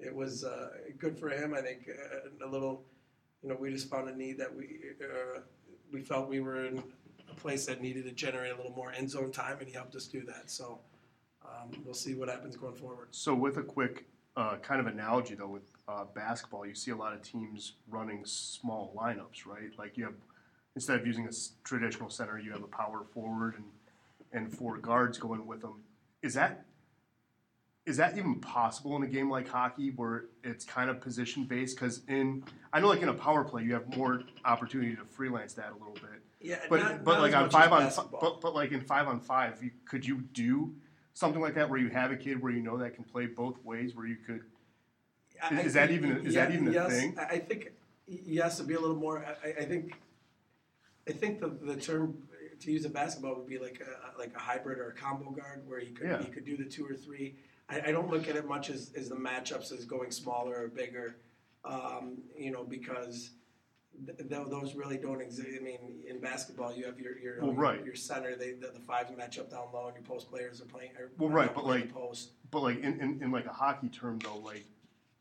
it 0.00 0.14
was 0.14 0.44
uh, 0.44 0.70
good 0.98 1.18
for 1.18 1.28
him. 1.28 1.52
I 1.52 1.60
think 1.60 1.88
uh, 1.90 2.46
a 2.46 2.48
little, 2.48 2.84
you 3.44 3.50
know, 3.50 3.56
we 3.60 3.70
just 3.70 3.88
found 3.88 4.08
a 4.08 4.16
need 4.16 4.38
that 4.38 4.52
we 4.54 4.80
uh, 5.00 5.40
we 5.92 6.00
felt 6.00 6.28
we 6.28 6.40
were 6.40 6.64
in 6.64 6.82
a 7.30 7.34
place 7.34 7.66
that 7.66 7.80
needed 7.80 8.04
to 8.06 8.12
generate 8.12 8.52
a 8.52 8.56
little 8.56 8.72
more 8.72 8.92
end 8.92 9.10
zone 9.10 9.30
time, 9.30 9.58
and 9.60 9.68
he 9.68 9.74
helped 9.74 9.94
us 9.94 10.06
do 10.06 10.24
that. 10.24 10.50
So. 10.50 10.80
Um, 11.46 11.82
we'll 11.84 11.92
see 11.92 12.14
what 12.14 12.30
happens 12.30 12.56
going 12.56 12.74
forward. 12.74 13.08
So, 13.10 13.34
with 13.34 13.58
a 13.58 13.62
quick 13.62 14.06
uh, 14.36 14.56
kind 14.62 14.80
of 14.80 14.86
analogy 14.86 15.34
though 15.34 15.48
with 15.48 15.70
uh, 15.86 16.04
basketball, 16.14 16.66
you 16.66 16.74
see 16.74 16.90
a 16.90 16.96
lot 16.96 17.12
of 17.12 17.22
teams 17.22 17.74
running 17.88 18.22
small 18.24 18.94
lineups, 18.96 19.46
right? 19.46 19.70
Like 19.78 19.96
you 19.96 20.04
have 20.04 20.14
instead 20.74 20.98
of 20.98 21.06
using 21.06 21.26
a 21.26 21.30
traditional 21.62 22.10
center, 22.10 22.38
you 22.38 22.50
have 22.52 22.62
a 22.62 22.68
power 22.68 23.04
forward 23.12 23.54
and 23.56 23.64
and 24.32 24.52
four 24.52 24.78
guards 24.78 25.18
going 25.18 25.46
with 25.46 25.60
them. 25.60 25.82
Is 26.22 26.34
that 26.34 26.64
is 27.86 27.96
that 27.98 28.16
even 28.16 28.40
possible 28.40 28.96
in 28.96 29.02
a 29.02 29.06
game 29.06 29.30
like 29.30 29.46
hockey 29.48 29.90
where 29.90 30.24
it's 30.42 30.64
kind 30.64 30.88
of 30.88 31.00
position 31.00 31.44
based? 31.44 31.76
Because 31.76 32.02
in 32.08 32.44
I 32.72 32.80
know 32.80 32.88
like 32.88 33.02
in 33.02 33.08
a 33.08 33.14
power 33.14 33.44
play 33.44 33.62
you 33.62 33.74
have 33.74 33.96
more 33.96 34.22
opportunity 34.44 34.96
to 34.96 35.04
freelance 35.04 35.52
that 35.54 35.70
a 35.70 35.74
little 35.74 35.94
bit. 35.94 36.22
Yeah, 36.40 36.58
but 36.68 36.80
not, 36.80 37.04
but 37.04 37.12
not 37.14 37.22
like 37.22 37.34
on 37.34 37.50
five 37.50 37.72
on 37.72 37.90
but 38.20 38.40
but 38.40 38.54
like 38.54 38.72
in 38.72 38.80
five 38.80 39.08
on 39.08 39.20
five, 39.20 39.62
you, 39.62 39.70
could 39.86 40.06
you 40.06 40.20
do 40.32 40.74
something 41.14 41.40
like 41.40 41.54
that 41.54 41.70
where 41.70 41.78
you 41.78 41.88
have 41.88 42.10
a 42.10 42.16
kid 42.16 42.42
where 42.42 42.52
you 42.52 42.60
know 42.60 42.76
that 42.78 42.94
can 42.94 43.04
play 43.04 43.26
both 43.26 43.62
ways, 43.64 43.94
where 43.94 44.06
you 44.06 44.16
could 44.16 44.42
is, 45.50 45.66
is 45.66 45.72
that 45.74 45.90
even 45.90 46.26
is 46.26 46.34
yeah, 46.34 46.46
that 46.46 46.54
even 46.54 46.72
yes, 46.72 46.86
a 46.86 46.90
thing? 46.90 47.16
I 47.18 47.38
think 47.38 47.72
yes, 48.06 48.58
to 48.58 48.64
be 48.64 48.74
a 48.74 48.80
little 48.80 48.96
more. 48.96 49.24
I, 49.44 49.62
I 49.62 49.64
think 49.64 49.94
I 51.08 51.12
think 51.12 51.40
the, 51.40 51.48
the 51.48 51.76
term 51.76 52.16
to 52.60 52.72
use 52.72 52.84
in 52.84 52.92
basketball 52.92 53.36
would 53.36 53.48
be 53.48 53.58
like 53.58 53.82
a 53.82 54.18
like 54.18 54.34
a 54.34 54.38
hybrid 54.38 54.78
or 54.78 54.88
a 54.88 54.94
combo 54.94 55.30
guard 55.30 55.62
where 55.66 55.80
you 55.80 55.92
could 55.92 56.08
yeah. 56.08 56.20
you 56.20 56.32
could 56.32 56.44
do 56.44 56.56
the 56.56 56.64
two 56.64 56.86
or 56.86 56.94
three. 56.94 57.36
I, 57.68 57.80
I, 57.86 57.92
don't 57.92 58.10
look 58.10 58.28
at 58.28 58.36
it 58.36 58.46
much 58.46 58.70
as, 58.70 58.92
as 58.96 59.08
the 59.08 59.16
matchups 59.16 59.72
as 59.72 59.84
going 59.84 60.10
smaller 60.10 60.62
or 60.62 60.68
bigger, 60.68 61.16
um, 61.64 62.18
you 62.36 62.50
know, 62.50 62.62
because 62.62 63.30
th- 64.04 64.18
th- 64.18 64.46
those 64.48 64.74
really 64.74 64.98
don't 64.98 65.20
exist. 65.20 65.48
I 65.58 65.62
mean, 65.62 66.02
in 66.06 66.20
basketball, 66.20 66.74
you 66.74 66.84
have 66.84 67.00
your 67.00 67.18
your, 67.18 67.38
well, 67.40 67.52
your, 67.52 67.60
right. 67.60 67.84
your 67.84 67.94
center. 67.94 68.36
They, 68.36 68.52
the, 68.52 68.68
the 68.68 68.80
fives 68.80 69.10
match 69.16 69.38
up 69.38 69.50
down 69.50 69.68
low, 69.72 69.86
and 69.86 69.96
your 69.96 70.04
post 70.04 70.30
players 70.30 70.60
are 70.60 70.66
playing. 70.66 70.90
Are, 70.98 71.10
well, 71.18 71.30
right, 71.30 71.54
but 71.54 71.66
like 71.66 71.92
post. 71.92 72.30
But 72.50 72.62
like 72.62 72.80
in, 72.80 73.00
in, 73.00 73.22
in 73.22 73.30
like 73.30 73.46
a 73.46 73.52
hockey 73.52 73.88
term 73.88 74.18
though, 74.18 74.38
like 74.38 74.66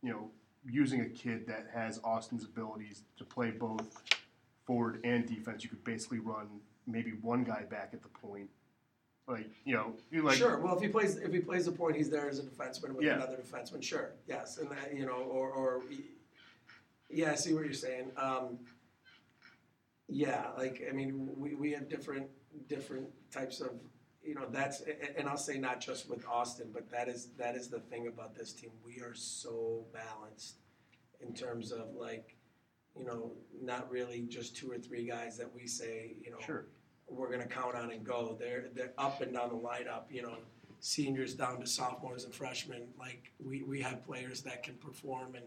you 0.01 0.11
know, 0.11 0.29
using 0.69 1.01
a 1.01 1.09
kid 1.09 1.47
that 1.47 1.67
has 1.73 1.99
Austin's 2.03 2.43
abilities 2.43 3.03
to 3.17 3.23
play 3.23 3.51
both 3.51 4.03
forward 4.65 4.99
and 5.03 5.25
defense, 5.25 5.63
you 5.63 5.69
could 5.69 5.83
basically 5.83 6.19
run 6.19 6.47
maybe 6.87 7.11
one 7.21 7.43
guy 7.43 7.63
back 7.69 7.91
at 7.93 8.01
the 8.01 8.09
point. 8.09 8.49
Like 9.27 9.49
you 9.63 9.73
know, 9.73 9.93
you 10.11 10.21
like 10.21 10.37
sure. 10.37 10.59
Well, 10.59 10.75
if 10.75 10.81
he 10.81 10.89
plays, 10.89 11.15
if 11.15 11.31
he 11.31 11.39
plays 11.39 11.65
the 11.65 11.71
point, 11.71 11.95
he's 11.95 12.09
there 12.09 12.27
as 12.27 12.39
a 12.39 12.43
defenseman 12.43 12.93
with 12.93 13.05
yeah. 13.05 13.15
another 13.15 13.37
defenseman. 13.37 13.81
Sure, 13.81 14.11
yes, 14.27 14.57
and 14.57 14.69
that 14.71 14.93
you 14.93 15.05
know, 15.05 15.13
or, 15.13 15.49
or 15.49 15.83
yeah, 17.09 17.31
I 17.31 17.35
see 17.35 17.53
what 17.53 17.63
you're 17.63 17.73
saying. 17.73 18.11
Um, 18.17 18.59
yeah, 20.09 20.47
like 20.57 20.83
I 20.89 20.91
mean, 20.91 21.29
we, 21.37 21.55
we 21.55 21.71
have 21.71 21.87
different 21.87 22.27
different 22.67 23.07
types 23.31 23.61
of 23.61 23.71
you 24.23 24.35
know 24.35 24.45
that's 24.49 24.83
and 25.17 25.27
I'll 25.27 25.37
say 25.37 25.57
not 25.57 25.79
just 25.79 26.09
with 26.09 26.25
Austin, 26.27 26.69
but 26.73 26.89
that 26.91 27.07
is 27.07 27.29
that 27.37 27.55
is 27.55 27.69
the 27.69 27.79
thing 27.79 28.07
about 28.07 28.35
this 28.35 28.51
team. 28.51 28.71
We 28.85 29.01
are 29.01 29.13
so 29.13 29.85
balanced 29.93 30.57
in 31.21 31.33
terms 31.33 31.71
of 31.71 31.93
like 31.95 32.35
you 32.97 33.05
know 33.05 33.31
not 33.61 33.89
really 33.89 34.23
just 34.23 34.55
two 34.55 34.69
or 34.69 34.77
three 34.77 35.05
guys 35.05 35.37
that 35.37 35.53
we 35.53 35.65
say 35.65 36.15
you 36.21 36.31
know 36.31 36.39
sure. 36.45 36.67
We're 37.15 37.27
going 37.27 37.41
to 37.41 37.47
count 37.47 37.75
on 37.75 37.91
and 37.91 38.03
go. 38.03 38.35
They're 38.39 38.65
they're 38.73 38.93
up 38.97 39.21
and 39.21 39.33
down 39.33 39.49
the 39.49 39.55
lineup. 39.55 40.03
You 40.09 40.23
know, 40.23 40.35
seniors 40.79 41.33
down 41.33 41.59
to 41.59 41.67
sophomores 41.67 42.25
and 42.25 42.33
freshmen. 42.33 42.87
Like 42.99 43.31
we 43.43 43.63
we 43.63 43.81
have 43.81 44.05
players 44.05 44.41
that 44.43 44.63
can 44.63 44.75
perform 44.75 45.35
and 45.35 45.45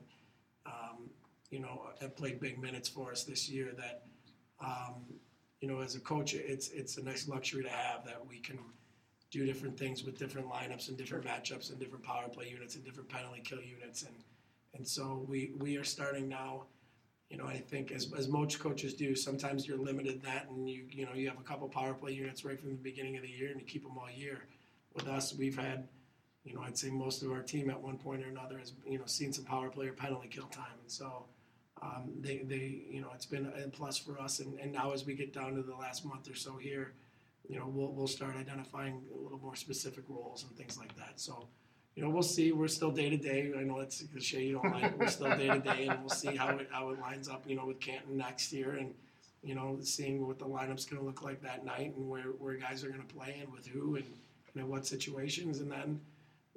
um, 0.66 1.10
you 1.50 1.60
know 1.60 1.82
have 2.00 2.16
played 2.16 2.40
big 2.40 2.60
minutes 2.60 2.88
for 2.88 3.12
us 3.12 3.24
this 3.24 3.48
year 3.48 3.72
that. 3.76 4.04
Um, 4.58 5.04
you 5.60 5.68
know, 5.68 5.80
as 5.80 5.94
a 5.94 6.00
coach, 6.00 6.34
it's 6.34 6.68
it's 6.68 6.98
a 6.98 7.02
nice 7.02 7.28
luxury 7.28 7.62
to 7.62 7.70
have 7.70 8.04
that 8.04 8.24
we 8.26 8.38
can 8.38 8.58
do 9.30 9.44
different 9.44 9.78
things 9.78 10.04
with 10.04 10.18
different 10.18 10.48
lineups 10.48 10.88
and 10.88 10.96
different 10.96 11.24
matchups 11.24 11.70
and 11.70 11.78
different 11.78 12.04
power 12.04 12.28
play 12.28 12.48
units 12.48 12.74
and 12.76 12.84
different 12.84 13.08
penalty 13.08 13.40
kill 13.42 13.60
units 13.60 14.02
and 14.02 14.14
and 14.74 14.86
so 14.86 15.24
we 15.28 15.52
we 15.58 15.76
are 15.76 15.84
starting 15.84 16.28
now. 16.28 16.64
You 17.30 17.38
know, 17.38 17.46
I 17.46 17.58
think 17.58 17.90
as, 17.90 18.12
as 18.16 18.28
most 18.28 18.60
coaches 18.60 18.94
do, 18.94 19.16
sometimes 19.16 19.66
you're 19.66 19.78
limited 19.78 20.22
that, 20.22 20.48
and 20.48 20.68
you 20.68 20.84
you 20.90 21.06
know 21.06 21.12
you 21.14 21.28
have 21.28 21.38
a 21.38 21.42
couple 21.42 21.68
power 21.68 21.94
play 21.94 22.12
units 22.12 22.44
right 22.44 22.58
from 22.58 22.70
the 22.70 22.76
beginning 22.76 23.16
of 23.16 23.22
the 23.22 23.30
year, 23.30 23.50
and 23.50 23.60
you 23.60 23.66
keep 23.66 23.82
them 23.82 23.98
all 23.98 24.10
year. 24.10 24.44
With 24.94 25.08
us, 25.08 25.34
we've 25.34 25.58
had, 25.58 25.88
you 26.44 26.54
know, 26.54 26.62
I'd 26.62 26.78
say 26.78 26.88
most 26.90 27.22
of 27.22 27.30
our 27.32 27.42
team 27.42 27.68
at 27.68 27.80
one 27.80 27.98
point 27.98 28.24
or 28.24 28.28
another 28.28 28.58
has 28.58 28.72
you 28.86 28.98
know 28.98 29.06
seen 29.06 29.32
some 29.32 29.44
power 29.44 29.68
play 29.68 29.88
or 29.88 29.92
penalty 29.92 30.28
kill 30.28 30.46
time, 30.46 30.78
and 30.80 30.90
so 30.90 31.26
um, 31.82 32.10
they, 32.20 32.38
they, 32.38 32.84
you 32.90 33.00
know, 33.00 33.10
it's 33.14 33.26
been 33.26 33.46
a 33.46 33.68
plus 33.68 33.98
for 33.98 34.18
us. 34.18 34.40
And, 34.40 34.58
and 34.60 34.72
now 34.72 34.92
as 34.92 35.04
we 35.04 35.14
get 35.14 35.34
down 35.34 35.54
to 35.56 35.62
the 35.62 35.74
last 35.74 36.04
month 36.04 36.30
or 36.30 36.34
so 36.34 36.56
here, 36.56 36.94
you 37.48 37.58
know, 37.58 37.66
we'll 37.68 37.92
we'll 37.92 38.08
start 38.08 38.34
identifying 38.36 39.02
a 39.14 39.22
little 39.22 39.38
more 39.38 39.54
specific 39.54 40.04
roles 40.08 40.44
and 40.44 40.56
things 40.56 40.78
like 40.78 40.96
that. 40.96 41.12
So, 41.20 41.48
you 41.96 42.02
know, 42.02 42.10
we'll 42.10 42.22
see. 42.22 42.52
We're 42.52 42.68
still 42.68 42.90
day 42.90 43.08
to 43.08 43.16
day. 43.16 43.50
I 43.58 43.62
know 43.62 43.80
it's 43.80 44.02
a 44.02 44.06
cliche 44.06 44.44
you 44.44 44.60
don't 44.60 44.70
like. 44.70 44.98
We're 44.98 45.08
still 45.08 45.34
day 45.34 45.48
to 45.48 45.58
day, 45.58 45.86
and 45.88 45.98
we'll 46.00 46.10
see 46.10 46.36
how 46.36 46.50
it 46.50 46.68
how 46.70 46.90
it 46.90 47.00
lines 47.00 47.26
up. 47.26 47.44
You 47.48 47.56
know, 47.56 47.64
with 47.66 47.80
Canton 47.80 48.18
next 48.18 48.52
year, 48.52 48.74
and 48.74 48.94
you 49.42 49.54
know, 49.54 49.78
seeing 49.80 50.26
what 50.26 50.38
the 50.38 50.44
lineup's 50.44 50.84
going 50.84 51.00
to 51.00 51.06
look 51.06 51.22
like 51.22 51.40
that 51.42 51.64
night, 51.64 51.94
and 51.96 52.08
where 52.08 52.24
where 52.38 52.54
guys 52.54 52.84
are 52.84 52.88
going 52.88 53.00
to 53.00 53.14
play, 53.14 53.38
and 53.40 53.50
with 53.50 53.66
who, 53.66 53.96
and 53.96 54.04
you 54.54 54.60
know, 54.60 54.66
what 54.66 54.86
situations, 54.86 55.58
and 55.60 55.72
then. 55.72 56.00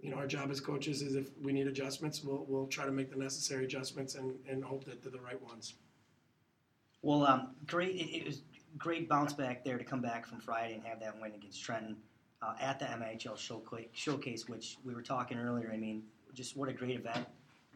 You 0.02 0.12
know, 0.12 0.16
our 0.16 0.28
job 0.28 0.50
as 0.50 0.62
coaches 0.62 1.02
is 1.02 1.16
if 1.16 1.28
we 1.44 1.52
need 1.52 1.68
adjustments, 1.68 2.24
we'll, 2.24 2.46
we'll 2.48 2.68
try 2.68 2.86
to 2.86 2.92
make 2.92 3.12
the 3.12 3.18
necessary 3.18 3.66
adjustments 3.66 4.16
and, 4.16 4.34
and 4.48 4.64
hope 4.64 4.86
that 4.86 5.04
they're 5.04 5.12
the 5.12 5.20
right 5.20 5.42
ones. 5.44 5.74
Well, 7.02 7.26
um, 7.26 7.50
great. 7.68 7.96
It, 7.98 8.16
it, 8.16 8.26
was 8.26 8.42
great 8.78 9.10
bounce 9.10 9.34
back 9.34 9.66
there 9.66 9.78
to 9.78 9.84
come 9.84 10.02
back 10.02 10.26
from 10.26 10.40
Friday 10.40 10.76
and 10.76 10.86
have 10.86 11.02
that 11.02 11.20
win 11.20 11.34
against 11.34 11.62
Trenton 11.62 11.98
uh, 12.42 12.54
at 12.60 12.80
the 12.80 12.86
MIHL 12.86 13.38
showcase, 13.94 14.48
which 14.48 14.78
we 14.84 14.94
were 14.94 15.02
talking 15.02 15.38
earlier. 15.38 15.72
I 15.74 15.78
mean, 15.78 16.04
just 16.34 16.56
what 16.56 16.70
a 16.70 16.74
great 16.74 16.96
event. 16.96 17.26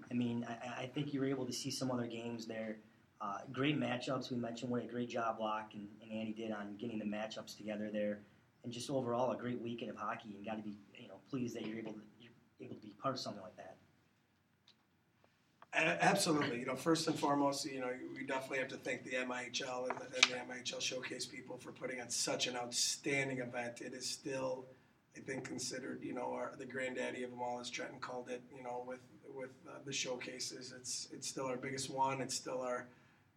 I 0.10 0.14
mean, 0.14 0.46
I, 0.48 0.84
I 0.84 0.86
think 0.94 1.14
you 1.14 1.20
were 1.20 1.28
able 1.28 1.46
to 1.46 1.54
see 1.54 1.72
some 1.72 1.92
other 1.92 2.08
games 2.08 2.46
there. 2.46 2.78
Uh, 3.22 3.40
great 3.52 3.80
matchups. 3.80 4.32
We 4.32 4.38
mentioned 4.38 4.70
what 4.70 4.84
a 4.84 4.88
great 4.88 5.10
job 5.10 5.38
Locke 5.40 5.72
and, 5.74 5.88
and 6.02 6.12
Andy 6.12 6.34
did 6.34 6.52
on 6.52 6.76
getting 6.78 7.00
the 7.00 7.06
matchups 7.06 7.56
together 7.56 7.90
there, 7.92 8.20
and 8.64 8.74
just 8.74 8.90
overall 8.90 9.32
a 9.32 9.38
great 9.38 9.62
weekend 9.62 9.92
of 9.92 9.98
hockey. 9.98 10.36
And 10.36 10.46
got 10.46 10.58
to 10.58 10.64
be 10.64 10.78
you 10.96 11.08
know 11.08 11.16
pleased 11.30 11.56
that 11.56 11.66
you're 11.66 11.80
able 11.80 11.94
to 11.94 12.00
able 12.62 12.76
to 12.76 12.82
be 12.82 12.94
part 13.02 13.14
of 13.14 13.20
something 13.20 13.42
like 13.42 13.56
that. 13.58 13.73
Absolutely. 15.76 16.60
You 16.60 16.66
know, 16.68 16.76
first 16.76 17.08
and 17.08 17.18
foremost, 17.18 17.66
you 17.66 17.80
know, 17.80 17.90
we 18.16 18.24
definitely 18.24 18.60
have 18.60 18.68
to 18.70 18.78
thank 18.78 19.04
the 19.04 19.12
MIHL 19.12 19.90
and 19.90 19.98
the, 19.98 20.06
and 20.16 20.24
the 20.26 20.54
MIHL 20.54 20.80
Showcase 20.80 21.26
people 21.26 21.58
for 21.58 21.72
putting 21.72 22.00
on 22.00 22.10
such 22.10 22.48
an 22.48 22.56
outstanding 22.56 23.40
event. 23.40 23.82
It 23.82 23.94
is 23.94 24.08
still, 24.08 24.66
I 25.18 25.22
think, 25.22 25.46
considered, 25.46 26.04
you 26.04 26.14
know, 26.14 26.32
our, 26.34 26.54
the 26.60 26.66
granddaddy 26.66 27.24
of 27.24 27.32
them 27.32 27.42
all, 27.42 27.60
as 27.60 27.72
Trenton 27.72 28.00
called 28.00 28.30
it. 28.30 28.42
You 28.56 28.64
know, 28.64 28.84
with 28.88 29.00
with 29.34 29.50
uh, 29.68 29.80
the 29.84 29.92
showcases, 29.94 30.74
it's 30.78 31.08
it's 31.12 31.28
still 31.28 31.48
our 31.48 31.58
biggest 31.58 31.90
one. 31.90 32.22
It's 32.22 32.36
still 32.36 32.62
our, 32.62 32.86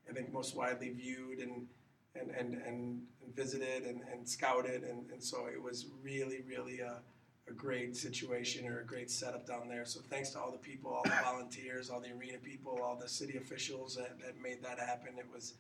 I 0.09 0.13
think, 0.13 0.31
most 0.31 0.55
widely 0.55 0.91
viewed 0.91 1.39
and 1.39 1.67
and 2.15 2.31
and, 2.31 2.55
and, 2.55 3.03
visited 3.35 3.83
and, 3.83 4.01
and 4.11 4.27
scouted, 4.27 4.83
and, 4.83 5.11
and 5.11 5.23
so 5.23 5.47
it 5.47 5.61
was 5.61 5.87
really, 6.03 6.43
really. 6.49 6.81
Uh, 6.83 7.01
a 7.49 7.53
great 7.53 7.97
situation 7.97 8.67
or 8.67 8.81
a 8.81 8.85
great 8.85 9.11
setup 9.11 9.47
down 9.47 9.69
there. 9.69 9.85
So 9.85 10.01
thanks 10.11 10.31
to 10.31 10.41
all 10.41 10.51
the 10.51 10.59
people, 10.59 10.93
all 10.93 11.03
the 11.05 11.11
volunteers, 11.25 11.91
all 11.91 12.01
the 12.01 12.13
arena 12.13 12.39
people, 12.39 12.81
all 12.83 12.97
the 12.97 13.09
city 13.09 13.37
officials 13.37 13.97
that, 13.97 14.19
that 14.21 14.41
made 14.43 14.63
that 14.63 14.79
happen. 14.79 15.15
It 15.19 15.27
was 15.33 15.55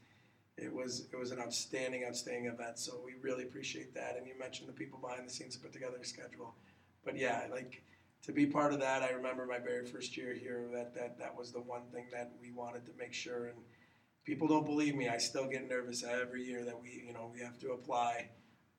it 0.57 0.72
was 0.72 1.07
it 1.12 1.16
was 1.16 1.32
an 1.32 1.39
outstanding, 1.39 2.05
outstanding 2.05 2.47
event. 2.47 2.78
So 2.78 3.01
we 3.05 3.12
really 3.22 3.45
appreciate 3.45 3.95
that. 3.95 4.16
And 4.16 4.26
you 4.26 4.39
mentioned 4.39 4.68
the 4.68 4.72
people 4.72 4.99
behind 4.99 5.26
the 5.26 5.32
scenes 5.32 5.55
that 5.55 5.62
put 5.62 5.72
together 5.72 5.97
the 5.99 6.07
schedule. 6.07 6.55
But 7.05 7.16
yeah, 7.16 7.47
like 7.51 7.82
to 8.22 8.32
be 8.32 8.47
part 8.47 8.72
of 8.72 8.80
that, 8.80 9.03
I 9.03 9.11
remember 9.11 9.47
my 9.47 9.59
very 9.59 9.87
first 9.87 10.16
year 10.16 10.34
here 10.34 10.68
that 10.72 10.95
that, 10.95 11.18
that 11.18 11.37
was 11.37 11.53
the 11.53 11.61
one 11.61 11.82
thing 11.93 12.07
that 12.12 12.32
we 12.41 12.51
wanted 12.51 12.84
to 12.87 12.93
make 12.99 13.12
sure 13.12 13.47
and 13.47 13.59
people 14.24 14.49
don't 14.49 14.66
believe 14.66 14.97
me. 14.97 15.09
I 15.09 15.18
still 15.18 15.47
get 15.47 15.68
nervous 15.68 16.03
every 16.03 16.45
year 16.45 16.64
that 16.64 16.82
we, 16.82 17.05
you 17.07 17.12
know, 17.12 17.30
we 17.32 17.41
have 17.41 17.59
to 17.61 17.70
apply 17.70 18.28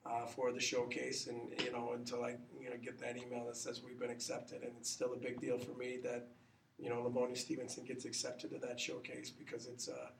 uh, 0.09 0.25
for 0.25 0.51
the 0.51 0.59
showcase, 0.59 1.27
and 1.27 1.39
you 1.63 1.71
know 1.71 1.91
until 1.93 2.23
I 2.23 2.35
you 2.59 2.69
know 2.69 2.77
get 2.83 2.99
that 2.99 3.17
email 3.17 3.45
that 3.45 3.57
says 3.57 3.81
we've 3.83 3.99
been 3.99 4.09
accepted, 4.09 4.63
and 4.63 4.71
it's 4.79 4.89
still 4.89 5.13
a 5.13 5.17
big 5.17 5.41
deal 5.41 5.57
for 5.57 5.73
me 5.73 5.97
that 6.03 6.27
you 6.77 6.89
know 6.89 7.01
Livonia 7.01 7.35
Stevenson 7.35 7.83
gets 7.83 8.05
accepted 8.05 8.51
to 8.51 8.59
that 8.59 8.79
showcase 8.79 9.31
because 9.31 9.67
it's 9.67 9.87
a, 9.87 10.11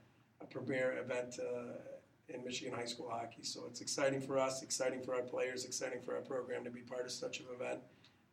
a 0.42 0.46
premier 0.46 0.98
event 0.98 1.40
uh, 1.40 2.34
in 2.34 2.44
Michigan 2.44 2.74
high 2.74 2.86
school 2.86 3.10
hockey. 3.10 3.44
So 3.44 3.66
it's 3.68 3.82
exciting 3.82 4.22
for 4.22 4.38
us, 4.38 4.62
exciting 4.62 5.02
for 5.02 5.16
our 5.16 5.22
players, 5.22 5.66
exciting 5.66 6.02
for 6.02 6.16
our 6.16 6.22
program 6.22 6.64
to 6.64 6.70
be 6.70 6.82
part 6.82 7.06
of 7.06 7.12
such 7.12 7.40
an 7.40 7.46
event, 7.54 7.80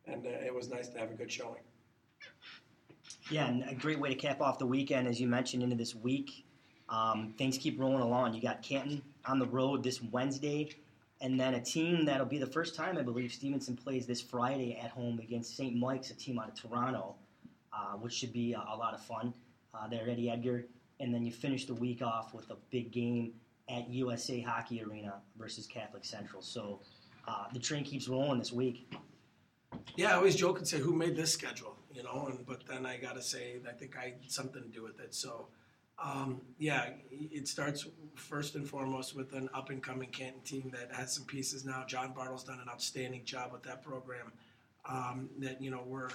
and 0.05 0.25
uh, 0.25 0.45
it 0.45 0.53
was 0.53 0.69
nice 0.69 0.89
to 0.89 0.99
have 0.99 1.11
a 1.11 1.15
good 1.15 1.31
showing. 1.31 1.61
Yeah, 3.29 3.47
and 3.47 3.63
a 3.69 3.73
great 3.73 3.99
way 3.99 4.09
to 4.09 4.15
cap 4.15 4.41
off 4.41 4.59
the 4.59 4.67
weekend, 4.67 5.07
as 5.07 5.19
you 5.19 5.27
mentioned, 5.27 5.63
into 5.63 5.75
this 5.75 5.95
week. 5.95 6.45
Um, 6.89 7.33
things 7.37 7.57
keep 7.57 7.79
rolling 7.79 8.01
along. 8.01 8.35
You 8.35 8.41
got 8.41 8.61
Canton 8.61 9.01
on 9.25 9.39
the 9.39 9.47
road 9.47 9.83
this 9.83 10.03
Wednesday 10.03 10.69
and 11.21 11.39
then 11.39 11.53
a 11.53 11.61
team 11.61 12.05
that'll 12.05 12.25
be 12.25 12.37
the 12.37 12.47
first 12.47 12.75
time 12.75 12.97
I 12.97 13.01
believe 13.01 13.31
Stevenson 13.31 13.75
plays 13.75 14.05
this 14.05 14.21
Friday 14.21 14.77
at 14.81 14.91
home 14.91 15.19
against 15.19 15.55
St. 15.55 15.75
Mike's, 15.75 16.09
a 16.11 16.15
team 16.15 16.39
out 16.39 16.49
of 16.49 16.55
Toronto, 16.55 17.15
uh, 17.73 17.93
which 17.93 18.13
should 18.13 18.33
be 18.33 18.53
a, 18.53 18.59
a 18.59 18.75
lot 18.75 18.93
of 18.93 19.01
fun. 19.01 19.33
Uh, 19.73 19.87
there, 19.87 20.09
Eddie 20.09 20.29
Edgar, 20.29 20.65
and 20.99 21.13
then 21.13 21.25
you 21.25 21.31
finish 21.31 21.65
the 21.65 21.73
week 21.73 22.01
off 22.01 22.33
with 22.33 22.49
a 22.49 22.57
big 22.69 22.91
game 22.91 23.33
at 23.69 23.89
USA 23.89 24.39
Hockey 24.39 24.81
Arena 24.83 25.15
versus 25.37 25.65
Catholic 25.65 26.05
Central. 26.05 26.41
So 26.41 26.79
uh, 27.27 27.45
the 27.53 27.59
train 27.59 27.83
keeps 27.83 28.07
rolling 28.07 28.39
this 28.39 28.53
week. 28.53 28.89
Yeah, 29.97 30.11
I 30.11 30.13
always 30.13 30.35
joke 30.35 30.59
and 30.59 30.67
say, 30.67 30.79
"Who 30.79 30.93
made 30.93 31.15
this 31.15 31.31
schedule?" 31.31 31.75
You 31.93 32.03
know, 32.03 32.27
and 32.29 32.45
but 32.45 32.65
then 32.67 32.85
I 32.85 32.97
got 32.97 33.15
to 33.15 33.21
say, 33.21 33.57
I 33.67 33.73
think 33.73 33.97
I 33.97 34.03
had 34.03 34.13
something 34.27 34.61
to 34.61 34.69
do 34.69 34.83
with 34.83 34.99
it. 34.99 35.13
So 35.13 35.47
um, 36.03 36.41
yeah, 36.57 36.89
it 37.11 37.47
starts 37.47 37.87
first 38.15 38.55
and 38.55 38.67
foremost 38.67 39.15
with 39.15 39.33
an 39.33 39.49
up 39.53 39.69
and 39.69 39.81
coming 39.81 40.09
Canton 40.09 40.41
team 40.41 40.71
that 40.73 40.95
has 40.95 41.13
some 41.13 41.25
pieces 41.25 41.65
now. 41.65 41.83
John 41.87 42.13
Bartle's 42.13 42.43
done 42.43 42.59
an 42.59 42.69
outstanding 42.69 43.23
job 43.25 43.51
with 43.51 43.63
that 43.63 43.83
program. 43.83 44.31
Um, 44.87 45.29
that 45.39 45.61
you 45.61 45.71
know 45.71 45.81
we're 45.85 46.09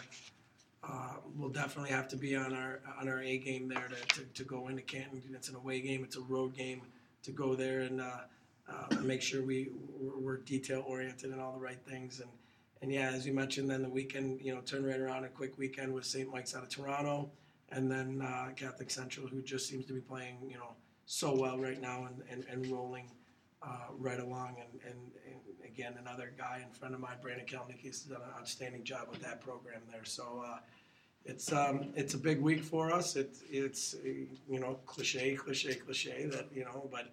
uh, 0.85 1.14
we'll 1.37 1.49
definitely 1.51 1.91
have 1.91 2.09
to 2.09 2.16
be 2.16 2.37
on 2.37 2.55
our 2.55 2.81
on 3.01 3.09
our 3.09 3.20
A 3.22 3.39
game 3.39 3.68
there 3.68 3.89
to, 3.89 4.16
to, 4.16 4.24
to, 4.24 4.45
go 4.45 4.68
into 4.68 4.83
Canton. 4.83 5.22
It's 5.35 5.49
an 5.49 5.57
away 5.57 5.81
game. 5.81 6.05
It's 6.05 6.16
a 6.16 6.20
road 6.22 6.55
game 6.55 6.83
to 7.24 7.33
go 7.33 7.55
there 7.55 7.81
and 7.81 8.01
uh, 8.01 8.20
uh, 8.68 8.95
make 9.03 9.22
sure 9.22 9.43
we 9.43 9.70
we're 9.99 10.39
detail 10.39 10.85
oriented 10.87 11.31
and 11.31 11.41
all 11.41 11.53
the 11.53 11.59
right 11.59 11.81
things. 11.89 12.20
And 12.20 12.31
and 12.83 12.93
yeah, 12.93 13.11
as 13.11 13.26
you 13.26 13.35
mentioned, 13.35 13.68
then 13.68 13.83
the 13.83 13.89
weekend 13.89 14.41
you 14.41 14.55
know 14.55 14.61
turn 14.61 14.85
right 14.85 15.01
around 15.01 15.24
a 15.24 15.28
quick 15.28 15.59
weekend 15.59 15.93
with 15.93 16.05
St. 16.05 16.31
Mike's 16.31 16.55
out 16.55 16.62
of 16.62 16.68
Toronto 16.68 17.31
and 17.73 17.91
then 17.91 18.23
uh, 18.23 18.49
Catholic 18.57 18.91
Central, 18.91 19.27
who 19.27 19.43
just 19.43 19.68
seems 19.68 19.87
to 19.87 19.93
be 19.93 20.01
playing, 20.01 20.37
you 20.49 20.57
know, 20.57 20.75
so 21.07 21.35
well 21.35 21.59
right 21.59 21.81
now 21.81 22.07
and, 22.07 22.23
and, 22.31 22.45
and 22.51 22.71
rolling 22.73 23.11
uh, 23.62 23.87
right 23.99 24.21
along. 24.21 24.57
And, 24.61 24.81
and, 24.85 24.99
and, 25.27 25.41
again, 25.64 25.95
another 26.01 26.33
guy 26.37 26.62
in 26.66 26.73
front 26.75 26.95
of 26.95 27.01
mine, 27.01 27.16
Brandon 27.23 27.47
Kaleniecki, 27.47 27.87
has 27.87 28.01
done 28.01 28.21
an 28.21 28.31
outstanding 28.39 28.83
job 28.83 29.07
with 29.09 29.21
that 29.23 29.41
program 29.41 29.81
there. 29.91 30.05
So 30.05 30.45
uh, 30.45 30.59
it's 31.25 31.53
um, 31.53 31.93
it's 31.95 32.14
a 32.14 32.18
big 32.18 32.41
week 32.41 32.64
for 32.64 32.93
us. 32.93 33.14
It's 33.14 33.43
it's 33.49 33.95
you 34.05 34.59
know 34.59 34.81
cliche, 34.87 35.37
cliche, 35.37 35.75
cliche 35.75 36.27
that 36.27 36.49
you 36.53 36.64
know, 36.64 36.89
but 36.91 37.12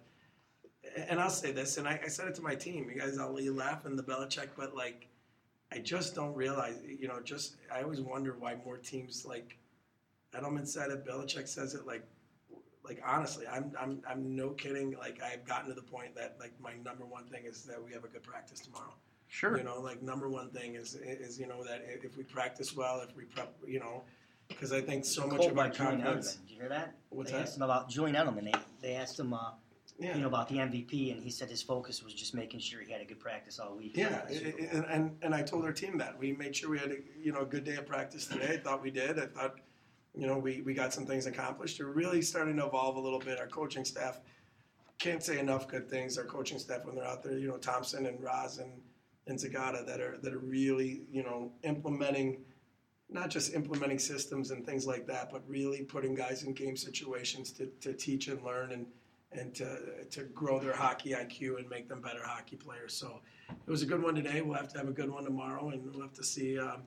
and 0.96 1.20
I'll 1.20 1.30
say 1.30 1.52
this, 1.52 1.78
and 1.78 1.86
I, 1.86 2.00
I 2.04 2.08
said 2.08 2.26
it 2.26 2.34
to 2.36 2.42
my 2.42 2.56
team. 2.56 2.90
You 2.92 3.00
guys, 3.00 3.16
all 3.16 3.40
you 3.40 3.54
laugh 3.54 3.86
in 3.86 3.94
the 3.96 4.02
Belichick, 4.02 4.48
but 4.56 4.74
like. 4.74 5.06
I 5.70 5.80
just 5.80 6.14
don't 6.14 6.34
realize, 6.34 6.76
you 6.98 7.08
know, 7.08 7.20
just 7.20 7.56
I 7.70 7.82
always 7.82 8.00
wonder 8.00 8.34
why 8.38 8.56
more 8.64 8.78
teams 8.78 9.26
like 9.26 9.58
Edelman 10.34 10.66
said 10.66 10.90
it. 10.90 11.06
Belichick 11.06 11.48
says 11.48 11.74
it. 11.74 11.86
Like, 11.86 12.04
like 12.84 13.00
honestly, 13.04 13.46
I'm 13.46 13.72
I'm 13.78 14.02
I'm 14.08 14.36
no 14.36 14.50
kidding. 14.50 14.96
Like 14.98 15.20
I've 15.22 15.44
gotten 15.44 15.68
to 15.68 15.74
the 15.74 15.82
point 15.82 16.14
that 16.16 16.36
like 16.40 16.52
my 16.60 16.72
number 16.84 17.04
one 17.04 17.24
thing 17.26 17.44
is 17.44 17.64
that 17.64 17.82
we 17.82 17.92
have 17.92 18.04
a 18.04 18.08
good 18.08 18.22
practice 18.22 18.60
tomorrow. 18.60 18.94
Sure. 19.28 19.58
You 19.58 19.64
know, 19.64 19.80
like 19.80 20.02
number 20.02 20.28
one 20.28 20.50
thing 20.50 20.74
is 20.74 20.94
is 20.94 21.38
you 21.38 21.46
know 21.46 21.62
that 21.64 21.84
if 21.86 22.16
we 22.16 22.24
practice 22.24 22.74
well, 22.74 23.00
if 23.00 23.14
we 23.16 23.24
prep, 23.24 23.54
you 23.66 23.78
know, 23.78 24.02
because 24.48 24.72
I 24.72 24.80
think 24.80 25.04
so 25.04 25.26
much 25.26 25.44
of 25.46 25.58
our 25.58 25.70
confidence. 25.70 26.36
Did 26.36 26.50
you 26.50 26.60
hear 26.60 26.68
that? 26.70 26.94
What's 27.10 27.30
they 27.30 27.36
that? 27.36 27.42
asked 27.42 27.56
him 27.56 27.62
about 27.62 27.88
Julian 27.90 28.16
Edelman. 28.16 28.44
They 28.44 28.88
they 28.88 28.94
asked 28.94 29.18
him. 29.18 29.34
Uh, 29.34 29.50
yeah. 29.98 30.14
you 30.14 30.20
know 30.20 30.28
about 30.28 30.48
the 30.48 30.56
MVP, 30.56 31.12
and 31.12 31.22
he 31.22 31.30
said 31.30 31.50
his 31.50 31.60
focus 31.60 32.04
was 32.04 32.14
just 32.14 32.32
making 32.32 32.60
sure 32.60 32.80
he 32.80 32.92
had 32.92 33.00
a 33.00 33.04
good 33.04 33.18
practice 33.18 33.58
all 33.58 33.76
week. 33.76 33.96
Yeah, 33.96 34.22
and, 34.28 34.84
and 34.86 35.16
and 35.22 35.34
I 35.34 35.42
told 35.42 35.64
our 35.64 35.72
team 35.72 35.98
that 35.98 36.16
we 36.18 36.32
made 36.32 36.54
sure 36.54 36.70
we 36.70 36.78
had 36.78 36.92
a 36.92 36.96
you 37.20 37.32
know 37.32 37.40
a 37.40 37.46
good 37.46 37.64
day 37.64 37.76
of 37.76 37.86
practice 37.86 38.26
today. 38.26 38.54
I 38.54 38.56
thought 38.58 38.82
we 38.82 38.90
did. 38.90 39.18
I 39.18 39.26
thought 39.26 39.56
you 40.18 40.26
know, 40.26 40.36
we, 40.36 40.62
we 40.62 40.74
got 40.74 40.92
some 40.92 41.06
things 41.06 41.26
accomplished. 41.26 41.78
We're 41.78 41.92
really 41.92 42.22
starting 42.22 42.56
to 42.56 42.66
evolve 42.66 42.96
a 42.96 43.00
little 43.00 43.20
bit. 43.20 43.38
Our 43.38 43.46
coaching 43.46 43.84
staff 43.84 44.20
can't 44.98 45.22
say 45.22 45.38
enough 45.38 45.68
good 45.68 45.88
things. 45.88 46.18
Our 46.18 46.24
coaching 46.24 46.58
staff 46.58 46.84
when 46.84 46.96
they're 46.96 47.06
out 47.06 47.22
there, 47.22 47.38
you 47.38 47.46
know, 47.46 47.56
Thompson 47.56 48.04
and 48.06 48.20
Roz 48.20 48.58
and, 48.58 48.72
and 49.28 49.38
Zagata 49.38 49.86
that 49.86 50.00
are 50.00 50.18
that 50.22 50.34
are 50.34 50.40
really, 50.40 51.02
you 51.10 51.22
know, 51.22 51.52
implementing 51.62 52.38
not 53.10 53.30
just 53.30 53.54
implementing 53.54 53.98
systems 53.98 54.50
and 54.50 54.66
things 54.66 54.86
like 54.86 55.06
that, 55.06 55.30
but 55.30 55.42
really 55.48 55.82
putting 55.82 56.14
guys 56.14 56.42
in 56.42 56.52
game 56.52 56.76
situations 56.76 57.52
to, 57.52 57.66
to 57.80 57.94
teach 57.94 58.28
and 58.28 58.42
learn 58.42 58.72
and 58.72 58.86
and 59.30 59.54
to, 59.54 59.78
to 60.10 60.24
grow 60.24 60.58
their 60.58 60.72
hockey 60.72 61.10
IQ 61.10 61.58
and 61.58 61.68
make 61.68 61.86
them 61.86 62.00
better 62.00 62.22
hockey 62.24 62.56
players. 62.56 62.94
So 62.94 63.20
it 63.50 63.70
was 63.70 63.82
a 63.82 63.86
good 63.86 64.02
one 64.02 64.14
today. 64.14 64.40
We'll 64.40 64.56
have 64.56 64.72
to 64.72 64.78
have 64.78 64.88
a 64.88 64.92
good 64.92 65.10
one 65.10 65.22
tomorrow, 65.22 65.68
and 65.68 65.84
we'll 65.84 66.00
have 66.00 66.14
to 66.14 66.24
see 66.24 66.58
um, 66.58 66.82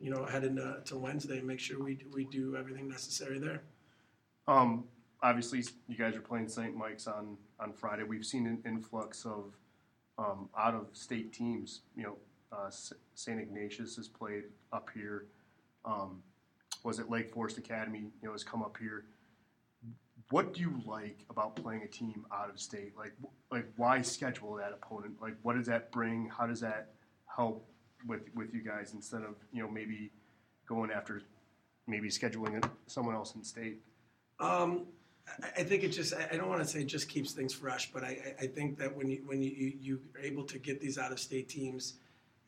you 0.00 0.10
know, 0.10 0.24
head 0.24 0.44
into 0.44 0.80
to 0.84 0.96
Wednesday 0.96 1.38
and 1.38 1.46
make 1.46 1.60
sure 1.60 1.82
we 1.82 1.98
we 2.12 2.24
do 2.24 2.56
everything 2.56 2.88
necessary 2.88 3.38
there. 3.38 3.62
Um, 4.46 4.84
obviously, 5.22 5.64
you 5.88 5.96
guys 5.96 6.16
are 6.16 6.20
playing 6.20 6.48
St. 6.48 6.76
Mike's 6.76 7.06
on 7.06 7.36
on 7.60 7.72
Friday. 7.72 8.04
We've 8.04 8.26
seen 8.26 8.46
an 8.46 8.62
influx 8.64 9.24
of 9.24 9.54
um, 10.18 10.48
out 10.56 10.74
of 10.74 10.88
state 10.92 11.32
teams. 11.32 11.82
You 11.96 12.02
know, 12.04 12.16
uh, 12.52 12.70
St. 13.14 13.40
Ignatius 13.40 13.96
has 13.96 14.08
played 14.08 14.44
up 14.72 14.88
here. 14.94 15.26
Um, 15.84 16.22
was 16.84 16.98
it 16.98 17.10
Lake 17.10 17.30
Forest 17.32 17.58
Academy? 17.58 18.10
You 18.22 18.28
know, 18.28 18.32
has 18.32 18.44
come 18.44 18.62
up 18.62 18.76
here. 18.78 19.04
what 20.30 20.52
do 20.54 20.60
you 20.60 20.80
like 20.86 21.24
about 21.30 21.56
playing 21.56 21.82
a 21.82 21.88
team 21.88 22.24
out 22.32 22.50
of 22.50 22.60
state? 22.60 22.92
Like, 22.96 23.12
like 23.50 23.66
why 23.76 24.02
schedule 24.02 24.54
that 24.56 24.72
opponent? 24.72 25.14
Like, 25.20 25.34
what 25.42 25.56
does 25.56 25.66
that 25.66 25.90
bring? 25.90 26.30
How 26.36 26.46
does 26.46 26.60
that 26.60 26.92
help 27.34 27.68
with 28.06 28.22
with 28.34 28.54
you 28.54 28.62
guys 28.62 28.92
instead 28.94 29.22
of 29.22 29.34
you 29.52 29.62
know 29.62 29.70
maybe 29.70 30.10
going 30.68 30.90
after 30.90 31.22
maybe 31.86 32.08
scheduling 32.08 32.62
someone 32.86 33.14
else 33.14 33.34
in 33.34 33.42
state? 33.42 33.80
Um, 34.40 34.86
I, 35.56 35.62
think 35.62 35.82
it 35.82 35.88
just, 35.88 36.14
I 36.14 36.36
don't 36.36 36.48
want 36.48 36.62
to 36.62 36.68
say 36.68 36.80
it 36.80 36.86
just 36.86 37.08
keeps 37.08 37.32
things 37.32 37.52
fresh, 37.52 37.90
but 37.92 38.04
I, 38.04 38.34
I 38.40 38.46
think 38.46 38.78
that 38.78 38.94
when 38.94 39.08
you, 39.08 39.22
when 39.26 39.42
you, 39.42 39.50
you, 39.50 39.72
you 39.80 40.00
are 40.14 40.20
able 40.20 40.44
to 40.44 40.58
get 40.58 40.80
these 40.80 40.98
out 40.98 41.12
of 41.12 41.18
state 41.18 41.48
teams 41.48 41.94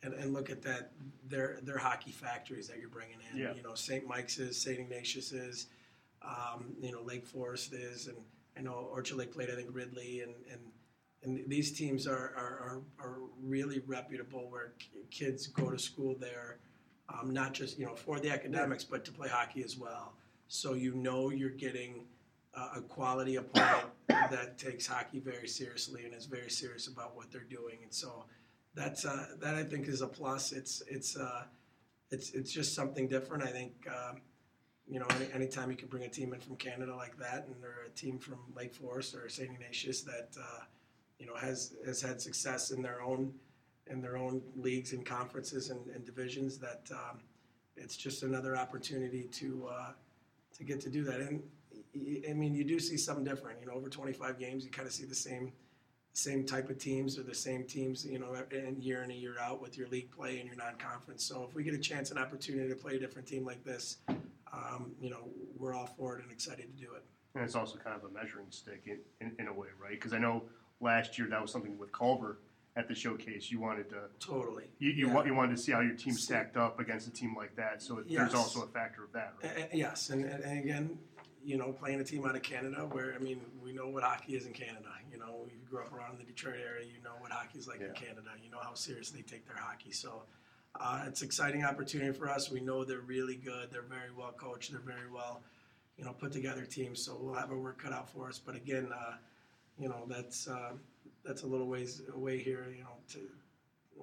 and, 0.03 0.15
and 0.15 0.33
look 0.33 0.51
at 0.51 0.63
that, 0.63 0.93
their, 1.29 1.59
their 1.63 1.79
hockey 1.79 2.11
factories 2.11 2.69
that 2.69 2.79
you're 2.79 2.89
bringing 2.89 3.19
in, 3.33 3.39
Yeah. 3.39 3.55
you 3.55 3.63
know, 3.63 3.75
St. 3.75 4.07
Mike's 4.07 4.39
is, 4.39 4.57
St. 4.57 4.79
Ignatius 4.79 5.33
is, 5.33 5.67
um, 6.23 6.75
you 6.81 6.93
know, 6.93 7.03
Lake 7.03 7.27
Forest 7.27 7.73
is, 7.73 8.07
and 8.07 8.17
I 8.57 8.61
know 8.63 8.89
Orchard 8.93 9.17
Lake 9.17 9.33
played, 9.33 9.51
I 9.51 9.57
think 9.57 9.69
Ridley, 9.73 10.21
and, 10.21 10.35
and, 10.51 10.61
and 11.23 11.43
these 11.49 11.73
teams 11.73 12.07
are, 12.07 12.33
are, 12.37 12.61
are, 12.63 12.81
are 12.99 13.19
really 13.43 13.83
reputable 13.87 14.49
where 14.51 14.73
kids 15.11 15.47
go 15.47 15.71
to 15.71 15.79
school 15.79 16.17
there, 16.19 16.59
um, 17.09 17.31
not 17.31 17.53
just, 17.53 17.79
you 17.79 17.85
know, 17.85 17.95
for 17.95 18.19
the 18.19 18.31
academics, 18.31 18.85
but 18.85 19.05
to 19.05 19.13
play 19.13 19.29
hockey 19.29 19.63
as 19.63 19.77
well. 19.77 20.15
So 20.49 20.75
you 20.75 20.95
know 20.95 21.31
you're 21.31 21.51
getting 21.51 22.07
a, 22.55 22.79
a 22.79 22.81
quality 22.83 23.37
opponent 23.37 23.91
that 24.09 24.59
takes 24.59 24.87
hockey 24.87 25.21
very 25.21 25.47
seriously 25.47 26.05
and 26.05 26.15
is 26.15 26.27
very 26.27 26.51
serious 26.51 26.87
about 26.87 27.15
what 27.15 27.31
they're 27.31 27.43
doing. 27.43 27.79
And 27.83 27.93
so 27.93 28.25
that's 28.75 29.05
uh, 29.05 29.27
that 29.41 29.55
I 29.55 29.63
think 29.63 29.89
is 29.89 30.01
a 30.01 30.07
plus. 30.07 30.53
It's 30.53 30.83
it's 30.89 31.17
uh, 31.17 31.43
it's 32.11 32.31
it's 32.31 32.53
just 32.53 32.75
something 32.75 33.09
different. 33.09 33.45
I 33.45 33.49
think 33.49 33.73
um, 33.89 34.21
you 34.89 35.01
know 35.01 35.07
any, 35.17 35.33
anytime 35.33 35.71
you 35.71 35.77
can 35.77 35.89
bring 35.89 36.05
a 36.05 36.09
team 36.09 36.33
in 36.33 36.41
from 36.41 36.57
Canada 36.57 36.95
like 36.95 37.17
that, 37.19 37.47
and 37.47 37.57
they're 37.63 37.87
a 37.87 37.91
team 37.91 38.19
from 38.19 38.39
Lake 38.57 38.75
Forest 38.75 39.15
or 39.15 39.29
St. 39.29 39.51
Ignatius 39.51 40.03
that 40.03 40.37
uh, 40.39 40.65
you 41.21 41.27
know 41.27 41.37
has 41.37 41.75
has 41.87 42.01
had 42.01 42.21
success 42.21 42.71
in 42.73 42.83
their 42.83 43.03
own 43.03 43.33
in 43.87 44.01
their 44.01 44.17
own 44.17 44.41
leagues 44.57 44.93
and 44.93 45.05
conferences 45.05 45.71
and, 45.71 45.87
and 45.95 46.05
divisions. 46.05 46.59
That 46.59 46.83
um, 46.91 47.21
it's 47.77 47.97
just 47.97 48.23
another 48.23 48.57
opportunity 48.57 49.25
to 49.25 49.69
uh, 49.71 49.93
to 50.57 50.65
get 50.65 50.81
to 50.81 50.91
do 50.91 51.05
that. 51.05 51.21
And 51.21 51.43
I 52.29 52.33
mean, 52.33 52.55
you 52.55 52.65
do 52.65 52.81
see 52.81 52.97
something 52.97 53.25
different. 53.25 53.61
You 53.61 53.67
know, 53.67 53.75
over 53.75 53.89
25 53.89 54.39
games, 54.39 54.65
you 54.65 54.71
kind 54.71 54.89
of 54.89 54.95
see 54.95 55.05
the 55.05 55.15
same 55.15 55.53
same 56.13 56.45
type 56.45 56.71
of 56.71 56.79
teams 56.79 57.19
or 57.19 57.23
the 57.23 57.35
same 57.35 57.65
teams. 57.65 58.05
You 58.05 58.19
know, 58.19 58.35
year 58.79 59.03
in 59.03 59.11
and 59.11 59.21
year 59.21 59.37
out 59.41 59.61
with 59.61 59.77
your 59.77 59.89
league 59.89 60.11
play 60.11 60.39
and 60.39 60.47
your 60.47 60.57
non-conference. 60.57 61.25
So 61.25 61.47
if 61.49 61.55
we 61.55 61.63
get 61.63 61.75
a 61.75 61.79
chance 61.79 62.11
and 62.11 62.19
opportunity 62.19 62.69
to 62.69 62.77
play 62.77 62.97
a 62.97 62.99
different 62.99 63.29
team 63.29 63.45
like 63.45 63.63
this, 63.63 63.99
um, 64.53 64.93
you 65.01 65.11
know, 65.11 65.29
we're 65.59 65.75
all 65.75 65.87
for 65.87 66.17
it 66.17 66.23
and 66.23 66.33
excited 66.33 66.67
to 66.77 66.85
do 66.85 66.95
it. 66.95 67.05
And 67.35 67.45
it's 67.45 67.55
also 67.55 67.79
kind 67.79 67.97
of 67.97 68.11
a 68.11 68.13
measuring 68.13 68.47
stick 68.51 68.83
in, 68.87 68.99
in, 69.21 69.33
in 69.39 69.47
a 69.47 69.53
way, 69.53 69.69
right? 69.81 69.93
Because 69.93 70.13
I 70.13 70.19
know 70.19 70.43
last 70.81 71.19
year 71.19 71.29
that 71.29 71.41
was 71.41 71.51
something 71.53 71.79
with 71.79 71.93
Culver 71.93 72.39
at 72.77 72.89
the 72.89 72.95
showcase. 72.95 73.51
You 73.51 73.61
wanted 73.61 73.91
to 73.91 74.03
Totally. 74.19 74.65
you, 74.79 74.91
you, 74.91 75.07
Yeah. 75.09 75.15
wa- 75.15 75.25
you 75.25 75.35
wanted 75.35 75.57
to 75.57 75.63
see 75.63 75.73
how 75.73 75.81
your 75.81 75.95
team 75.97 76.15
stacked 76.15 76.57
up 76.57 76.79
against 76.81 77.07
a 77.09 77.11
team 77.11 77.35
like 77.37 77.55
that. 77.57 77.83
So 77.83 78.03
Yes. 78.07 78.21
there's 78.21 78.35
also 78.35 78.63
a 78.63 78.69
factor 78.69 79.05
of 79.05 79.13
that, 79.13 79.35
right? 79.43 79.69
A- 79.73 79.77
Yes, 79.77 80.11
and, 80.11 80.25
and 80.25 80.59
again, 80.59 80.99
you 81.43 81.57
know, 81.57 81.73
playing 81.73 82.01
a 82.01 82.05
team 82.05 82.25
out 82.27 82.37
of 82.37 82.43
Canada, 82.43 82.87
where 82.93 83.15
I 83.15 83.19
mean, 83.19 83.41
we 83.63 83.73
know 83.73 83.89
what 83.89 84.03
hockey 84.03 84.37
is 84.37 84.47
in 84.47 84.53
Canada. 84.53 84.89
You 85.11 85.19
know, 85.19 85.45
if 85.47 85.53
you 85.53 85.59
grew 85.69 85.81
up 85.81 85.93
around 85.93 86.19
the 86.19 86.25
Detroit 86.25 86.57
area, 86.65 86.87
you 86.87 87.03
know 87.03 87.13
what 87.19 87.33
hockey 87.33 87.59
is 87.59 87.67
like 87.67 87.81
in 87.81 87.93
Canada. 87.95 88.31
You 88.43 88.51
know 88.51 88.59
how 88.63 88.75
serious 88.75 89.11
they 89.11 89.23
take 89.23 89.47
their 89.47 89.57
hockey. 89.57 89.91
So 89.91 90.23
uh, 90.79 91.05
it's 91.07 91.23
exciting 91.23 91.65
opportunity 91.65 92.13
for 92.17 92.29
us. 92.31 92.51
We 92.51 92.61
know 92.61 92.85
they're 92.85 93.01
really 93.01 93.37
good. 93.37 93.71
They're 93.73 93.83
very 93.83 94.11
well 94.17 94.33
coached. 94.33 94.71
They're 94.71 94.81
very 94.81 95.11
well, 95.11 95.43
you 95.97 96.05
know, 96.05 96.13
put 96.13 96.31
together 96.31 96.65
teams. 96.67 97.03
So 97.05 97.17
we'll 97.21 97.35
have 97.35 97.51
our 97.51 97.59
work 97.59 97.83
cut 97.83 97.93
out 97.93 98.09
for 98.11 98.29
us. 98.29 98.39
But 98.39 98.55
again, 98.55 98.93
uh, 98.93 99.15
you 99.81 99.89
know, 99.89 100.05
that's 100.07 100.47
uh, 100.47 100.73
that's 101.25 101.43
a 101.43 101.47
little 101.47 101.67
ways 101.67 102.03
away 102.15 102.39
here. 102.39 102.67
You 102.77 102.85
know, 102.85 102.97
to 103.13 103.21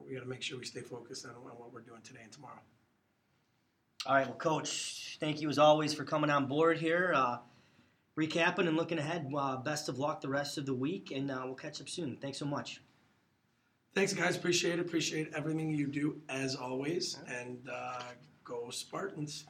we 0.05 0.13
got 0.13 0.21
to 0.21 0.29
make 0.29 0.41
sure 0.41 0.57
we 0.57 0.65
stay 0.65 0.81
focused 0.81 1.25
on, 1.25 1.31
on 1.31 1.57
what 1.57 1.73
we're 1.73 1.81
doing 1.81 2.01
today 2.01 2.21
and 2.23 2.31
tomorrow. 2.31 2.59
All 4.05 4.15
right, 4.15 4.27
well, 4.27 4.37
Coach, 4.37 5.17
thank 5.19 5.41
you 5.41 5.49
as 5.49 5.57
always 5.57 5.93
for 5.93 6.03
coming 6.03 6.29
on 6.29 6.45
board 6.45 6.77
here, 6.77 7.13
uh, 7.15 7.37
recapping 8.17 8.67
and 8.67 8.77
looking 8.77 8.99
ahead. 8.99 9.31
Uh, 9.35 9.57
best 9.57 9.89
of 9.89 9.99
luck 9.99 10.21
the 10.21 10.29
rest 10.29 10.57
of 10.57 10.65
the 10.65 10.73
week, 10.73 11.11
and 11.11 11.29
uh, 11.31 11.41
we'll 11.45 11.55
catch 11.55 11.81
up 11.81 11.89
soon. 11.89 12.15
Thanks 12.17 12.37
so 12.37 12.45
much. 12.45 12.81
Thanks, 13.95 14.13
guys. 14.13 14.35
Appreciate 14.35 14.73
it. 14.73 14.79
Appreciate 14.79 15.33
everything 15.35 15.71
you 15.71 15.87
do 15.87 16.21
as 16.29 16.55
always. 16.55 17.17
And 17.27 17.57
uh, 17.71 18.03
go 18.43 18.69
Spartans. 18.69 19.45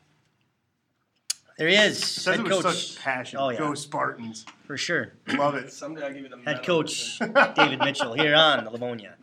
There 1.58 1.68
he 1.68 1.76
is, 1.76 1.98
Says 1.98 2.36
head 2.36 2.44
with 2.44 2.52
coach 2.52 2.94
such 2.94 3.04
passion. 3.04 3.40
Oh, 3.40 3.50
yeah. 3.50 3.58
Go 3.58 3.74
Spartans. 3.74 4.46
for 4.66 4.78
sure. 4.78 5.14
Love 5.28 5.56
it. 5.56 5.74
Someday 5.74 6.04
I'll 6.04 6.14
give 6.14 6.22
you 6.22 6.30
the 6.30 6.38
Head 6.46 6.64
coach 6.64 7.18
David 7.56 7.80
Mitchell 7.80 8.14
here 8.14 8.36
on 8.36 8.64
the 8.64 8.70
Livonia 8.70 9.16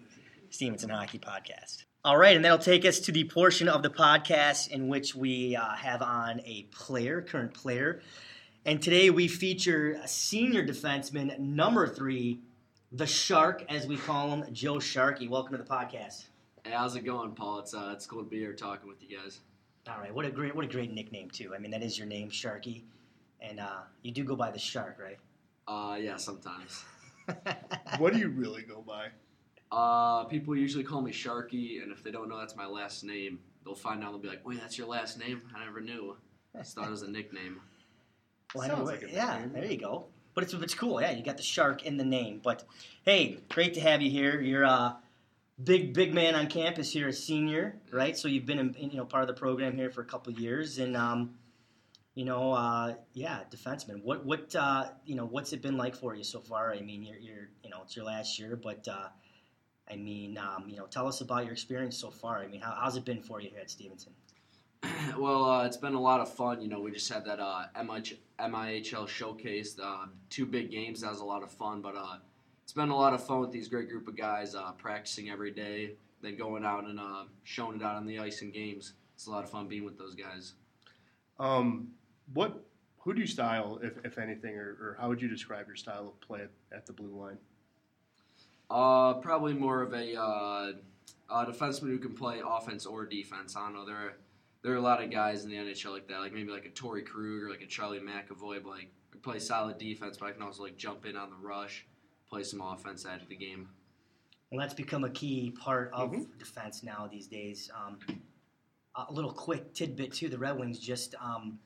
Stevenson 0.50 0.90
Hockey 0.90 1.20
Podcast. 1.20 1.84
All 2.04 2.16
right, 2.18 2.34
and 2.34 2.44
that'll 2.44 2.58
take 2.58 2.84
us 2.84 2.98
to 3.00 3.12
the 3.12 3.22
portion 3.22 3.68
of 3.68 3.84
the 3.84 3.88
podcast 3.88 4.68
in 4.68 4.88
which 4.88 5.14
we 5.14 5.54
uh, 5.54 5.76
have 5.76 6.02
on 6.02 6.40
a 6.44 6.64
player, 6.72 7.22
current 7.22 7.54
player. 7.54 8.00
And 8.64 8.82
today 8.82 9.10
we 9.10 9.28
feature 9.28 9.92
a 10.02 10.08
senior 10.08 10.66
defenseman, 10.66 11.38
number 11.38 11.86
three, 11.86 12.40
the 12.90 13.06
Shark, 13.06 13.64
as 13.68 13.86
we 13.86 13.96
call 13.96 14.30
him, 14.30 14.44
Joe 14.52 14.80
Sharkey. 14.80 15.28
Welcome 15.28 15.56
to 15.56 15.62
the 15.62 15.68
podcast. 15.68 16.24
Hey, 16.64 16.72
how's 16.72 16.96
it 16.96 17.04
going, 17.04 17.30
Paul? 17.32 17.60
It's 17.60 17.74
uh, 17.74 17.90
it's 17.92 18.06
cool 18.06 18.24
to 18.24 18.28
be 18.28 18.40
here 18.40 18.54
talking 18.54 18.88
with 18.88 19.02
you 19.08 19.18
guys. 19.18 19.38
All 19.88 19.98
right, 20.00 20.14
what 20.14 20.24
a 20.24 20.30
great, 20.30 20.54
what 20.56 20.64
a 20.64 20.68
great 20.68 20.92
nickname 20.92 21.30
too. 21.30 21.52
I 21.54 21.58
mean, 21.58 21.70
that 21.72 21.82
is 21.82 21.98
your 21.98 22.06
name, 22.06 22.30
Sharky, 22.30 22.82
and 23.40 23.60
uh, 23.60 23.80
you 24.02 24.12
do 24.12 24.24
go 24.24 24.34
by 24.34 24.50
the 24.50 24.58
Shark, 24.58 24.98
right? 24.98 25.18
Uh, 25.68 25.96
yeah, 25.96 26.16
sometimes. 26.16 26.84
What 27.98 28.12
do 28.12 28.18
you 28.18 28.28
really 28.28 28.62
go 28.62 28.82
by? 28.86 29.06
Uh, 29.72 30.24
people 30.24 30.54
usually 30.56 30.84
call 30.84 31.00
me 31.00 31.10
Sharky, 31.12 31.82
and 31.82 31.90
if 31.92 32.02
they 32.02 32.10
don't 32.10 32.28
know 32.28 32.38
that's 32.38 32.56
my 32.56 32.66
last 32.66 33.02
name, 33.04 33.38
they'll 33.64 33.74
find 33.74 34.02
out. 34.04 34.10
They'll 34.10 34.18
be 34.20 34.28
like, 34.28 34.46
"Wait, 34.46 34.60
that's 34.60 34.76
your 34.76 34.86
last 34.88 35.18
name? 35.18 35.40
I 35.56 35.64
never 35.64 35.80
knew." 35.80 36.16
I 36.54 36.58
just 36.58 36.74
thought 36.74 36.86
it 36.86 36.90
was 36.90 37.02
a 37.02 37.10
nickname. 37.10 37.60
Well, 38.54 38.68
Sounds 38.68 38.88
like 38.88 39.02
a 39.04 39.10
yeah, 39.10 39.38
nickname. 39.38 39.52
there 39.52 39.70
you 39.70 39.78
go. 39.78 40.04
But 40.34 40.44
it's 40.44 40.52
it's 40.54 40.74
cool. 40.74 41.00
Yeah, 41.00 41.12
you 41.12 41.22
got 41.24 41.36
the 41.38 41.42
shark 41.42 41.84
in 41.86 41.96
the 41.96 42.04
name. 42.04 42.40
But 42.42 42.64
hey, 43.04 43.38
great 43.48 43.74
to 43.74 43.80
have 43.80 44.02
you 44.02 44.10
here. 44.10 44.40
You're 44.40 44.64
a 44.64 44.96
big 45.62 45.94
big 45.94 46.12
man 46.12 46.34
on 46.34 46.46
campus 46.48 46.92
here, 46.92 47.08
a 47.08 47.12
senior, 47.12 47.76
right? 47.92 48.16
So 48.16 48.28
you've 48.28 48.46
been 48.46 48.58
in, 48.58 48.74
you 48.90 48.96
know 48.96 49.04
part 49.04 49.22
of 49.22 49.28
the 49.28 49.34
program 49.34 49.76
here 49.76 49.90
for 49.90 50.00
a 50.00 50.06
couple 50.06 50.32
years, 50.32 50.78
and 50.78 50.96
um, 50.96 51.34
you 52.14 52.24
know, 52.24 52.52
uh, 52.52 52.94
yeah, 53.12 53.40
defenseman. 53.50 54.02
What 54.02 54.24
what 54.24 54.54
uh, 54.54 54.88
you 55.04 55.16
know, 55.16 55.26
what's 55.26 55.52
it 55.52 55.62
been 55.62 55.76
like 55.76 55.94
for 55.94 56.14
you 56.14 56.24
so 56.24 56.40
far? 56.40 56.72
I 56.72 56.80
mean, 56.80 57.02
you're 57.02 57.18
you're 57.18 57.48
you 57.62 57.70
know, 57.70 57.82
it's 57.82 57.96
your 57.96 58.04
last 58.04 58.38
year, 58.38 58.56
but 58.56 58.86
uh, 58.88 59.08
I 59.90 59.96
mean, 59.96 60.38
um, 60.38 60.64
you 60.68 60.76
know, 60.76 60.86
tell 60.86 61.06
us 61.06 61.20
about 61.20 61.44
your 61.44 61.52
experience 61.52 61.96
so 61.96 62.10
far. 62.10 62.38
I 62.38 62.46
mean, 62.46 62.60
how, 62.60 62.76
how's 62.80 62.96
it 62.96 63.04
been 63.04 63.20
for 63.20 63.40
you 63.40 63.50
here 63.50 63.60
at 63.60 63.70
Stevenson? 63.70 64.12
well, 65.18 65.44
uh, 65.44 65.66
it's 65.66 65.76
been 65.76 65.94
a 65.94 66.00
lot 66.00 66.20
of 66.20 66.32
fun. 66.32 66.60
You 66.60 66.68
know, 66.68 66.80
we 66.80 66.92
just 66.92 67.10
had 67.12 67.24
that 67.24 67.40
uh, 67.40 67.64
MIH, 67.76 68.18
MIHL 68.38 69.08
showcase, 69.08 69.76
uh, 69.82 70.06
two 70.30 70.46
big 70.46 70.70
games. 70.70 71.00
That 71.00 71.10
was 71.10 71.20
a 71.20 71.24
lot 71.24 71.42
of 71.42 71.50
fun. 71.50 71.80
But 71.80 71.96
uh, 71.96 72.16
it's 72.64 72.72
been 72.72 72.88
a 72.88 72.96
lot 72.96 73.12
of 73.12 73.24
fun 73.24 73.40
with 73.40 73.52
these 73.52 73.68
great 73.68 73.88
group 73.88 74.08
of 74.08 74.16
guys, 74.16 74.54
uh, 74.54 74.72
practicing 74.72 75.30
every 75.30 75.50
day, 75.50 75.92
then 76.22 76.36
going 76.36 76.64
out 76.64 76.84
and 76.84 76.98
uh, 76.98 77.24
showing 77.44 77.76
it 77.76 77.82
out 77.82 77.94
on 77.94 78.06
the 78.06 78.18
ice 78.18 78.42
in 78.42 78.50
games. 78.50 78.94
It's 79.14 79.26
a 79.26 79.30
lot 79.30 79.44
of 79.44 79.50
fun 79.50 79.68
being 79.68 79.84
with 79.84 79.98
those 79.98 80.14
guys. 80.14 80.54
Um, 81.38 81.88
what? 82.32 82.64
Who 83.00 83.12
do 83.12 83.20
you 83.20 83.26
style, 83.26 83.78
if, 83.82 83.92
if 84.02 84.16
anything, 84.16 84.56
or, 84.56 84.76
or 84.80 84.96
how 84.98 85.08
would 85.08 85.20
you 85.20 85.28
describe 85.28 85.66
your 85.66 85.76
style 85.76 86.08
of 86.08 86.20
play 86.26 86.40
at, 86.40 86.50
at 86.74 86.86
the 86.86 86.92
blue 86.94 87.14
line? 87.14 87.36
Uh, 88.70 89.14
probably 89.14 89.52
more 89.52 89.82
of 89.82 89.92
a, 89.92 90.18
uh, 90.18 90.72
a 91.30 91.46
defenseman 91.46 91.88
who 91.88 91.98
can 91.98 92.14
play 92.14 92.40
offense 92.44 92.86
or 92.86 93.04
defense. 93.04 93.56
I 93.56 93.66
don't 93.66 93.74
know. 93.74 93.84
There 93.84 93.96
are 93.96 94.14
there 94.64 94.72
are 94.72 94.76
a 94.76 94.80
lot 94.80 95.04
of 95.04 95.10
guys 95.10 95.44
in 95.44 95.50
the 95.50 95.56
NHL 95.56 95.92
like 95.92 96.08
that, 96.08 96.20
like 96.20 96.32
maybe 96.32 96.50
like 96.50 96.64
a 96.64 96.70
Torrey 96.70 97.02
Krug 97.02 97.42
or 97.42 97.50
like 97.50 97.60
a 97.60 97.66
Charlie 97.66 98.00
McAvoy, 98.00 98.62
but 98.62 98.70
like 98.70 98.90
I 99.12 99.18
play 99.22 99.38
solid 99.38 99.76
defense, 99.76 100.16
but 100.16 100.26
I 100.26 100.32
can 100.32 100.40
also 100.40 100.62
like 100.62 100.78
jump 100.78 101.04
in 101.04 101.16
on 101.16 101.28
the 101.28 101.36
rush, 101.36 101.86
play 102.34 102.42
some 102.42 102.60
offense 102.60 103.06
out 103.06 103.22
of 103.22 103.28
the 103.28 103.36
game. 103.36 103.68
Well, 104.50 104.60
that's 104.60 104.74
become 104.74 105.04
a 105.04 105.10
key 105.10 105.52
part 105.52 105.92
of 105.92 106.10
Mhm. 106.10 106.36
defense 106.36 106.82
now 106.82 107.06
these 107.06 107.28
days. 107.28 107.70
Um, 107.72 107.98
a 108.96 109.12
little 109.12 109.32
quick 109.32 109.72
tidbit 109.72 110.12
too: 110.12 110.28
the 110.28 110.38
Red 110.38 110.58
Wings 110.58 110.80
just 110.80 111.14
um, 111.20 111.60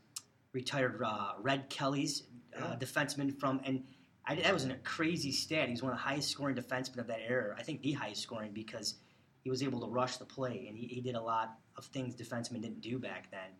retired 0.52 1.02
uh, 1.02 1.34
Red 1.40 1.70
Kelly's 1.70 2.24
uh, 2.56 2.76
defenseman 2.76 3.38
from, 3.38 3.60
and 3.64 3.82
I, 4.26 4.34
that 4.36 4.52
was 4.52 4.64
a 4.66 4.74
crazy 4.78 5.32
stat. 5.32 5.68
He's 5.70 5.82
one 5.82 5.92
of 5.92 5.98
the 5.98 6.02
highest 6.02 6.28
scoring 6.30 6.54
defensemen 6.56 6.98
of 6.98 7.06
that 7.06 7.20
era. 7.26 7.54
I 7.58 7.62
think 7.62 7.80
the 7.82 7.92
highest 7.92 8.22
scoring 8.22 8.52
because 8.52 8.96
he 9.42 9.50
was 9.50 9.62
able 9.62 9.80
to 9.80 9.86
rush 9.86 10.16
the 10.18 10.24
play, 10.26 10.66
and 10.68 10.76
he, 10.76 10.86
he 10.86 11.00
did 11.00 11.14
a 11.14 11.20
lot 11.20 11.58
of 11.76 11.86
things 11.86 12.14
defensemen 12.14 12.60
didn't 12.60 12.80
do 12.82 12.98
back 12.98 13.30
then. 13.30 13.50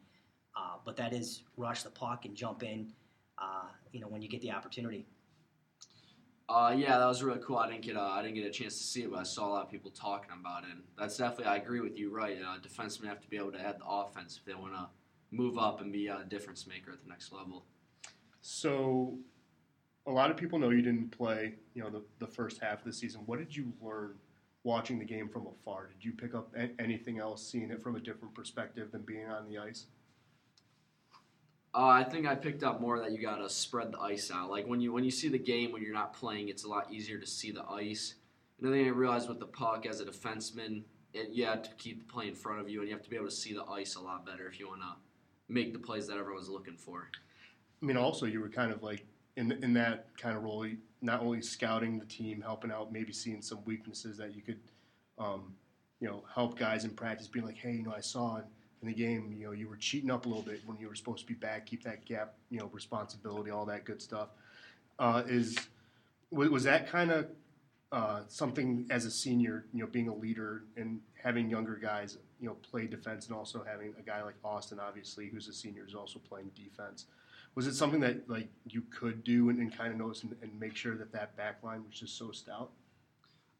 Uh, 0.56 0.76
but 0.84 0.96
that 0.96 1.12
is 1.14 1.42
rush 1.56 1.82
the 1.84 1.90
puck 1.90 2.24
and 2.26 2.36
jump 2.36 2.62
in. 2.62 2.92
Uh, 3.38 3.68
you 3.92 4.00
know 4.00 4.08
when 4.08 4.20
you 4.20 4.28
get 4.28 4.40
the 4.42 4.50
opportunity. 4.50 5.06
Uh, 6.48 6.74
yeah, 6.74 6.98
that 6.98 7.06
was 7.06 7.22
really 7.22 7.40
cool. 7.44 7.58
I 7.58 7.68
didn't 7.68 7.82
get 7.82 7.96
a, 7.96 8.00
I 8.00 8.22
didn't 8.22 8.36
get 8.36 8.46
a 8.46 8.50
chance 8.50 8.78
to 8.78 8.82
see 8.82 9.02
it, 9.02 9.10
but 9.10 9.18
I 9.18 9.22
saw 9.22 9.48
a 9.48 9.50
lot 9.50 9.64
of 9.64 9.70
people 9.70 9.90
talking 9.90 10.30
about 10.40 10.64
it. 10.64 10.70
And 10.70 10.82
that's 10.98 11.18
definitely 11.18 11.44
I 11.44 11.56
agree 11.56 11.80
with 11.80 11.98
you. 11.98 12.10
Right, 12.10 12.38
uh, 12.40 12.56
defensemen 12.58 13.06
have 13.06 13.20
to 13.20 13.28
be 13.28 13.36
able 13.36 13.52
to 13.52 13.60
add 13.60 13.78
the 13.78 13.86
offense 13.86 14.38
if 14.38 14.44
they 14.46 14.54
want 14.54 14.72
to 14.72 14.88
move 15.30 15.58
up 15.58 15.82
and 15.82 15.92
be 15.92 16.06
a 16.08 16.24
difference 16.28 16.66
maker 16.66 16.92
at 16.92 17.02
the 17.02 17.08
next 17.08 17.32
level. 17.32 17.64
So, 18.40 19.18
a 20.06 20.10
lot 20.10 20.30
of 20.30 20.38
people 20.38 20.58
know 20.58 20.70
you 20.70 20.80
didn't 20.80 21.10
play, 21.10 21.56
you 21.74 21.82
know, 21.82 21.90
the, 21.90 22.02
the 22.18 22.26
first 22.26 22.62
half 22.62 22.78
of 22.78 22.84
the 22.84 22.94
season. 22.94 23.20
What 23.26 23.38
did 23.38 23.54
you 23.54 23.70
learn 23.82 24.14
watching 24.62 24.98
the 24.98 25.04
game 25.04 25.28
from 25.28 25.46
afar? 25.46 25.88
Did 25.88 26.02
you 26.02 26.12
pick 26.12 26.34
up 26.34 26.54
a- 26.56 26.70
anything 26.80 27.18
else, 27.18 27.46
seeing 27.46 27.70
it 27.70 27.82
from 27.82 27.96
a 27.96 28.00
different 28.00 28.34
perspective 28.34 28.90
than 28.90 29.02
being 29.02 29.26
on 29.26 29.46
the 29.50 29.58
ice? 29.58 29.84
Uh, 31.74 31.86
I 31.86 32.04
think 32.04 32.26
I 32.26 32.34
picked 32.34 32.62
up 32.62 32.80
more 32.80 32.98
that 32.98 33.12
you 33.12 33.18
gotta 33.18 33.48
spread 33.48 33.92
the 33.92 34.00
ice 34.00 34.30
out. 34.30 34.50
Like 34.50 34.66
when 34.66 34.80
you 34.80 34.92
when 34.92 35.04
you 35.04 35.10
see 35.10 35.28
the 35.28 35.38
game 35.38 35.72
when 35.72 35.82
you're 35.82 35.92
not 35.92 36.14
playing, 36.14 36.48
it's 36.48 36.64
a 36.64 36.68
lot 36.68 36.92
easier 36.92 37.18
to 37.18 37.26
see 37.26 37.50
the 37.50 37.64
ice. 37.64 38.14
And 38.60 38.72
then 38.72 38.84
I 38.84 38.88
realized 38.88 39.28
with 39.28 39.38
the 39.38 39.46
puck 39.46 39.86
as 39.86 40.00
a 40.00 40.04
defenseman, 40.04 40.82
it, 41.12 41.30
you 41.30 41.44
have 41.44 41.62
to 41.62 41.70
keep 41.76 42.06
the 42.06 42.12
play 42.12 42.28
in 42.28 42.34
front 42.34 42.60
of 42.60 42.68
you, 42.68 42.80
and 42.80 42.88
you 42.88 42.94
have 42.94 43.04
to 43.04 43.10
be 43.10 43.16
able 43.16 43.28
to 43.28 43.34
see 43.34 43.52
the 43.52 43.64
ice 43.64 43.94
a 43.94 44.00
lot 44.00 44.26
better 44.26 44.48
if 44.48 44.58
you 44.58 44.66
want 44.66 44.80
to 44.80 44.96
make 45.48 45.72
the 45.72 45.78
plays 45.78 46.06
that 46.08 46.16
everyone's 46.16 46.48
looking 46.48 46.76
for. 46.76 47.10
I 47.82 47.86
mean, 47.86 47.96
also 47.96 48.26
you 48.26 48.40
were 48.40 48.48
kind 48.48 48.72
of 48.72 48.82
like 48.82 49.06
in 49.36 49.52
in 49.62 49.74
that 49.74 50.06
kind 50.16 50.36
of 50.36 50.42
role, 50.42 50.66
not 51.02 51.20
only 51.20 51.42
scouting 51.42 51.98
the 51.98 52.06
team, 52.06 52.40
helping 52.40 52.72
out, 52.72 52.92
maybe 52.92 53.12
seeing 53.12 53.42
some 53.42 53.64
weaknesses 53.64 54.16
that 54.16 54.34
you 54.34 54.42
could, 54.42 54.58
um, 55.18 55.54
you 56.00 56.08
know, 56.08 56.24
help 56.34 56.58
guys 56.58 56.84
in 56.84 56.90
practice, 56.90 57.28
being 57.28 57.46
like, 57.46 57.58
hey, 57.58 57.72
you 57.72 57.84
know, 57.84 57.94
I 57.94 58.00
saw 58.00 58.40
in 58.82 58.88
the 58.88 58.94
game, 58.94 59.34
you 59.38 59.46
know, 59.46 59.52
you 59.52 59.68
were 59.68 59.76
cheating 59.76 60.10
up 60.10 60.26
a 60.26 60.28
little 60.28 60.42
bit 60.42 60.60
when 60.66 60.78
you 60.78 60.88
were 60.88 60.94
supposed 60.94 61.20
to 61.20 61.26
be 61.26 61.34
back, 61.34 61.66
keep 61.66 61.82
that 61.84 62.04
gap, 62.04 62.34
you 62.50 62.58
know, 62.58 62.70
responsibility, 62.72 63.50
all 63.50 63.66
that 63.66 63.84
good 63.84 64.00
stuff. 64.00 64.28
Uh, 64.98 65.22
is 65.26 65.58
was, 66.30 66.64
that 66.64 66.88
kind 66.88 67.10
of 67.10 67.26
uh, 67.92 68.20
something 68.28 68.86
as 68.90 69.04
a 69.04 69.10
senior, 69.10 69.64
you 69.72 69.80
know, 69.80 69.86
being 69.86 70.08
a 70.08 70.14
leader 70.14 70.64
and 70.76 71.00
having 71.22 71.48
younger 71.48 71.76
guys, 71.76 72.18
you 72.40 72.46
know, 72.46 72.54
play 72.54 72.86
defense, 72.86 73.26
and 73.26 73.34
also 73.34 73.64
having 73.64 73.94
a 73.98 74.02
guy 74.02 74.22
like 74.22 74.34
Austin, 74.44 74.78
obviously, 74.78 75.28
who's 75.28 75.48
a 75.48 75.52
senior, 75.52 75.84
is 75.86 75.94
also 75.94 76.18
playing 76.18 76.50
defense 76.54 77.06
was 77.58 77.66
it 77.66 77.74
something 77.74 77.98
that 77.98 78.28
like 78.30 78.48
you 78.68 78.82
could 78.82 79.24
do 79.24 79.48
and, 79.48 79.58
and 79.58 79.76
kind 79.76 79.90
of 79.90 79.98
notice 79.98 80.22
and, 80.22 80.36
and, 80.42 80.60
make 80.60 80.76
sure 80.76 80.96
that 80.96 81.10
that 81.10 81.36
back 81.36 81.62
line 81.64 81.82
was 81.84 81.98
just 81.98 82.16
so 82.16 82.30
stout? 82.30 82.70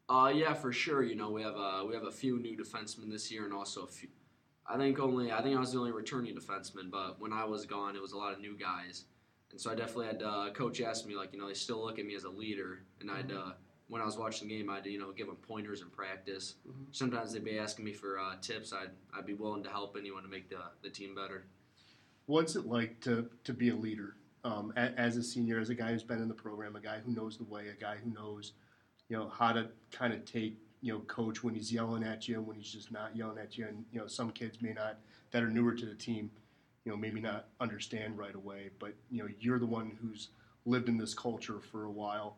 Uh, 0.07 0.31
yeah, 0.33 0.53
for 0.53 0.71
sure. 0.71 1.03
You 1.03 1.15
know, 1.15 1.29
we 1.29 1.41
have 1.41 1.55
a 1.55 1.85
we 1.85 1.93
have 1.95 2.05
a 2.05 2.11
few 2.11 2.39
new 2.39 2.57
defensemen 2.57 3.11
this 3.11 3.29
year, 3.29 3.43
and 3.43 3.53
also 3.53 3.83
a 3.83 3.87
few. 3.87 4.07
I 4.69 4.77
think 4.77 4.99
only 4.99 5.31
I 5.31 5.41
think 5.41 5.57
I 5.57 5.59
was 5.59 5.73
the 5.73 5.79
only 5.79 5.91
returning 5.91 6.35
defenseman, 6.35 6.91
but 6.91 7.19
when 7.19 7.33
I 7.33 7.43
was 7.43 7.65
gone, 7.65 7.95
it 7.95 8.01
was 8.01 8.11
a 8.11 8.17
lot 8.17 8.33
of 8.33 8.39
new 8.39 8.55
guys, 8.55 9.05
and 9.51 9.59
so 9.59 9.71
I 9.71 9.75
definitely 9.75 10.07
had 10.07 10.23
uh, 10.23 10.49
coach 10.53 10.79
asked 10.79 11.07
me 11.07 11.15
like, 11.15 11.33
you 11.33 11.39
know, 11.39 11.47
they 11.47 11.53
still 11.53 11.83
look 11.83 11.97
at 11.99 12.05
me 12.05 12.15
as 12.15 12.23
a 12.23 12.29
leader, 12.29 12.83
and 13.01 13.09
I'd 13.09 13.31
uh, 13.31 13.51
when 13.87 14.01
I 14.01 14.05
was 14.05 14.17
watching 14.17 14.47
the 14.47 14.57
game, 14.57 14.69
I'd 14.69 14.85
you 14.85 14.99
know 14.99 15.11
give 15.11 15.27
them 15.27 15.37
pointers 15.37 15.81
in 15.81 15.89
practice. 15.89 16.55
Mm-hmm. 16.67 16.83
Sometimes 16.91 17.33
they'd 17.33 17.43
be 17.43 17.57
asking 17.57 17.85
me 17.85 17.93
for 17.93 18.19
uh, 18.19 18.35
tips. 18.41 18.71
I'd 18.71 18.91
I'd 19.17 19.25
be 19.25 19.33
willing 19.33 19.63
to 19.63 19.69
help 19.69 19.95
anyone 19.97 20.23
to 20.23 20.29
make 20.29 20.49
the 20.49 20.61
the 20.83 20.89
team 20.89 21.15
better. 21.15 21.45
What's 22.29 22.55
it 22.55 22.67
like 22.67 22.99
to, 23.01 23.27
to 23.45 23.53
be 23.53 23.69
a 23.69 23.75
leader 23.75 24.13
um, 24.43 24.71
as 24.75 25.17
a 25.17 25.23
senior, 25.23 25.59
as 25.59 25.71
a 25.71 25.73
guy 25.73 25.91
who's 25.91 26.03
been 26.03 26.21
in 26.21 26.27
the 26.27 26.33
program, 26.35 26.75
a 26.75 26.79
guy 26.79 26.99
who 27.03 27.11
knows 27.11 27.37
the 27.39 27.43
way, 27.43 27.69
a 27.69 27.73
guy 27.73 27.95
who 27.95 28.11
knows, 28.11 28.53
you 29.09 29.17
know, 29.17 29.29
how 29.29 29.51
to 29.51 29.69
kind 29.91 30.13
of 30.13 30.25
take, 30.25 30.59
you 30.81 30.93
know, 30.93 30.99
coach 31.01 31.43
when 31.43 31.53
he's 31.53 31.71
yelling 31.71 32.03
at 32.03 32.27
you 32.27 32.35
and 32.35 32.47
when 32.47 32.55
he's 32.55 32.71
just 32.71 32.91
not 32.91 33.15
yelling 33.15 33.37
at 33.37 33.57
you. 33.57 33.67
And 33.67 33.85
you 33.91 33.99
know, 33.99 34.07
some 34.07 34.31
kids 34.31 34.61
may 34.61 34.73
not 34.73 34.97
that 35.31 35.43
are 35.43 35.49
newer 35.49 35.73
to 35.73 35.85
the 35.85 35.95
team, 35.95 36.31
you 36.85 36.91
know, 36.91 36.97
maybe 36.97 37.19
not 37.19 37.47
understand 37.59 38.17
right 38.17 38.35
away. 38.35 38.69
But 38.79 38.95
you 39.09 39.23
know, 39.23 39.29
you're 39.39 39.59
the 39.59 39.65
one 39.65 39.97
who's 40.01 40.29
lived 40.65 40.89
in 40.89 40.97
this 40.97 41.13
culture 41.13 41.59
for 41.59 41.85
a 41.85 41.91
while. 41.91 42.37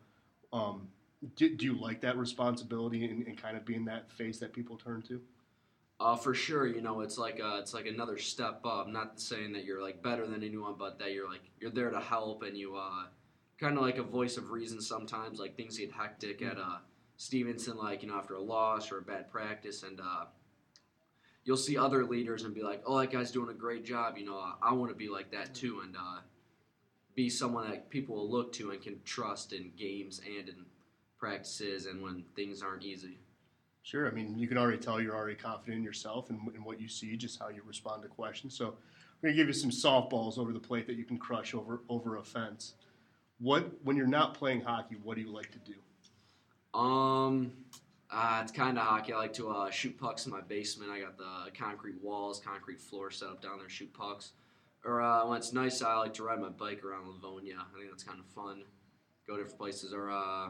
Um, 0.53 0.87
do, 1.35 1.55
do, 1.55 1.65
you 1.65 1.79
like 1.79 2.01
that 2.01 2.17
responsibility 2.17 3.05
and, 3.05 3.25
and 3.27 3.41
kind 3.41 3.55
of 3.55 3.65
being 3.65 3.85
that 3.85 4.09
face 4.11 4.39
that 4.39 4.53
people 4.53 4.75
turn 4.75 5.03
to? 5.03 5.21
Uh, 5.99 6.15
for 6.15 6.33
sure, 6.33 6.65
you 6.65 6.81
know, 6.81 7.01
it's 7.01 7.19
like 7.19 7.39
uh, 7.39 7.57
it's 7.59 7.75
like 7.75 7.85
another 7.85 8.17
step 8.17 8.61
up. 8.65 8.87
Not 8.87 9.19
saying 9.19 9.53
that 9.53 9.65
you're 9.65 9.83
like 9.83 10.01
better 10.01 10.25
than 10.25 10.43
anyone, 10.43 10.73
but 10.77 10.97
that 10.97 11.11
you're 11.11 11.29
like 11.29 11.43
you're 11.59 11.69
there 11.69 11.91
to 11.91 11.99
help, 11.99 12.41
and 12.41 12.57
you 12.57 12.75
uh, 12.75 13.05
kind 13.59 13.77
of 13.77 13.83
like 13.83 13.99
a 13.99 14.03
voice 14.03 14.37
of 14.37 14.49
reason. 14.49 14.81
Sometimes, 14.81 15.39
like 15.39 15.55
things 15.55 15.77
get 15.77 15.91
hectic 15.91 16.41
at 16.41 16.57
uh, 16.57 16.77
Stevenson, 17.21 17.77
like 17.77 18.01
you 18.01 18.09
know 18.09 18.17
after 18.17 18.33
a 18.33 18.41
loss 18.41 18.91
or 18.91 18.97
a 18.97 19.01
bad 19.03 19.31
practice, 19.31 19.83
and 19.83 19.99
uh, 19.99 20.25
you'll 21.43 21.55
see 21.55 21.77
other 21.77 22.03
leaders 22.03 22.45
and 22.45 22.55
be 22.55 22.63
like, 22.63 22.81
"Oh, 22.83 22.97
that 22.99 23.11
guy's 23.11 23.29
doing 23.29 23.51
a 23.51 23.53
great 23.53 23.85
job." 23.85 24.17
You 24.17 24.25
know, 24.25 24.43
I 24.59 24.73
want 24.73 24.89
to 24.89 24.97
be 24.97 25.07
like 25.07 25.29
that 25.29 25.53
too, 25.53 25.81
and 25.85 25.95
uh, 25.95 26.21
be 27.13 27.29
someone 27.29 27.69
that 27.69 27.91
people 27.91 28.15
will 28.15 28.29
look 28.31 28.51
to 28.53 28.71
and 28.71 28.81
can 28.81 28.99
trust 29.05 29.53
in 29.53 29.71
games 29.77 30.19
and 30.25 30.49
in 30.49 30.65
practices, 31.19 31.85
and 31.85 32.01
when 32.01 32.23
things 32.35 32.63
aren't 32.63 32.81
easy. 32.81 33.19
Sure. 33.83 34.07
I 34.07 34.11
mean, 34.11 34.39
you 34.39 34.47
can 34.47 34.57
already 34.57 34.79
tell 34.79 34.99
you're 34.99 35.15
already 35.15 35.35
confident 35.35 35.77
in 35.77 35.83
yourself 35.83 36.31
and, 36.31 36.39
and 36.55 36.65
what 36.65 36.81
you 36.81 36.87
see, 36.87 37.15
just 37.17 37.37
how 37.37 37.49
you 37.49 37.61
respond 37.67 38.01
to 38.01 38.07
questions. 38.07 38.55
So, 38.57 38.65
I'm 38.65 38.73
going 39.21 39.35
to 39.35 39.37
give 39.37 39.47
you 39.47 39.53
some 39.53 39.69
softballs 39.69 40.39
over 40.39 40.53
the 40.53 40.59
plate 40.59 40.87
that 40.87 40.95
you 40.95 41.03
can 41.03 41.19
crush 41.19 41.53
over 41.53 41.81
over 41.87 42.17
a 42.17 42.23
fence. 42.23 42.73
What, 43.37 43.71
when 43.83 43.95
you're 43.95 44.07
not 44.07 44.33
playing 44.33 44.61
hockey, 44.61 44.97
what 45.03 45.15
do 45.17 45.21
you 45.21 45.31
like 45.31 45.51
to 45.51 45.59
do? 45.59 45.75
Um, 46.73 47.51
uh, 48.09 48.39
it's 48.43 48.51
kind 48.51 48.77
of 48.77 48.85
hockey. 48.85 49.13
I 49.13 49.17
like 49.17 49.33
to 49.33 49.49
uh, 49.49 49.69
shoot 49.69 49.97
pucks 49.97 50.25
in 50.25 50.31
my 50.31 50.41
basement. 50.41 50.91
I 50.91 50.99
got 50.99 51.17
the 51.17 51.51
concrete 51.57 52.01
walls, 52.01 52.39
concrete 52.39 52.79
floor 52.79 53.11
set 53.11 53.29
up 53.29 53.41
down 53.41 53.59
there, 53.59 53.69
shoot 53.69 53.93
pucks. 53.93 54.31
Or 54.83 55.01
uh, 55.01 55.27
when 55.27 55.37
it's 55.37 55.53
nice, 55.53 55.81
I 55.81 55.95
like 55.97 56.13
to 56.15 56.23
ride 56.23 56.39
my 56.39 56.49
bike 56.49 56.83
around 56.83 57.07
Livonia. 57.07 57.55
I 57.59 57.77
think 57.77 57.89
that's 57.89 58.03
kind 58.03 58.19
of 58.19 58.25
fun. 58.25 58.63
Go 59.27 59.37
different 59.37 59.57
places. 59.57 59.93
Or 59.93 60.09
uh, 60.09 60.49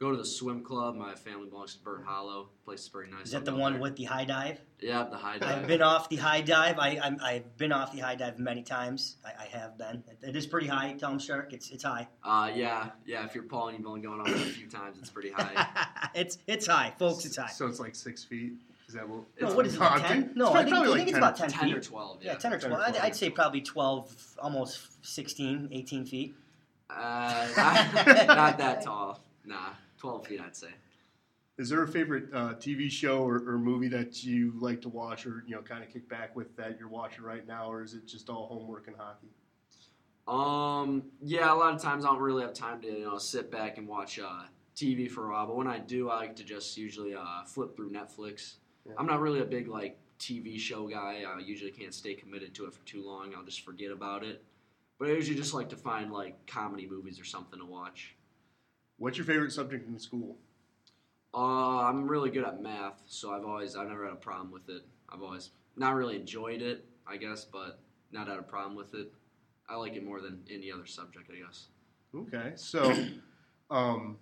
Go 0.00 0.10
to 0.10 0.16
the 0.16 0.24
swim 0.24 0.62
club. 0.62 0.96
My 0.96 1.14
family 1.14 1.50
belongs 1.50 1.74
to 1.74 1.82
Burton 1.82 2.06
Hollow. 2.06 2.48
Place 2.64 2.80
is 2.80 2.88
very 2.88 3.10
nice. 3.10 3.26
Is 3.26 3.32
that 3.32 3.44
the 3.44 3.54
one 3.54 3.74
there. 3.74 3.82
with 3.82 3.96
the 3.96 4.04
high 4.04 4.24
dive? 4.24 4.58
Yeah, 4.80 5.04
the 5.10 5.18
high 5.18 5.36
dive. 5.36 5.58
I've 5.58 5.66
been 5.66 5.82
off 5.82 6.08
the 6.08 6.16
high 6.16 6.40
dive. 6.40 6.78
I, 6.78 6.98
i 7.22 7.32
have 7.34 7.56
been 7.58 7.70
off 7.70 7.92
the 7.92 7.98
high 7.98 8.14
dive 8.14 8.38
many 8.38 8.62
times. 8.62 9.18
I, 9.22 9.42
I 9.42 9.46
have 9.48 9.76
been. 9.76 10.02
It, 10.08 10.30
it 10.30 10.36
is 10.36 10.46
pretty 10.46 10.68
high. 10.68 10.94
Tell 10.98 11.10
them, 11.10 11.18
Shark. 11.18 11.52
It's 11.52 11.68
it's 11.68 11.84
high. 11.84 12.08
Uh, 12.24 12.50
yeah, 12.54 12.88
yeah. 13.04 13.26
If 13.26 13.34
you're 13.34 13.44
Paul 13.44 13.68
and 13.68 13.78
you've 13.78 13.86
only 13.86 14.00
gone 14.00 14.22
off 14.22 14.28
it 14.28 14.36
a 14.36 14.38
few 14.38 14.68
times, 14.68 14.96
it's 14.98 15.10
pretty 15.10 15.32
high. 15.32 15.66
it's 16.14 16.38
it's 16.46 16.66
high, 16.66 16.94
folks. 16.98 17.26
It's 17.26 17.36
high. 17.36 17.48
So 17.48 17.66
it's 17.66 17.78
like 17.78 17.94
six 17.94 18.24
feet. 18.24 18.54
Is 18.88 18.94
that 18.94 19.06
what? 19.06 19.24
No, 19.38 19.54
what 19.54 19.66
is 19.66 19.74
it? 19.74 19.80
Like 19.80 20.06
ten? 20.06 20.32
No, 20.34 20.54
I 20.54 20.64
think, 20.64 20.76
I 20.76 20.96
think 20.96 21.08
it's 21.10 21.18
about 21.18 21.36
10, 21.36 21.50
10 21.50 21.68
feet. 21.68 21.76
or 21.76 21.80
twelve. 21.82 22.22
Yeah, 22.22 22.32
yeah 22.32 22.38
10 22.38 22.54
or 22.54 22.58
12. 22.58 22.62
10 22.62 22.72
or 22.72 22.76
12. 22.78 22.96
I'd, 22.96 23.06
I'd, 23.06 23.16
say 23.16 23.28
probably 23.28 23.60
12, 23.60 24.36
almost 24.38 25.06
16, 25.06 25.68
18 25.70 26.06
feet. 26.06 26.34
Uh, 26.88 27.48
not, 27.56 28.26
not 28.26 28.58
that 28.58 28.82
tall. 28.82 29.20
Nah. 29.44 29.74
12 30.00 30.26
feet, 30.26 30.40
I'd 30.40 30.56
say. 30.56 30.68
Is 31.58 31.68
there 31.68 31.82
a 31.82 31.88
favorite 31.88 32.24
uh, 32.32 32.54
TV 32.54 32.90
show 32.90 33.22
or, 33.22 33.36
or, 33.46 33.58
movie 33.58 33.88
that 33.88 34.24
you 34.24 34.54
like 34.60 34.80
to 34.80 34.88
watch 34.88 35.26
or 35.26 35.44
you 35.46 35.54
know 35.54 35.60
kind 35.60 35.84
of 35.84 35.90
kick 35.90 36.08
back 36.08 36.34
with 36.34 36.56
that 36.56 36.78
you're 36.78 36.88
watching 36.88 37.22
right 37.22 37.46
now, 37.46 37.70
or 37.70 37.82
is 37.82 37.92
it 37.92 38.06
just 38.06 38.30
all 38.30 38.46
homework 38.46 38.86
and 38.86 38.96
hockey? 38.96 39.28
Um, 40.26 41.02
yeah, 41.22 41.52
a 41.52 41.54
lot 41.54 41.74
of 41.74 41.82
times 41.82 42.06
I 42.06 42.08
don't 42.08 42.18
really 42.18 42.42
have 42.42 42.54
time 42.54 42.80
to 42.80 42.88
you 42.88 43.04
know 43.04 43.18
sit 43.18 43.50
back 43.50 43.76
and 43.76 43.86
watch 43.86 44.18
uh, 44.18 44.44
TV 44.74 45.10
for 45.10 45.28
a 45.28 45.32
while, 45.32 45.48
but 45.48 45.56
when 45.56 45.66
I 45.66 45.78
do, 45.78 46.08
I 46.08 46.16
like 46.16 46.36
to 46.36 46.44
just 46.44 46.78
usually 46.78 47.14
uh, 47.14 47.44
flip 47.44 47.76
through 47.76 47.90
Netflix. 47.90 48.54
Yeah. 48.86 48.94
I'm 48.96 49.06
not 49.06 49.20
really 49.20 49.40
a 49.40 49.44
big 49.44 49.68
like 49.68 49.98
TV 50.18 50.58
show 50.58 50.88
guy. 50.88 51.24
I 51.28 51.40
usually 51.40 51.72
can't 51.72 51.92
stay 51.92 52.14
committed 52.14 52.54
to 52.54 52.64
it 52.64 52.72
for 52.72 52.86
too 52.86 53.06
long. 53.06 53.34
I'll 53.36 53.44
just 53.44 53.66
forget 53.66 53.90
about 53.90 54.24
it. 54.24 54.42
But 54.98 55.08
I 55.08 55.12
usually 55.12 55.36
just 55.36 55.52
like 55.52 55.68
to 55.70 55.76
find 55.76 56.10
like 56.10 56.46
comedy 56.46 56.86
movies 56.88 57.20
or 57.20 57.24
something 57.24 57.58
to 57.58 57.66
watch. 57.66 58.14
What's 59.00 59.16
your 59.16 59.24
favorite 59.24 59.50
subject 59.50 59.88
in 59.88 59.98
school? 59.98 60.36
Uh, 61.32 61.86
I'm 61.88 62.06
really 62.06 62.28
good 62.28 62.44
at 62.44 62.60
math, 62.60 63.00
so 63.06 63.32
I've 63.32 63.46
always 63.46 63.74
I've 63.74 63.88
never 63.88 64.04
had 64.04 64.12
a 64.12 64.16
problem 64.16 64.52
with 64.52 64.68
it. 64.68 64.82
I've 65.08 65.22
always 65.22 65.52
not 65.74 65.94
really 65.94 66.16
enjoyed 66.16 66.60
it, 66.60 66.84
I 67.06 67.16
guess, 67.16 67.46
but 67.46 67.80
not 68.12 68.28
had 68.28 68.38
a 68.38 68.42
problem 68.42 68.74
with 68.76 68.92
it. 68.92 69.10
I 69.70 69.76
like 69.76 69.94
it 69.94 70.04
more 70.04 70.20
than 70.20 70.42
any 70.50 70.70
other 70.70 70.84
subject, 70.84 71.30
I 71.34 71.46
guess. 71.46 71.68
Okay, 72.14 72.52
so 72.56 72.94
um, 73.70 74.18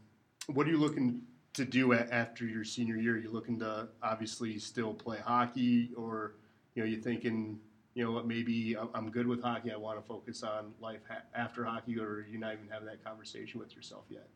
what 0.47 0.65
are 0.69 0.71
you 0.71 0.79
looking 0.79 1.23
to 1.55 1.65
do 1.65 1.93
after 1.93 2.47
your 2.47 2.63
senior 2.63 2.99
year? 2.99 3.17
Are 3.17 3.19
you 3.19 3.33
looking 3.33 3.59
to 3.59 3.89
obviously 4.01 4.61
still 4.61 4.95
play 4.95 5.19
hockey, 5.19 5.91
or 5.97 6.35
you 6.77 6.85
know, 6.85 6.89
you 6.89 6.99
thinking, 6.99 7.59
you 7.95 8.05
know, 8.05 8.13
what 8.13 8.29
maybe 8.29 8.77
I'm 8.95 9.11
good 9.11 9.27
with 9.27 9.43
hockey. 9.43 9.73
I 9.73 9.77
want 9.77 10.01
to 10.01 10.07
focus 10.07 10.45
on 10.45 10.73
life 10.81 11.01
after 11.35 11.65
hockey, 11.65 11.99
or 11.99 12.25
you're 12.31 12.39
not 12.39 12.53
even 12.53 12.69
having 12.71 12.87
that 12.87 13.05
conversation 13.05 13.59
with 13.59 13.75
yourself 13.75 14.05
yet. 14.09 14.29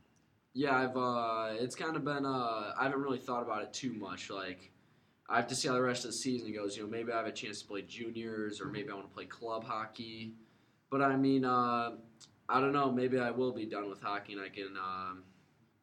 Yeah, 0.55 0.77
I've 0.77 0.97
uh, 0.97 1.55
it's 1.63 1.75
kind 1.75 1.97
of 1.97 2.05
been 2.05 2.27
uh, 2.27 2.75
I 2.79 2.83
haven't 2.85 3.01
really 3.01 3.19
thought 3.19 3.43
about 3.43 3.63
it 3.63 3.73
too 3.73 3.93
much. 3.95 4.29
Like, 4.31 4.71
I 5.29 5.37
have 5.37 5.47
to 5.49 5.55
see 5.55 5.69
how 5.69 5.75
the 5.75 5.83
rest 5.83 6.05
of 6.05 6.11
the 6.11 6.17
season 6.17 6.53
goes. 6.53 6.77
You 6.77 6.83
know, 6.83 6.91
maybe 6.91 7.13
I 7.13 7.17
have 7.17 7.27
a 7.27 7.33
chance 7.33 7.63
to 7.63 7.69
play 7.69 7.83
juniors, 7.83 8.61
or 8.61 8.67
maybe 8.67 8.91
I 8.91 8.95
want 8.95 9.09
to 9.09 9.15
play 9.15 9.25
club 9.25 9.65
hockey. 9.65 10.35
But 10.91 11.01
I 11.01 11.17
mean, 11.17 11.45
uh, 11.45 11.93
I 12.49 12.61
don't 12.61 12.73
know. 12.73 12.93
Maybe 12.93 13.19
I 13.19 13.31
will 13.31 13.53
be 13.53 13.65
done 13.65 13.89
with 13.89 14.03
hockey, 14.03 14.35
and 14.35 14.43
I 14.43 14.51
can, 14.51 14.77
um, 14.77 15.23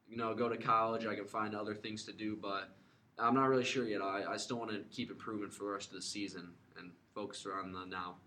you 0.08 0.18
know, 0.18 0.36
go 0.36 0.50
to 0.50 0.58
college. 0.58 1.08
I 1.08 1.16
can 1.16 1.26
find 1.26 1.56
other 1.56 1.74
things 1.74 2.04
to 2.06 2.14
do, 2.14 2.38
but 2.40 2.70
I'm 3.18 3.34
not 3.34 3.50
really 3.50 3.66
sure 3.66 3.86
yet. 3.86 4.02
I, 4.02 4.24
I 4.30 4.38
still 4.38 4.60
want 4.60 4.70
to 4.70 4.84
keep 4.92 5.10
improving 5.10 5.50
for 5.50 5.64
the 5.64 5.72
rest 5.72 5.90
of 5.90 5.96
the 5.96 6.02
season 6.04 6.50
and 6.78 6.92
focus 7.16 7.46
on 7.52 7.72
the 7.72 7.86
now. 7.86 8.18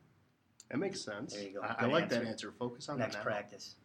That 0.70 0.78
makes 0.78 1.00
sense. 1.00 1.34
There 1.34 1.42
you 1.44 1.54
go. 1.54 1.60
I, 1.62 1.84
I 1.84 1.86
like 1.86 2.04
answer. 2.04 2.18
that 2.18 2.26
answer. 2.26 2.52
Focus 2.58 2.88
on 2.88 2.98
next 2.98 3.20
practice. 3.20 3.76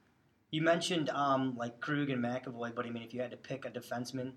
You 0.52 0.62
mentioned 0.62 1.10
um, 1.10 1.56
like 1.58 1.80
Krug 1.82 2.10
and 2.10 2.24
McAvoy, 2.24 2.74
but 2.74 2.86
I 2.86 2.90
mean, 2.90 3.04
if 3.04 3.14
you 3.14 3.22
had 3.22 3.32
to 3.32 3.38
pick 3.38 3.66
a 3.66 3.70
defenseman 3.70 4.32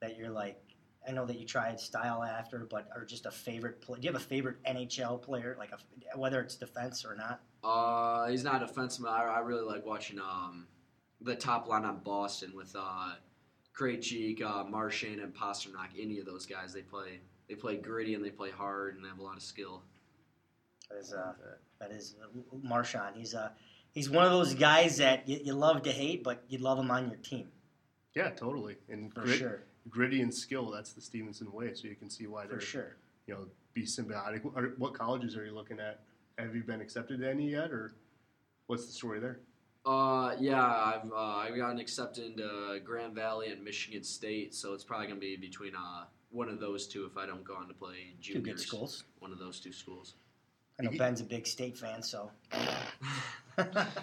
that 0.00 0.16
you're 0.16 0.30
like, 0.30 0.60
I 1.06 1.12
know 1.12 1.26
that 1.26 1.38
you 1.38 1.46
tried 1.46 1.78
style 1.78 2.22
after, 2.22 2.66
but 2.68 2.88
are 2.94 3.04
just 3.04 3.26
a 3.26 3.30
favorite 3.30 3.80
play. 3.80 4.00
Do 4.00 4.06
you 4.06 4.12
have 4.12 4.20
a 4.20 4.24
favorite 4.24 4.56
NHL 4.64 5.22
player, 5.22 5.54
like 5.58 5.70
a, 5.72 6.18
whether 6.18 6.40
it's 6.40 6.56
defense 6.56 7.04
or 7.04 7.14
not? 7.14 7.42
Uh, 7.62 8.28
he's 8.28 8.42
not 8.42 8.62
a 8.62 8.66
defenseman. 8.66 9.08
I, 9.08 9.24
I 9.24 9.38
really 9.40 9.64
like 9.64 9.84
watching 9.84 10.18
um, 10.18 10.66
the 11.20 11.36
top 11.36 11.68
line 11.68 11.84
on 11.84 11.98
Boston 11.98 12.52
with 12.54 12.74
uh, 12.76 13.12
Krejcik, 13.78 14.42
uh, 14.42 14.64
Marchand, 14.64 15.20
and 15.20 15.34
Pastrnak. 15.34 15.90
Any 15.98 16.18
of 16.18 16.26
those 16.26 16.46
guys, 16.46 16.72
they 16.72 16.82
play 16.82 17.20
they 17.48 17.54
play 17.54 17.76
gritty 17.76 18.14
and 18.14 18.24
they 18.24 18.30
play 18.30 18.50
hard 18.50 18.96
and 18.96 19.04
they 19.04 19.08
have 19.08 19.18
a 19.18 19.22
lot 19.22 19.36
of 19.36 19.42
skill. 19.42 19.82
That 20.90 20.98
is, 20.98 21.12
uh, 21.12 21.32
that 21.80 21.90
is 21.90 22.14
uh, 22.22 22.56
Marchand. 22.62 23.16
He's 23.16 23.34
uh, 23.34 23.50
he's 23.94 24.10
one 24.10 24.24
of 24.24 24.32
those 24.32 24.54
guys 24.54 24.98
that 24.98 25.28
you, 25.28 25.40
you 25.44 25.54
love 25.54 25.82
to 25.82 25.90
hate, 25.92 26.22
but 26.22 26.42
you 26.48 26.58
love 26.58 26.78
him 26.78 26.90
on 26.90 27.08
your 27.08 27.18
team 27.18 27.48
Yeah, 28.14 28.30
totally. 28.30 28.76
And 28.88 29.12
for 29.14 29.22
grit, 29.22 29.38
sure. 29.38 29.62
gritty 29.88 30.20
and 30.20 30.32
skill, 30.34 30.70
that's 30.70 30.92
the 30.92 31.00
Stevenson 31.00 31.50
way. 31.52 31.72
So 31.74 31.88
you 31.88 31.94
can 31.94 32.10
see 32.10 32.26
why 32.26 32.46
they're, 32.46 32.60
sure. 32.60 32.96
you 33.26 33.34
know, 33.34 33.46
be 33.72 33.82
symbiotic. 33.82 34.42
What 34.78 34.94
colleges 34.94 35.36
are 35.36 35.44
you 35.44 35.52
looking 35.54 35.80
at? 35.80 36.00
Have 36.38 36.54
you 36.54 36.62
been 36.62 36.80
accepted 36.80 37.20
to 37.20 37.30
any 37.30 37.50
yet, 37.50 37.70
or 37.70 37.94
what's 38.66 38.86
the 38.86 38.92
story 38.92 39.20
there? 39.20 39.38
Uh, 39.86 40.34
yeah, 40.40 40.64
I've 40.64 41.12
uh, 41.12 41.16
I've 41.16 41.56
gotten 41.56 41.78
accepted 41.78 42.24
into 42.24 42.80
Grand 42.84 43.14
Valley 43.14 43.48
and 43.48 43.62
Michigan 43.62 44.02
State, 44.02 44.54
so 44.54 44.72
it's 44.72 44.82
probably 44.82 45.06
gonna 45.08 45.20
be 45.20 45.36
between 45.36 45.74
uh 45.76 46.04
one 46.30 46.48
of 46.48 46.58
those 46.58 46.86
two 46.88 47.04
if 47.04 47.16
I 47.16 47.26
don't 47.26 47.44
go 47.44 47.54
on 47.54 47.68
to 47.68 47.74
play 47.74 48.14
Two 48.22 48.40
good 48.40 48.58
schools. 48.58 49.04
One 49.20 49.30
of 49.30 49.38
those 49.38 49.60
two 49.60 49.72
schools. 49.72 50.14
I 50.80 50.82
know 50.84 50.90
Ben's 50.98 51.20
a 51.20 51.24
big 51.24 51.46
state 51.46 51.76
fan, 51.76 52.02
so 52.02 52.30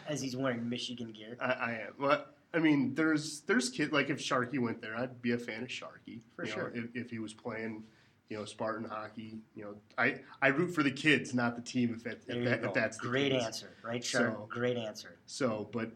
as 0.08 0.22
he's 0.22 0.36
wearing 0.36 0.68
Michigan 0.70 1.12
gear. 1.12 1.38
I, 1.40 1.46
I 1.46 1.72
am. 1.88 1.94
Well, 2.00 2.26
I 2.54 2.60
mean, 2.60 2.94
there's 2.96 3.42
there's 3.42 3.70
kid 3.70 3.92
like 3.92 4.10
if 4.10 4.20
Sharky 4.20 4.60
went 4.60 4.82
there, 4.82 4.96
I'd 4.96 5.22
be 5.22 5.32
a 5.32 5.38
fan 5.38 5.64
of 5.64 5.70
Sharky. 5.70 6.22
For 6.36 6.46
you 6.46 6.52
know, 6.52 6.56
sure. 6.56 6.72
if, 6.74 6.86
if 6.94 7.10
he 7.10 7.20
was 7.20 7.34
playing, 7.34 7.84
you 8.30 8.38
know, 8.38 8.46
Spartan 8.46 8.88
hockey. 8.90 9.40
You 9.56 9.64
know, 9.64 9.76
I 9.98 10.20
I 10.42 10.50
root 10.50 10.74
for 10.74 10.84
the 10.84 10.92
kids, 10.92 11.34
not 11.34 11.56
the 11.56 11.62
team. 11.62 11.94
If 11.96 12.04
that, 12.04 12.20
if, 12.28 12.46
that 12.46 12.64
if 12.64 12.74
that's 12.74 12.98
Great 12.98 13.32
case. 13.32 13.44
answer, 13.44 13.72
right, 13.84 14.04
Shark? 14.04 14.36
So- 14.36 14.48
Great 14.50 14.78
answer. 14.78 15.18
So, 15.26 15.70
but 15.72 15.92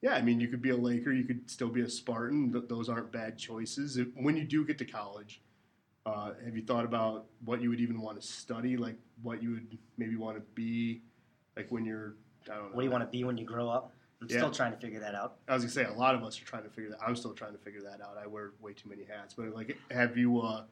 yeah, 0.00 0.14
I 0.14 0.22
mean, 0.22 0.40
you 0.40 0.48
could 0.48 0.62
be 0.62 0.70
a 0.70 0.76
Laker, 0.76 1.12
you 1.12 1.24
could 1.24 1.50
still 1.50 1.68
be 1.68 1.80
a 1.80 1.88
Spartan. 1.88 2.52
Th- 2.52 2.64
those 2.68 2.88
aren't 2.88 3.10
bad 3.10 3.36
choices. 3.36 3.96
If, 3.96 4.08
when 4.14 4.36
you 4.36 4.44
do 4.44 4.64
get 4.64 4.78
to 4.78 4.84
college, 4.84 5.42
uh, 6.06 6.32
have 6.44 6.54
you 6.54 6.62
thought 6.62 6.84
about 6.84 7.26
what 7.44 7.60
you 7.60 7.68
would 7.68 7.80
even 7.80 8.00
want 8.00 8.20
to 8.20 8.26
study? 8.26 8.76
Like 8.76 8.96
what 9.22 9.42
you 9.42 9.50
would 9.50 9.78
maybe 9.96 10.14
want 10.14 10.36
to 10.36 10.42
be, 10.54 11.02
like 11.56 11.66
when 11.70 11.84
you're, 11.84 12.14
don't 12.56 12.70
know. 12.70 12.76
What 12.76 12.82
do 12.82 12.84
you 12.86 12.90
want 12.90 13.04
to 13.04 13.10
be 13.10 13.24
when 13.24 13.36
you 13.38 13.44
grow 13.44 13.68
up? 13.68 13.92
I'm 14.20 14.28
Yeah. 14.28 14.38
still 14.38 14.50
trying 14.50 14.72
to 14.72 14.78
figure 14.78 14.98
that 15.00 15.14
out. 15.14 15.36
I 15.46 15.54
was 15.54 15.62
gonna 15.62 15.70
say 15.72 15.84
a 15.84 15.92
lot 15.92 16.14
of 16.14 16.24
us 16.24 16.40
are 16.40 16.44
trying 16.44 16.64
to 16.64 16.70
figure 16.70 16.90
that. 16.90 16.98
I'm 17.00 17.14
still 17.14 17.34
trying 17.34 17.52
to 17.52 17.58
figure 17.58 17.82
that 17.82 18.00
out. 18.00 18.16
I 18.16 18.26
wear 18.26 18.52
way 18.60 18.72
too 18.72 18.88
many 18.88 19.04
hats. 19.04 19.34
But 19.34 19.54
like, 19.54 19.76
have 19.90 20.16
you, 20.16 20.40
uh, 20.40 20.64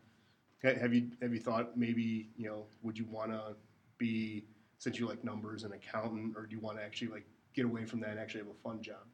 have 0.63 0.93
you, 0.93 1.11
have 1.23 1.33
you 1.33 1.39
thought 1.41 1.77
maybe 1.77 2.29
you 2.37 2.49
know, 2.49 2.67
would 2.83 2.99
you 2.99 3.05
want 3.05 3.31
to 3.31 3.55
be 3.99 4.45
since 4.79 4.99
you 4.99 5.07
like 5.07 5.23
numbers 5.23 5.63
an 5.63 5.73
accountant, 5.73 6.37
or 6.37 6.47
do 6.47 6.55
you 6.57 6.61
want 6.61 6.79
to 6.79 6.85
actually 6.85 7.09
like 7.09 7.25
get 7.55 7.65
away 7.65 7.85
from 7.85 8.01
that 8.01 8.11
and 8.11 8.19
actually 8.19 8.41
have 8.41 8.51
a 8.51 8.63
fun 8.69 8.83
job? 8.83 9.05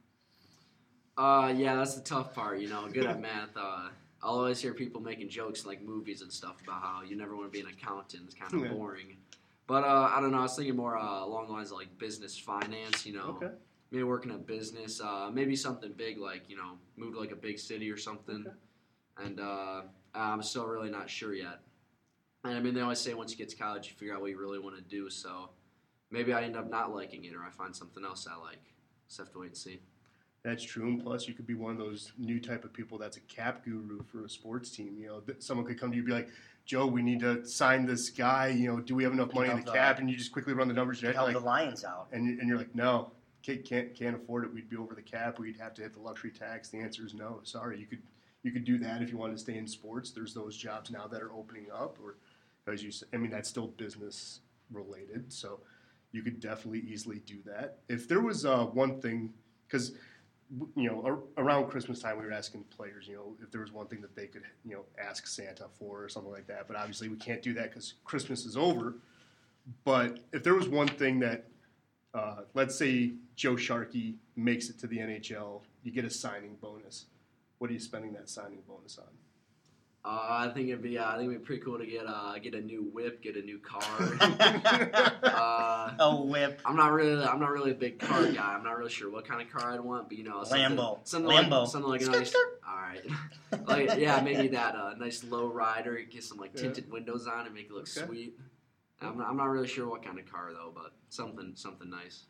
Uh, 1.18 1.52
yeah, 1.54 1.76
that's 1.76 1.94
the 1.94 2.00
tough 2.00 2.34
part. 2.34 2.58
You 2.58 2.68
know, 2.68 2.88
good 2.88 3.04
at 3.04 3.20
math. 3.20 3.54
Uh, 3.54 3.90
I'll 4.22 4.38
always 4.38 4.60
hear 4.60 4.72
people 4.72 5.00
making 5.00 5.28
jokes 5.28 5.62
in, 5.64 5.68
like 5.68 5.82
movies 5.82 6.22
and 6.22 6.32
stuff 6.32 6.56
about 6.62 6.80
how 6.80 7.02
you 7.06 7.16
never 7.16 7.36
want 7.36 7.52
to 7.52 7.52
be 7.52 7.60
an 7.60 7.66
accountant. 7.72 8.22
It's 8.26 8.34
kind 8.34 8.52
of 8.54 8.60
Yeah. 8.60 8.68
boring. 8.72 9.18
But 9.66 9.84
uh, 9.84 10.10
I 10.14 10.20
don't 10.20 10.32
know. 10.32 10.38
I 10.38 10.42
was 10.42 10.56
thinking 10.56 10.76
more 10.76 10.96
uh, 10.98 11.24
along 11.24 11.46
the 11.46 11.52
lines 11.52 11.70
of 11.70 11.78
like 11.78 11.96
business 11.98 12.36
finance. 12.36 13.06
You 13.06 13.14
know, 13.14 13.38
Okay. 13.42 13.54
maybe 13.90 14.02
working 14.04 14.32
a 14.32 14.38
business. 14.38 15.00
Uh, 15.00 15.30
maybe 15.32 15.56
something 15.56 15.92
big 15.92 16.18
like 16.18 16.48
you 16.48 16.56
know, 16.56 16.78
move 16.96 17.14
to 17.14 17.20
like 17.20 17.32
a 17.32 17.36
big 17.36 17.58
city 17.58 17.90
or 17.90 17.96
something. 17.96 18.44
Okay. 18.46 18.56
And 19.26 19.40
uh, 19.40 19.82
I'm 20.14 20.42
still 20.42 20.66
really 20.66 20.90
not 20.90 21.08
sure 21.08 21.34
yet. 21.34 21.60
And 22.44 22.56
I 22.56 22.60
mean, 22.60 22.74
they 22.74 22.80
always 22.80 22.98
say 22.98 23.14
once 23.14 23.30
you 23.30 23.38
get 23.38 23.50
to 23.50 23.56
college, 23.56 23.86
you 23.88 23.92
figure 23.94 24.14
out 24.14 24.20
what 24.20 24.30
you 24.30 24.38
really 24.40 24.58
want 24.58 24.74
to 24.76 24.82
do. 24.82 25.08
So 25.10 25.50
maybe 26.10 26.32
I 26.32 26.42
end 26.42 26.56
up 26.56 26.68
not 26.68 26.92
liking 26.94 27.24
it, 27.24 27.34
or 27.34 27.44
I 27.44 27.50
find 27.50 27.74
something 27.74 28.04
else 28.04 28.26
I 28.30 28.36
like. 28.36 28.58
Just 29.06 29.18
have 29.18 29.30
to 29.32 29.38
wait 29.40 29.48
and 29.48 29.56
see. 29.56 29.80
That's 30.42 30.64
true, 30.64 30.88
and 30.88 31.00
plus 31.00 31.28
you 31.28 31.34
could 31.34 31.46
be 31.46 31.54
one 31.54 31.70
of 31.70 31.78
those 31.78 32.10
new 32.18 32.40
type 32.40 32.64
of 32.64 32.72
people 32.72 32.98
that's 32.98 33.16
a 33.16 33.20
cap 33.20 33.64
guru 33.64 34.02
for 34.10 34.24
a 34.24 34.28
sports 34.28 34.70
team. 34.70 34.96
You 34.98 35.06
know, 35.06 35.22
someone 35.38 35.64
could 35.64 35.78
come 35.78 35.90
to 35.90 35.96
you 35.96 36.02
and 36.02 36.06
be 36.08 36.12
like, 36.14 36.28
"Joe, 36.64 36.86
we 36.86 37.02
need 37.02 37.20
to 37.20 37.44
sign 37.46 37.86
this 37.86 38.10
guy. 38.10 38.48
You 38.48 38.68
know, 38.68 38.80
do 38.80 38.94
we 38.94 39.04
have 39.04 39.12
enough 39.12 39.32
money 39.34 39.50
in 39.50 39.58
the 39.58 39.64
the- 39.64 39.72
cap?" 39.72 39.98
And 39.98 40.10
you 40.10 40.16
just 40.16 40.32
quickly 40.32 40.52
run 40.52 40.68
the 40.68 40.74
numbers. 40.74 41.00
Help 41.00 41.16
like, 41.16 41.32
the 41.32 41.40
Lions 41.40 41.84
out. 41.84 42.08
and, 42.12 42.38
and 42.38 42.48
you're 42.48 42.58
like, 42.58 42.74
"No, 42.74 43.10
can't, 43.42 43.64
can't 43.64 43.94
can't 43.94 44.16
afford 44.16 44.44
it. 44.44 44.52
We'd 44.52 44.68
be 44.68 44.76
over 44.76 44.94
the 44.94 45.02
cap. 45.02 45.38
We'd 45.38 45.58
have 45.58 45.74
to 45.74 45.82
hit 45.82 45.94
the 45.94 46.00
luxury 46.00 46.30
tax." 46.30 46.68
The 46.68 46.78
answer 46.78 47.04
is 47.04 47.14
no. 47.14 47.40
Sorry, 47.44 47.78
you 47.78 47.86
could 47.86 48.02
you 48.42 48.50
could 48.50 48.64
do 48.64 48.78
that 48.78 49.02
if 49.02 49.10
you 49.10 49.16
wanted 49.16 49.34
to 49.34 49.38
stay 49.38 49.56
in 49.56 49.66
sports. 49.66 50.10
There's 50.10 50.34
those 50.34 50.56
jobs 50.56 50.90
now 50.90 51.06
that 51.06 51.22
are 51.22 51.32
opening 51.32 51.66
up, 51.72 51.98
or 52.02 52.16
as 52.72 52.82
you, 52.82 52.90
said, 52.90 53.08
I 53.12 53.16
mean, 53.16 53.30
that's 53.30 53.48
still 53.48 53.68
business 53.68 54.40
related. 54.72 55.32
So 55.32 55.60
you 56.12 56.22
could 56.22 56.40
definitely 56.40 56.80
easily 56.80 57.20
do 57.20 57.38
that. 57.46 57.78
If 57.88 58.08
there 58.08 58.20
was 58.20 58.44
uh, 58.44 58.64
one 58.66 59.00
thing, 59.00 59.32
because 59.66 59.92
you 60.76 60.90
know, 60.90 61.02
ar- 61.04 61.44
around 61.44 61.70
Christmas 61.70 62.00
time, 62.00 62.18
we 62.18 62.26
were 62.26 62.32
asking 62.32 62.64
players, 62.64 63.06
you 63.06 63.14
know, 63.14 63.34
if 63.42 63.50
there 63.50 63.60
was 63.60 63.72
one 63.72 63.86
thing 63.86 64.00
that 64.02 64.14
they 64.14 64.26
could, 64.26 64.42
you 64.64 64.74
know, 64.74 64.84
ask 65.02 65.26
Santa 65.26 65.66
for 65.78 66.02
or 66.02 66.08
something 66.08 66.32
like 66.32 66.46
that. 66.48 66.68
But 66.68 66.76
obviously, 66.76 67.08
we 67.08 67.16
can't 67.16 67.42
do 67.42 67.54
that 67.54 67.70
because 67.70 67.94
Christmas 68.04 68.44
is 68.44 68.56
over. 68.56 68.94
But 69.84 70.18
if 70.32 70.42
there 70.42 70.54
was 70.54 70.68
one 70.68 70.88
thing 70.88 71.20
that, 71.20 71.46
uh, 72.14 72.42
let's 72.54 72.76
say 72.76 73.12
Joe 73.36 73.56
Sharkey 73.56 74.16
makes 74.36 74.68
it 74.68 74.78
to 74.80 74.86
the 74.86 74.98
NHL, 74.98 75.62
you 75.82 75.92
get 75.92 76.04
a 76.04 76.10
signing 76.10 76.56
bonus. 76.60 77.06
What 77.58 77.70
are 77.70 77.74
you 77.74 77.80
spending 77.80 78.12
that 78.14 78.28
signing 78.28 78.62
bonus 78.66 78.98
on? 78.98 79.21
Uh, 80.04 80.26
I 80.48 80.50
think 80.52 80.68
it'd 80.68 80.82
be 80.82 80.98
uh, 80.98 81.04
I 81.08 81.16
think 81.16 81.28
it'd 81.30 81.42
be 81.42 81.46
pretty 81.46 81.62
cool 81.62 81.78
to 81.78 81.86
get 81.86 82.04
uh, 82.08 82.34
get 82.42 82.54
a 82.54 82.60
new 82.60 82.82
whip, 82.92 83.22
get 83.22 83.36
a 83.36 83.42
new 83.42 83.58
car. 83.58 83.80
uh, 85.22 85.92
oh, 86.00 86.24
whip. 86.24 86.60
I'm 86.64 86.74
not 86.76 86.90
really 86.92 87.22
I'm 87.24 87.38
not 87.38 87.50
really 87.50 87.70
a 87.70 87.74
big 87.74 88.00
car 88.00 88.26
guy. 88.32 88.54
I'm 88.54 88.64
not 88.64 88.76
really 88.76 88.90
sure 88.90 89.10
what 89.10 89.26
kind 89.28 89.40
of 89.40 89.48
car 89.52 89.72
I'd 89.72 89.80
want, 89.80 90.08
but 90.08 90.18
you 90.18 90.24
know, 90.24 90.42
something, 90.42 90.76
Lambo. 90.76 90.98
something 91.04 91.30
Lambo. 91.30 91.60
like 91.62 91.68
something 91.70 91.90
like 91.90 92.02
a 92.02 92.06
nice. 92.06 92.34
All 92.34 92.76
right, 92.76 93.04
like 93.66 93.98
yeah, 93.98 94.20
maybe 94.20 94.48
that 94.48 94.74
uh, 94.74 94.94
nice 94.98 95.22
low 95.24 95.46
rider, 95.46 95.96
get 96.10 96.24
some 96.24 96.38
like 96.38 96.50
Yeah. 96.54 96.62
tinted 96.62 96.90
windows 96.90 97.28
on 97.28 97.46
and 97.46 97.54
make 97.54 97.66
it 97.66 97.72
look 97.72 97.82
Okay. 97.96 98.06
sweet. 98.06 98.38
I'm 99.00 99.18
not, 99.18 99.28
I'm 99.28 99.36
not 99.36 99.46
really 99.50 99.68
sure 99.68 99.88
what 99.88 100.04
kind 100.04 100.18
of 100.18 100.26
car 100.30 100.50
though, 100.52 100.72
but 100.74 100.92
something 101.10 101.52
something 101.54 101.90
nice, 101.90 102.24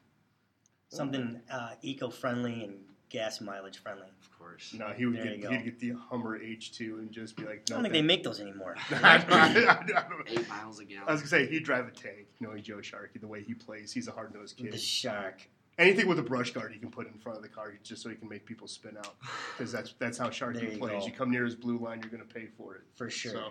Something 0.88 1.40
uh, 1.50 1.70
eco-friendly 1.80 2.64
and 2.64 2.80
gas 3.12 3.40
mileage 3.40 3.78
friendly. 3.78 4.06
of 4.20 4.38
course. 4.38 4.74
No, 4.76 4.88
he 4.88 5.06
would 5.06 5.16
There 5.16 5.24
get 5.36 5.42
go. 5.42 5.50
he'd 5.50 5.64
get 5.64 5.78
the 5.78 5.90
Hummer 6.10 6.38
H2 6.38 6.98
and 6.98 7.12
just 7.12 7.36
be 7.36 7.44
like, 7.44 7.62
I 7.70 7.70
no. 7.70 7.76
don't 7.76 7.82
think 7.82 7.92
they 7.94 8.02
make 8.02 8.22
those 8.24 8.40
anymore. 8.40 8.74
I, 8.90 9.18
don't- 9.18 9.32
I 9.32 9.84
don't- 9.86 10.28
Eight 10.28 10.48
miles 10.48 10.80
a 10.80 10.82
I 10.82 10.86
was 10.86 10.88
gallon. 10.88 11.06
gonna 11.06 11.26
say 11.26 11.46
he'd 11.46 11.64
drive 11.64 11.86
a 11.86 11.90
tank, 11.90 12.26
knowing 12.40 12.62
Joe 12.62 12.80
Sharkey, 12.80 13.18
the 13.18 13.26
way 13.28 13.42
he 13.42 13.54
plays. 13.54 13.92
He's 13.92 14.08
a 14.08 14.12
hard 14.12 14.34
nosed 14.34 14.56
kid. 14.56 14.72
the 14.72 14.78
shark. 14.78 15.42
Anything 15.78 16.06
with 16.06 16.18
a 16.18 16.22
brush 16.22 16.50
guard, 16.52 16.72
he 16.72 16.78
can 16.78 16.90
put 16.90 17.06
in 17.06 17.14
front 17.18 17.36
of 17.38 17.42
the 17.42 17.48
car 17.48 17.72
just 17.82 18.02
so 18.02 18.08
he 18.10 18.16
can 18.16 18.28
make 18.28 18.44
people 18.44 18.66
spin 18.68 18.96
out. 18.96 19.14
Because 19.56 19.70
that's 19.72 19.94
that's 19.98 20.18
how 20.18 20.24
There 20.24 20.32
Sharkey 20.32 20.60
you 20.72 20.78
plays. 20.78 21.00
go. 21.00 21.06
You 21.06 21.12
come 21.12 21.30
near 21.30 21.44
his 21.44 21.54
blue 21.54 21.78
line, 21.78 22.00
you're 22.02 22.10
gonna 22.10 22.24
pay 22.24 22.46
for 22.58 22.74
it. 22.76 22.82
For 22.94 23.08
sure. 23.10 23.32
So 23.32 23.48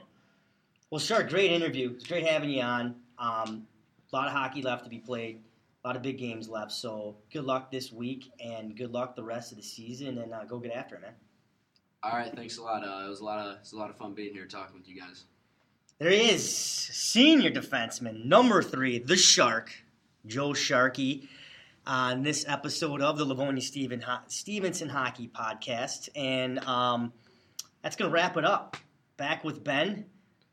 Well, 0.89 0.99
Shark, 0.99 1.29
great 1.29 1.51
interview. 1.51 1.91
It's 1.95 2.05
great 2.07 2.25
having 2.27 2.49
you 2.49 2.61
on. 2.61 2.95
Um, 3.17 3.67
a 4.11 4.15
lot 4.15 4.27
of 4.27 4.33
hockey 4.33 4.61
left 4.61 4.83
to 4.83 4.89
be 4.89 4.99
played. 4.99 5.39
A 5.83 5.87
lot 5.87 5.95
of 5.95 6.03
big 6.03 6.17
games 6.17 6.47
left. 6.47 6.71
So 6.71 7.15
good 7.33 7.43
luck 7.43 7.71
this 7.71 7.91
week 7.91 8.31
and 8.43 8.75
good 8.77 8.91
luck 8.91 9.15
the 9.15 9.23
rest 9.23 9.51
of 9.51 9.57
the 9.57 9.63
season. 9.63 10.19
And 10.19 10.33
uh, 10.33 10.43
go 10.45 10.59
get 10.59 10.73
after 10.73 10.95
it, 10.95 11.01
man. 11.01 11.13
All 12.03 12.11
right, 12.11 12.31
thanks 12.35 12.57
a 12.57 12.61
lot. 12.63 12.83
Uh, 12.83 13.05
it 13.05 13.09
was 13.09 13.19
a 13.19 13.23
lot 13.23 13.39
of 13.39 13.55
it 13.55 13.59
was 13.61 13.73
a 13.73 13.77
lot 13.77 13.89
of 13.89 13.97
fun 13.97 14.13
being 14.13 14.33
here 14.33 14.45
talking 14.45 14.75
with 14.77 14.87
you 14.87 14.99
guys. 14.99 15.23
There 15.99 16.09
he 16.09 16.31
is, 16.31 16.51
senior 16.51 17.51
defenseman, 17.51 18.25
number 18.25 18.63
three, 18.63 18.97
the 18.97 19.15
Shark, 19.15 19.71
Joe 20.25 20.53
Sharkey, 20.55 21.29
on 21.85 22.23
this 22.23 22.43
episode 22.47 23.01
of 23.03 23.19
the 23.19 23.25
Livonia 23.25 23.61
Steven 23.61 24.01
Ho- 24.01 24.23
Stevenson 24.27 24.89
Hockey 24.89 25.27
Podcast. 25.27 26.09
And 26.15 26.57
um, 26.65 27.13
that's 27.83 27.95
going 27.95 28.09
to 28.09 28.13
wrap 28.13 28.35
it 28.35 28.45
up. 28.45 28.77
Back 29.17 29.43
with 29.43 29.63
Ben. 29.63 30.05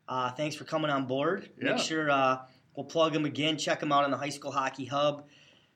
Uh, 0.07 0.31
thanks 0.33 0.55
for 0.55 0.64
coming 0.64 0.91
on 0.91 1.07
board. 1.07 1.49
Yeah. 1.59 1.72
Make 1.72 1.83
sure 1.83 2.11
uh, 2.11 2.41
we'll 2.79 2.85
plug 2.87 3.12
him 3.12 3.24
again. 3.24 3.59
Check 3.59 3.83
him 3.83 3.91
out 3.91 4.05
on 4.05 4.12
the 4.12 4.16
High 4.16 4.29
School 4.29 4.53
Hockey 4.53 4.85
Hub. 4.85 5.26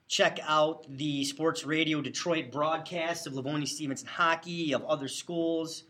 Check 0.06 0.38
out 0.46 0.86
the 0.88 1.24
Sports 1.24 1.64
Radio 1.64 2.00
Detroit 2.00 2.52
broadcast 2.52 3.26
of 3.26 3.34
Livonia 3.34 3.66
Stevenson 3.66 4.06
Hockey, 4.06 4.72
of 4.72 4.84
other 4.84 5.08
schools, 5.08 5.82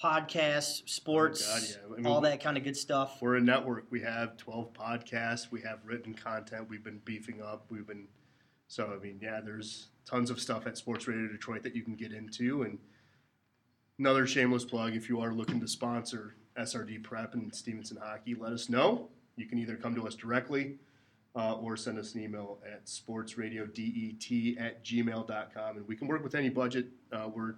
podcasts, 0.00 0.88
sports, 0.88 1.44
Oh, 1.44 1.58
God, 1.58 1.68
yeah. 1.68 1.94
I 1.94 1.96
mean, 1.96 2.06
all 2.06 2.20
that 2.20 2.40
kind 2.40 2.56
of 2.56 2.62
good 2.62 2.76
stuff. 2.76 3.20
we're 3.20 3.36
a 3.36 3.40
network. 3.40 3.86
We 3.90 4.02
have 4.02 4.36
12 4.36 4.72
podcasts. 4.72 5.50
We 5.50 5.62
have 5.62 5.80
written 5.84 6.14
content. 6.14 6.68
We've 6.68 6.84
been 6.84 7.00
beefing 7.04 7.42
up. 7.42 7.66
We've 7.68 7.86
been 7.86 8.06
so 8.68 8.96
I 8.96 9.02
mean, 9.02 9.18
yeah. 9.20 9.40
There's 9.44 9.88
tons 10.06 10.30
of 10.30 10.40
stuff 10.40 10.68
at 10.68 10.78
Sports 10.78 11.08
Radio 11.08 11.26
Detroit 11.26 11.64
that 11.64 11.74
you 11.74 11.82
can 11.82 11.96
get 11.96 12.12
into. 12.12 12.62
And 12.62 12.78
another 13.98 14.28
shameless 14.28 14.64
plug: 14.64 14.94
if 14.94 15.08
you 15.08 15.20
are 15.20 15.32
looking 15.32 15.58
to 15.60 15.66
sponsor 15.66 16.36
SRD 16.56 17.02
Prep 17.02 17.34
and 17.34 17.52
Stevenson 17.52 17.98
Hockey, 18.00 18.36
let 18.36 18.52
us 18.52 18.68
know. 18.68 19.08
You 19.36 19.46
can 19.46 19.58
either 19.58 19.76
come 19.76 19.94
to 19.94 20.06
us 20.06 20.14
directly 20.14 20.76
uh, 21.34 21.54
or 21.54 21.76
send 21.76 21.98
us 21.98 22.14
an 22.14 22.22
email 22.22 22.58
at 22.70 22.86
sportsradiodet 22.86 24.60
at 24.60 24.84
gmail.com. 24.84 25.76
And 25.76 25.88
we 25.88 25.96
can 25.96 26.08
work 26.08 26.22
with 26.22 26.34
any 26.34 26.48
budget. 26.48 26.88
Uh, 27.12 27.28
we're, 27.34 27.54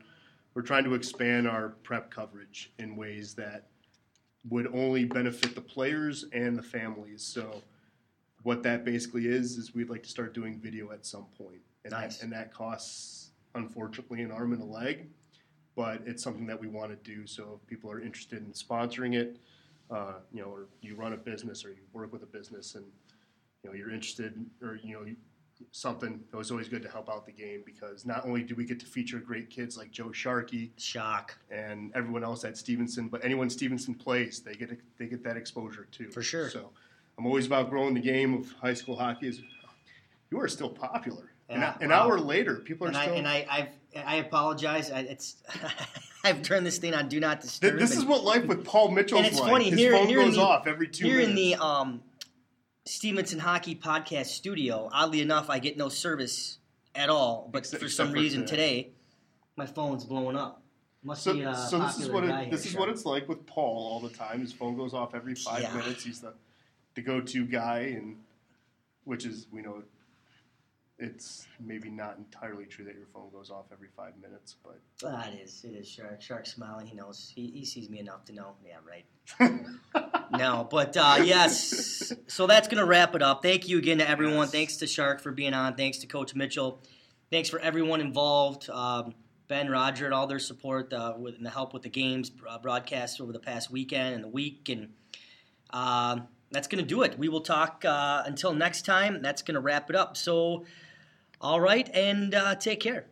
we're 0.55 0.62
trying 0.62 0.85
to 0.85 0.95
expand 0.95 1.49
our 1.49 1.70
prep 1.83 2.11
coverage 2.11 2.72
in 2.79 2.97
ways 2.97 3.35
that 3.35 3.66
would 4.49 4.66
only 4.75 5.05
benefit 5.05 5.55
the 5.55 5.61
players 5.61 6.27
and 6.33 6.57
the 6.57 6.62
families. 6.62 7.22
So 7.22 7.62
what 8.43 8.62
that 8.62 8.85
basically 8.85 9.27
is, 9.27 9.57
is 9.57 9.75
we'd 9.75 9.89
like 9.89 10.03
to 10.03 10.09
start 10.09 10.35
doing 10.35 10.61
video 10.61 10.93
at 10.93 11.07
some 11.07 11.27
point. 11.39 11.62
And, 11.85 11.93
Nice. 11.93 12.18
that, 12.18 12.25
and 12.25 12.33
that 12.33 12.53
costs 12.53 13.25
unfortunately, 13.55 14.22
an 14.22 14.31
arm 14.31 14.53
and 14.53 14.62
a 14.62 14.64
leg, 14.64 15.07
but 15.77 16.03
it's 16.07 16.22
something 16.22 16.47
that 16.47 16.61
we 16.61 16.66
want 16.66 16.91
to 16.91 16.97
do. 17.11 17.27
So 17.27 17.59
if 17.61 17.66
people 17.68 17.91
are 17.91 18.01
interested 18.01 18.45
in 18.45 18.53
sponsoring 18.53 19.14
it, 19.14 19.39
uh, 19.91 20.14
you 20.32 20.41
know, 20.41 20.49
or 20.49 20.66
you 20.80 20.95
run 20.95 21.12
a 21.12 21.16
business 21.16 21.64
or 21.64 21.70
you 21.70 21.82
work 21.93 22.12
with 22.12 22.22
a 22.22 22.26
business 22.26 22.74
and 22.74 22.85
you 23.62 23.70
know 23.70 23.76
you're 23.76 23.91
interested 23.91 24.35
or 24.62 24.78
you 24.82 24.95
know 24.95 25.07
something, 25.70 26.20
it 26.32 26.37
was 26.37 26.51
always 26.51 26.68
good 26.68 26.82
to 26.82 26.89
help 26.89 27.09
out 27.09 27.24
the 27.26 27.32
game 27.32 27.62
because 27.64 28.05
not 28.05 28.26
only 28.26 28.43
do 28.43 28.55
we 28.57 28.64
get 28.64 28.80
to 28.80 28.87
feature 28.87 29.18
great 29.20 29.49
kids 29.51 29.76
like 29.78 29.91
Joe 29.93 30.11
Sharkey 30.11 30.72
Shock 30.76 31.39
and 31.51 31.93
everyone 31.95 32.24
else 32.24 32.45
at 32.45 32.57
Stevenson, 32.59 33.09
but 33.09 33.24
anyone 33.24 33.49
Stevenson 33.49 33.95
plays, 33.95 34.41
they 34.41 34.55
get 34.55 34.70
they 34.99 35.07
get 35.07 35.22
that 35.24 35.37
exposure 35.37 35.87
too. 35.93 36.11
For 36.11 36.22
sure. 36.22 36.51
So 36.51 36.70
I'm 37.18 37.26
always 37.26 37.47
about 37.47 37.70
growing 37.70 37.95
the 37.95 38.01
game 38.01 38.35
of 38.35 38.51
high 38.61 38.74
school 38.74 38.97
hockey. 38.97 39.28
Is 39.28 39.43
you 40.30 40.41
are 40.41 40.49
still 40.49 40.70
popular. 40.70 41.30
An- 41.49 41.61
Yeah, 41.61 41.76
an, 41.80 41.91
wow. 41.91 42.05
hour 42.09 42.18
later, 42.18 42.57
people 42.57 42.87
are 42.87 42.89
and 42.89 42.97
I 42.97 43.05
still. 43.05 43.16
and 43.16 43.28
I 43.28 43.47
I've, 43.51 43.68
I 43.97 44.16
apologize. 44.16 44.90
I, 44.90 45.01
it's 45.01 45.36
I've 46.24 46.42
turned 46.42 46.64
this 46.66 46.78
thing 46.78 46.95
on 46.95 47.09
do 47.09 47.20
not 47.20 47.40
disturb. 47.40 47.78
this 47.78 47.97
is 47.97 48.05
what 48.05 48.24
life 48.24 48.45
with 48.47 48.64
Paul 48.64 48.90
Mitchell's 48.90 49.18
And 49.20 49.26
it's 49.28 49.38
like. 49.40 49.51
funny, 49.51 49.70
His 49.70 49.78
here- 49.78 49.92
phone 49.92 50.09
here 50.09 50.18
goes 50.24 50.36
the- 50.36 50.42
off 50.42 50.66
every 50.66 50.88
two 50.88 51.05
here 51.07 51.16
minutes. 51.18 51.30
in 51.30 51.36
the 51.36 51.55
um, 51.57 52.03
Stevenson 52.86 53.38
Hockey 53.38 53.74
Podcast 53.74 54.26
Studio. 54.26 54.88
Oddly 54.92 55.20
enough, 55.20 55.49
I 55.51 55.59
get 55.59 55.76
no 55.76 55.88
service 55.88 56.59
at 56.95 57.09
all. 57.09 57.49
But 57.53 57.59
Except- 57.61 57.82
for 57.82 57.88
some 57.88 58.12
reason 58.12 58.45
today. 58.47 58.82
today. 58.82 58.90
my 59.57 59.66
phone's 59.66 60.05
blowing 60.05 60.36
up. 60.36 60.61
Must 61.03 61.22
so, 61.22 61.34
be 61.34 61.42
a 61.42 61.55
so 61.55 61.78
this 61.80 61.99
is 61.99 62.09
what 62.09 62.24
it, 62.24 62.51
this 62.51 62.64
is 62.64 62.72
Sean. 62.72 62.80
what 62.80 62.88
it's 62.88 63.05
like 63.05 63.28
with 63.28 63.45
Paul 63.47 63.76
all 63.92 64.01
the 64.01 64.09
time. 64.09 64.40
His 64.40 64.55
phone 64.55 64.74
goes 64.74 64.95
off 64.95 65.14
every 65.14 65.34
five 65.34 65.61
Yeah. 65.62 65.74
minutes. 65.76 66.03
He's 66.05 66.20
the 66.20 66.32
the 66.95 67.03
go-to 67.03 67.45
guy, 67.45 67.80
and 67.99 68.16
which 69.05 69.26
is 69.26 69.47
we 69.53 69.61
know 69.61 69.82
it's 70.99 71.47
maybe 71.61 71.90
not 71.90 72.18
entirely 72.18 72.66
true 72.66 72.84
that 72.84 72.95
your 72.95 73.07
phone 73.12 73.30
goes 73.32 73.51
off 73.51 73.66
every 73.72 73.88
five 73.97 74.12
minutes, 74.20 74.57
but 74.62 74.80
Ah, 75.05 75.28
it 75.28 75.40
is. 75.42 75.64
It 75.64 75.74
is 75.74 75.88
Shark. 75.88 76.22
Shark 76.22 76.47
smiling. 76.47 76.86
He 76.86 76.95
knows. 76.95 77.32
He, 77.34 77.49
he 77.49 77.64
sees 77.64 77.90
me 77.90 77.99
enough 77.99 78.24
to 78.26 78.32
know. 78.32 78.55
Yeah, 78.64 78.76
right. 78.86 79.05
no, 80.38 80.68
but 80.70 80.97
uh, 80.97 81.22
yes. 81.24 82.12
So 82.28 82.47
that's 82.47 82.68
gonna 82.68 82.84
wrap 82.84 83.14
it 83.14 83.22
up. 83.22 83.42
Thank 83.42 83.68
you 83.68 83.78
again 83.78 83.99
to 83.99 84.09
everyone. 84.09 84.42
Yes. 84.42 84.53
Thanks 84.53 84.76
to 84.78 84.86
Shark 84.86 85.20
for 85.20 85.32
being 85.32 85.55
on. 85.55 85.74
Thanks 85.74 85.99
to 85.99 86.07
Coach 86.07 86.34
Mitchell. 86.34 86.80
Thanks 87.30 87.49
for 87.49 87.59
everyone 87.59 88.01
involved. 88.01 88.70
Um, 88.70 89.14
ben, 89.49 89.68
Roger, 89.68 90.05
and 90.05 90.14
all 90.14 90.26
their 90.26 90.38
support 90.38 90.92
uh, 90.92 91.14
with 91.18 91.34
and 91.34 91.45
the 91.45 91.51
help 91.51 91.74
with 91.74 91.82
the 91.82 91.88
games 91.88 92.30
uh, 92.49 92.59
broadcast 92.59 93.20
over 93.20 93.32
the 93.32 93.40
past 93.40 93.70
weekend 93.70 94.14
and 94.14 94.22
the 94.22 94.28
week. 94.28 94.68
And 94.68 94.90
um, 95.70 96.28
that's 96.51 96.68
gonna 96.68 96.82
do 96.82 97.03
it. 97.03 97.18
We 97.18 97.28
will 97.28 97.40
talk 97.40 97.84
uh, 97.84 98.22
until 98.26 98.53
next 98.55 98.82
time. 98.82 99.22
That's 99.22 99.42
gonna 99.42 99.61
wrap 99.61 99.90
it 99.90 99.97
up. 99.97 100.16
So, 100.16 100.64
all 101.45 101.61
right, 101.61 101.90
and 101.95 102.34
uh, 102.34 102.55
take 102.55 102.80
care. 102.80 103.05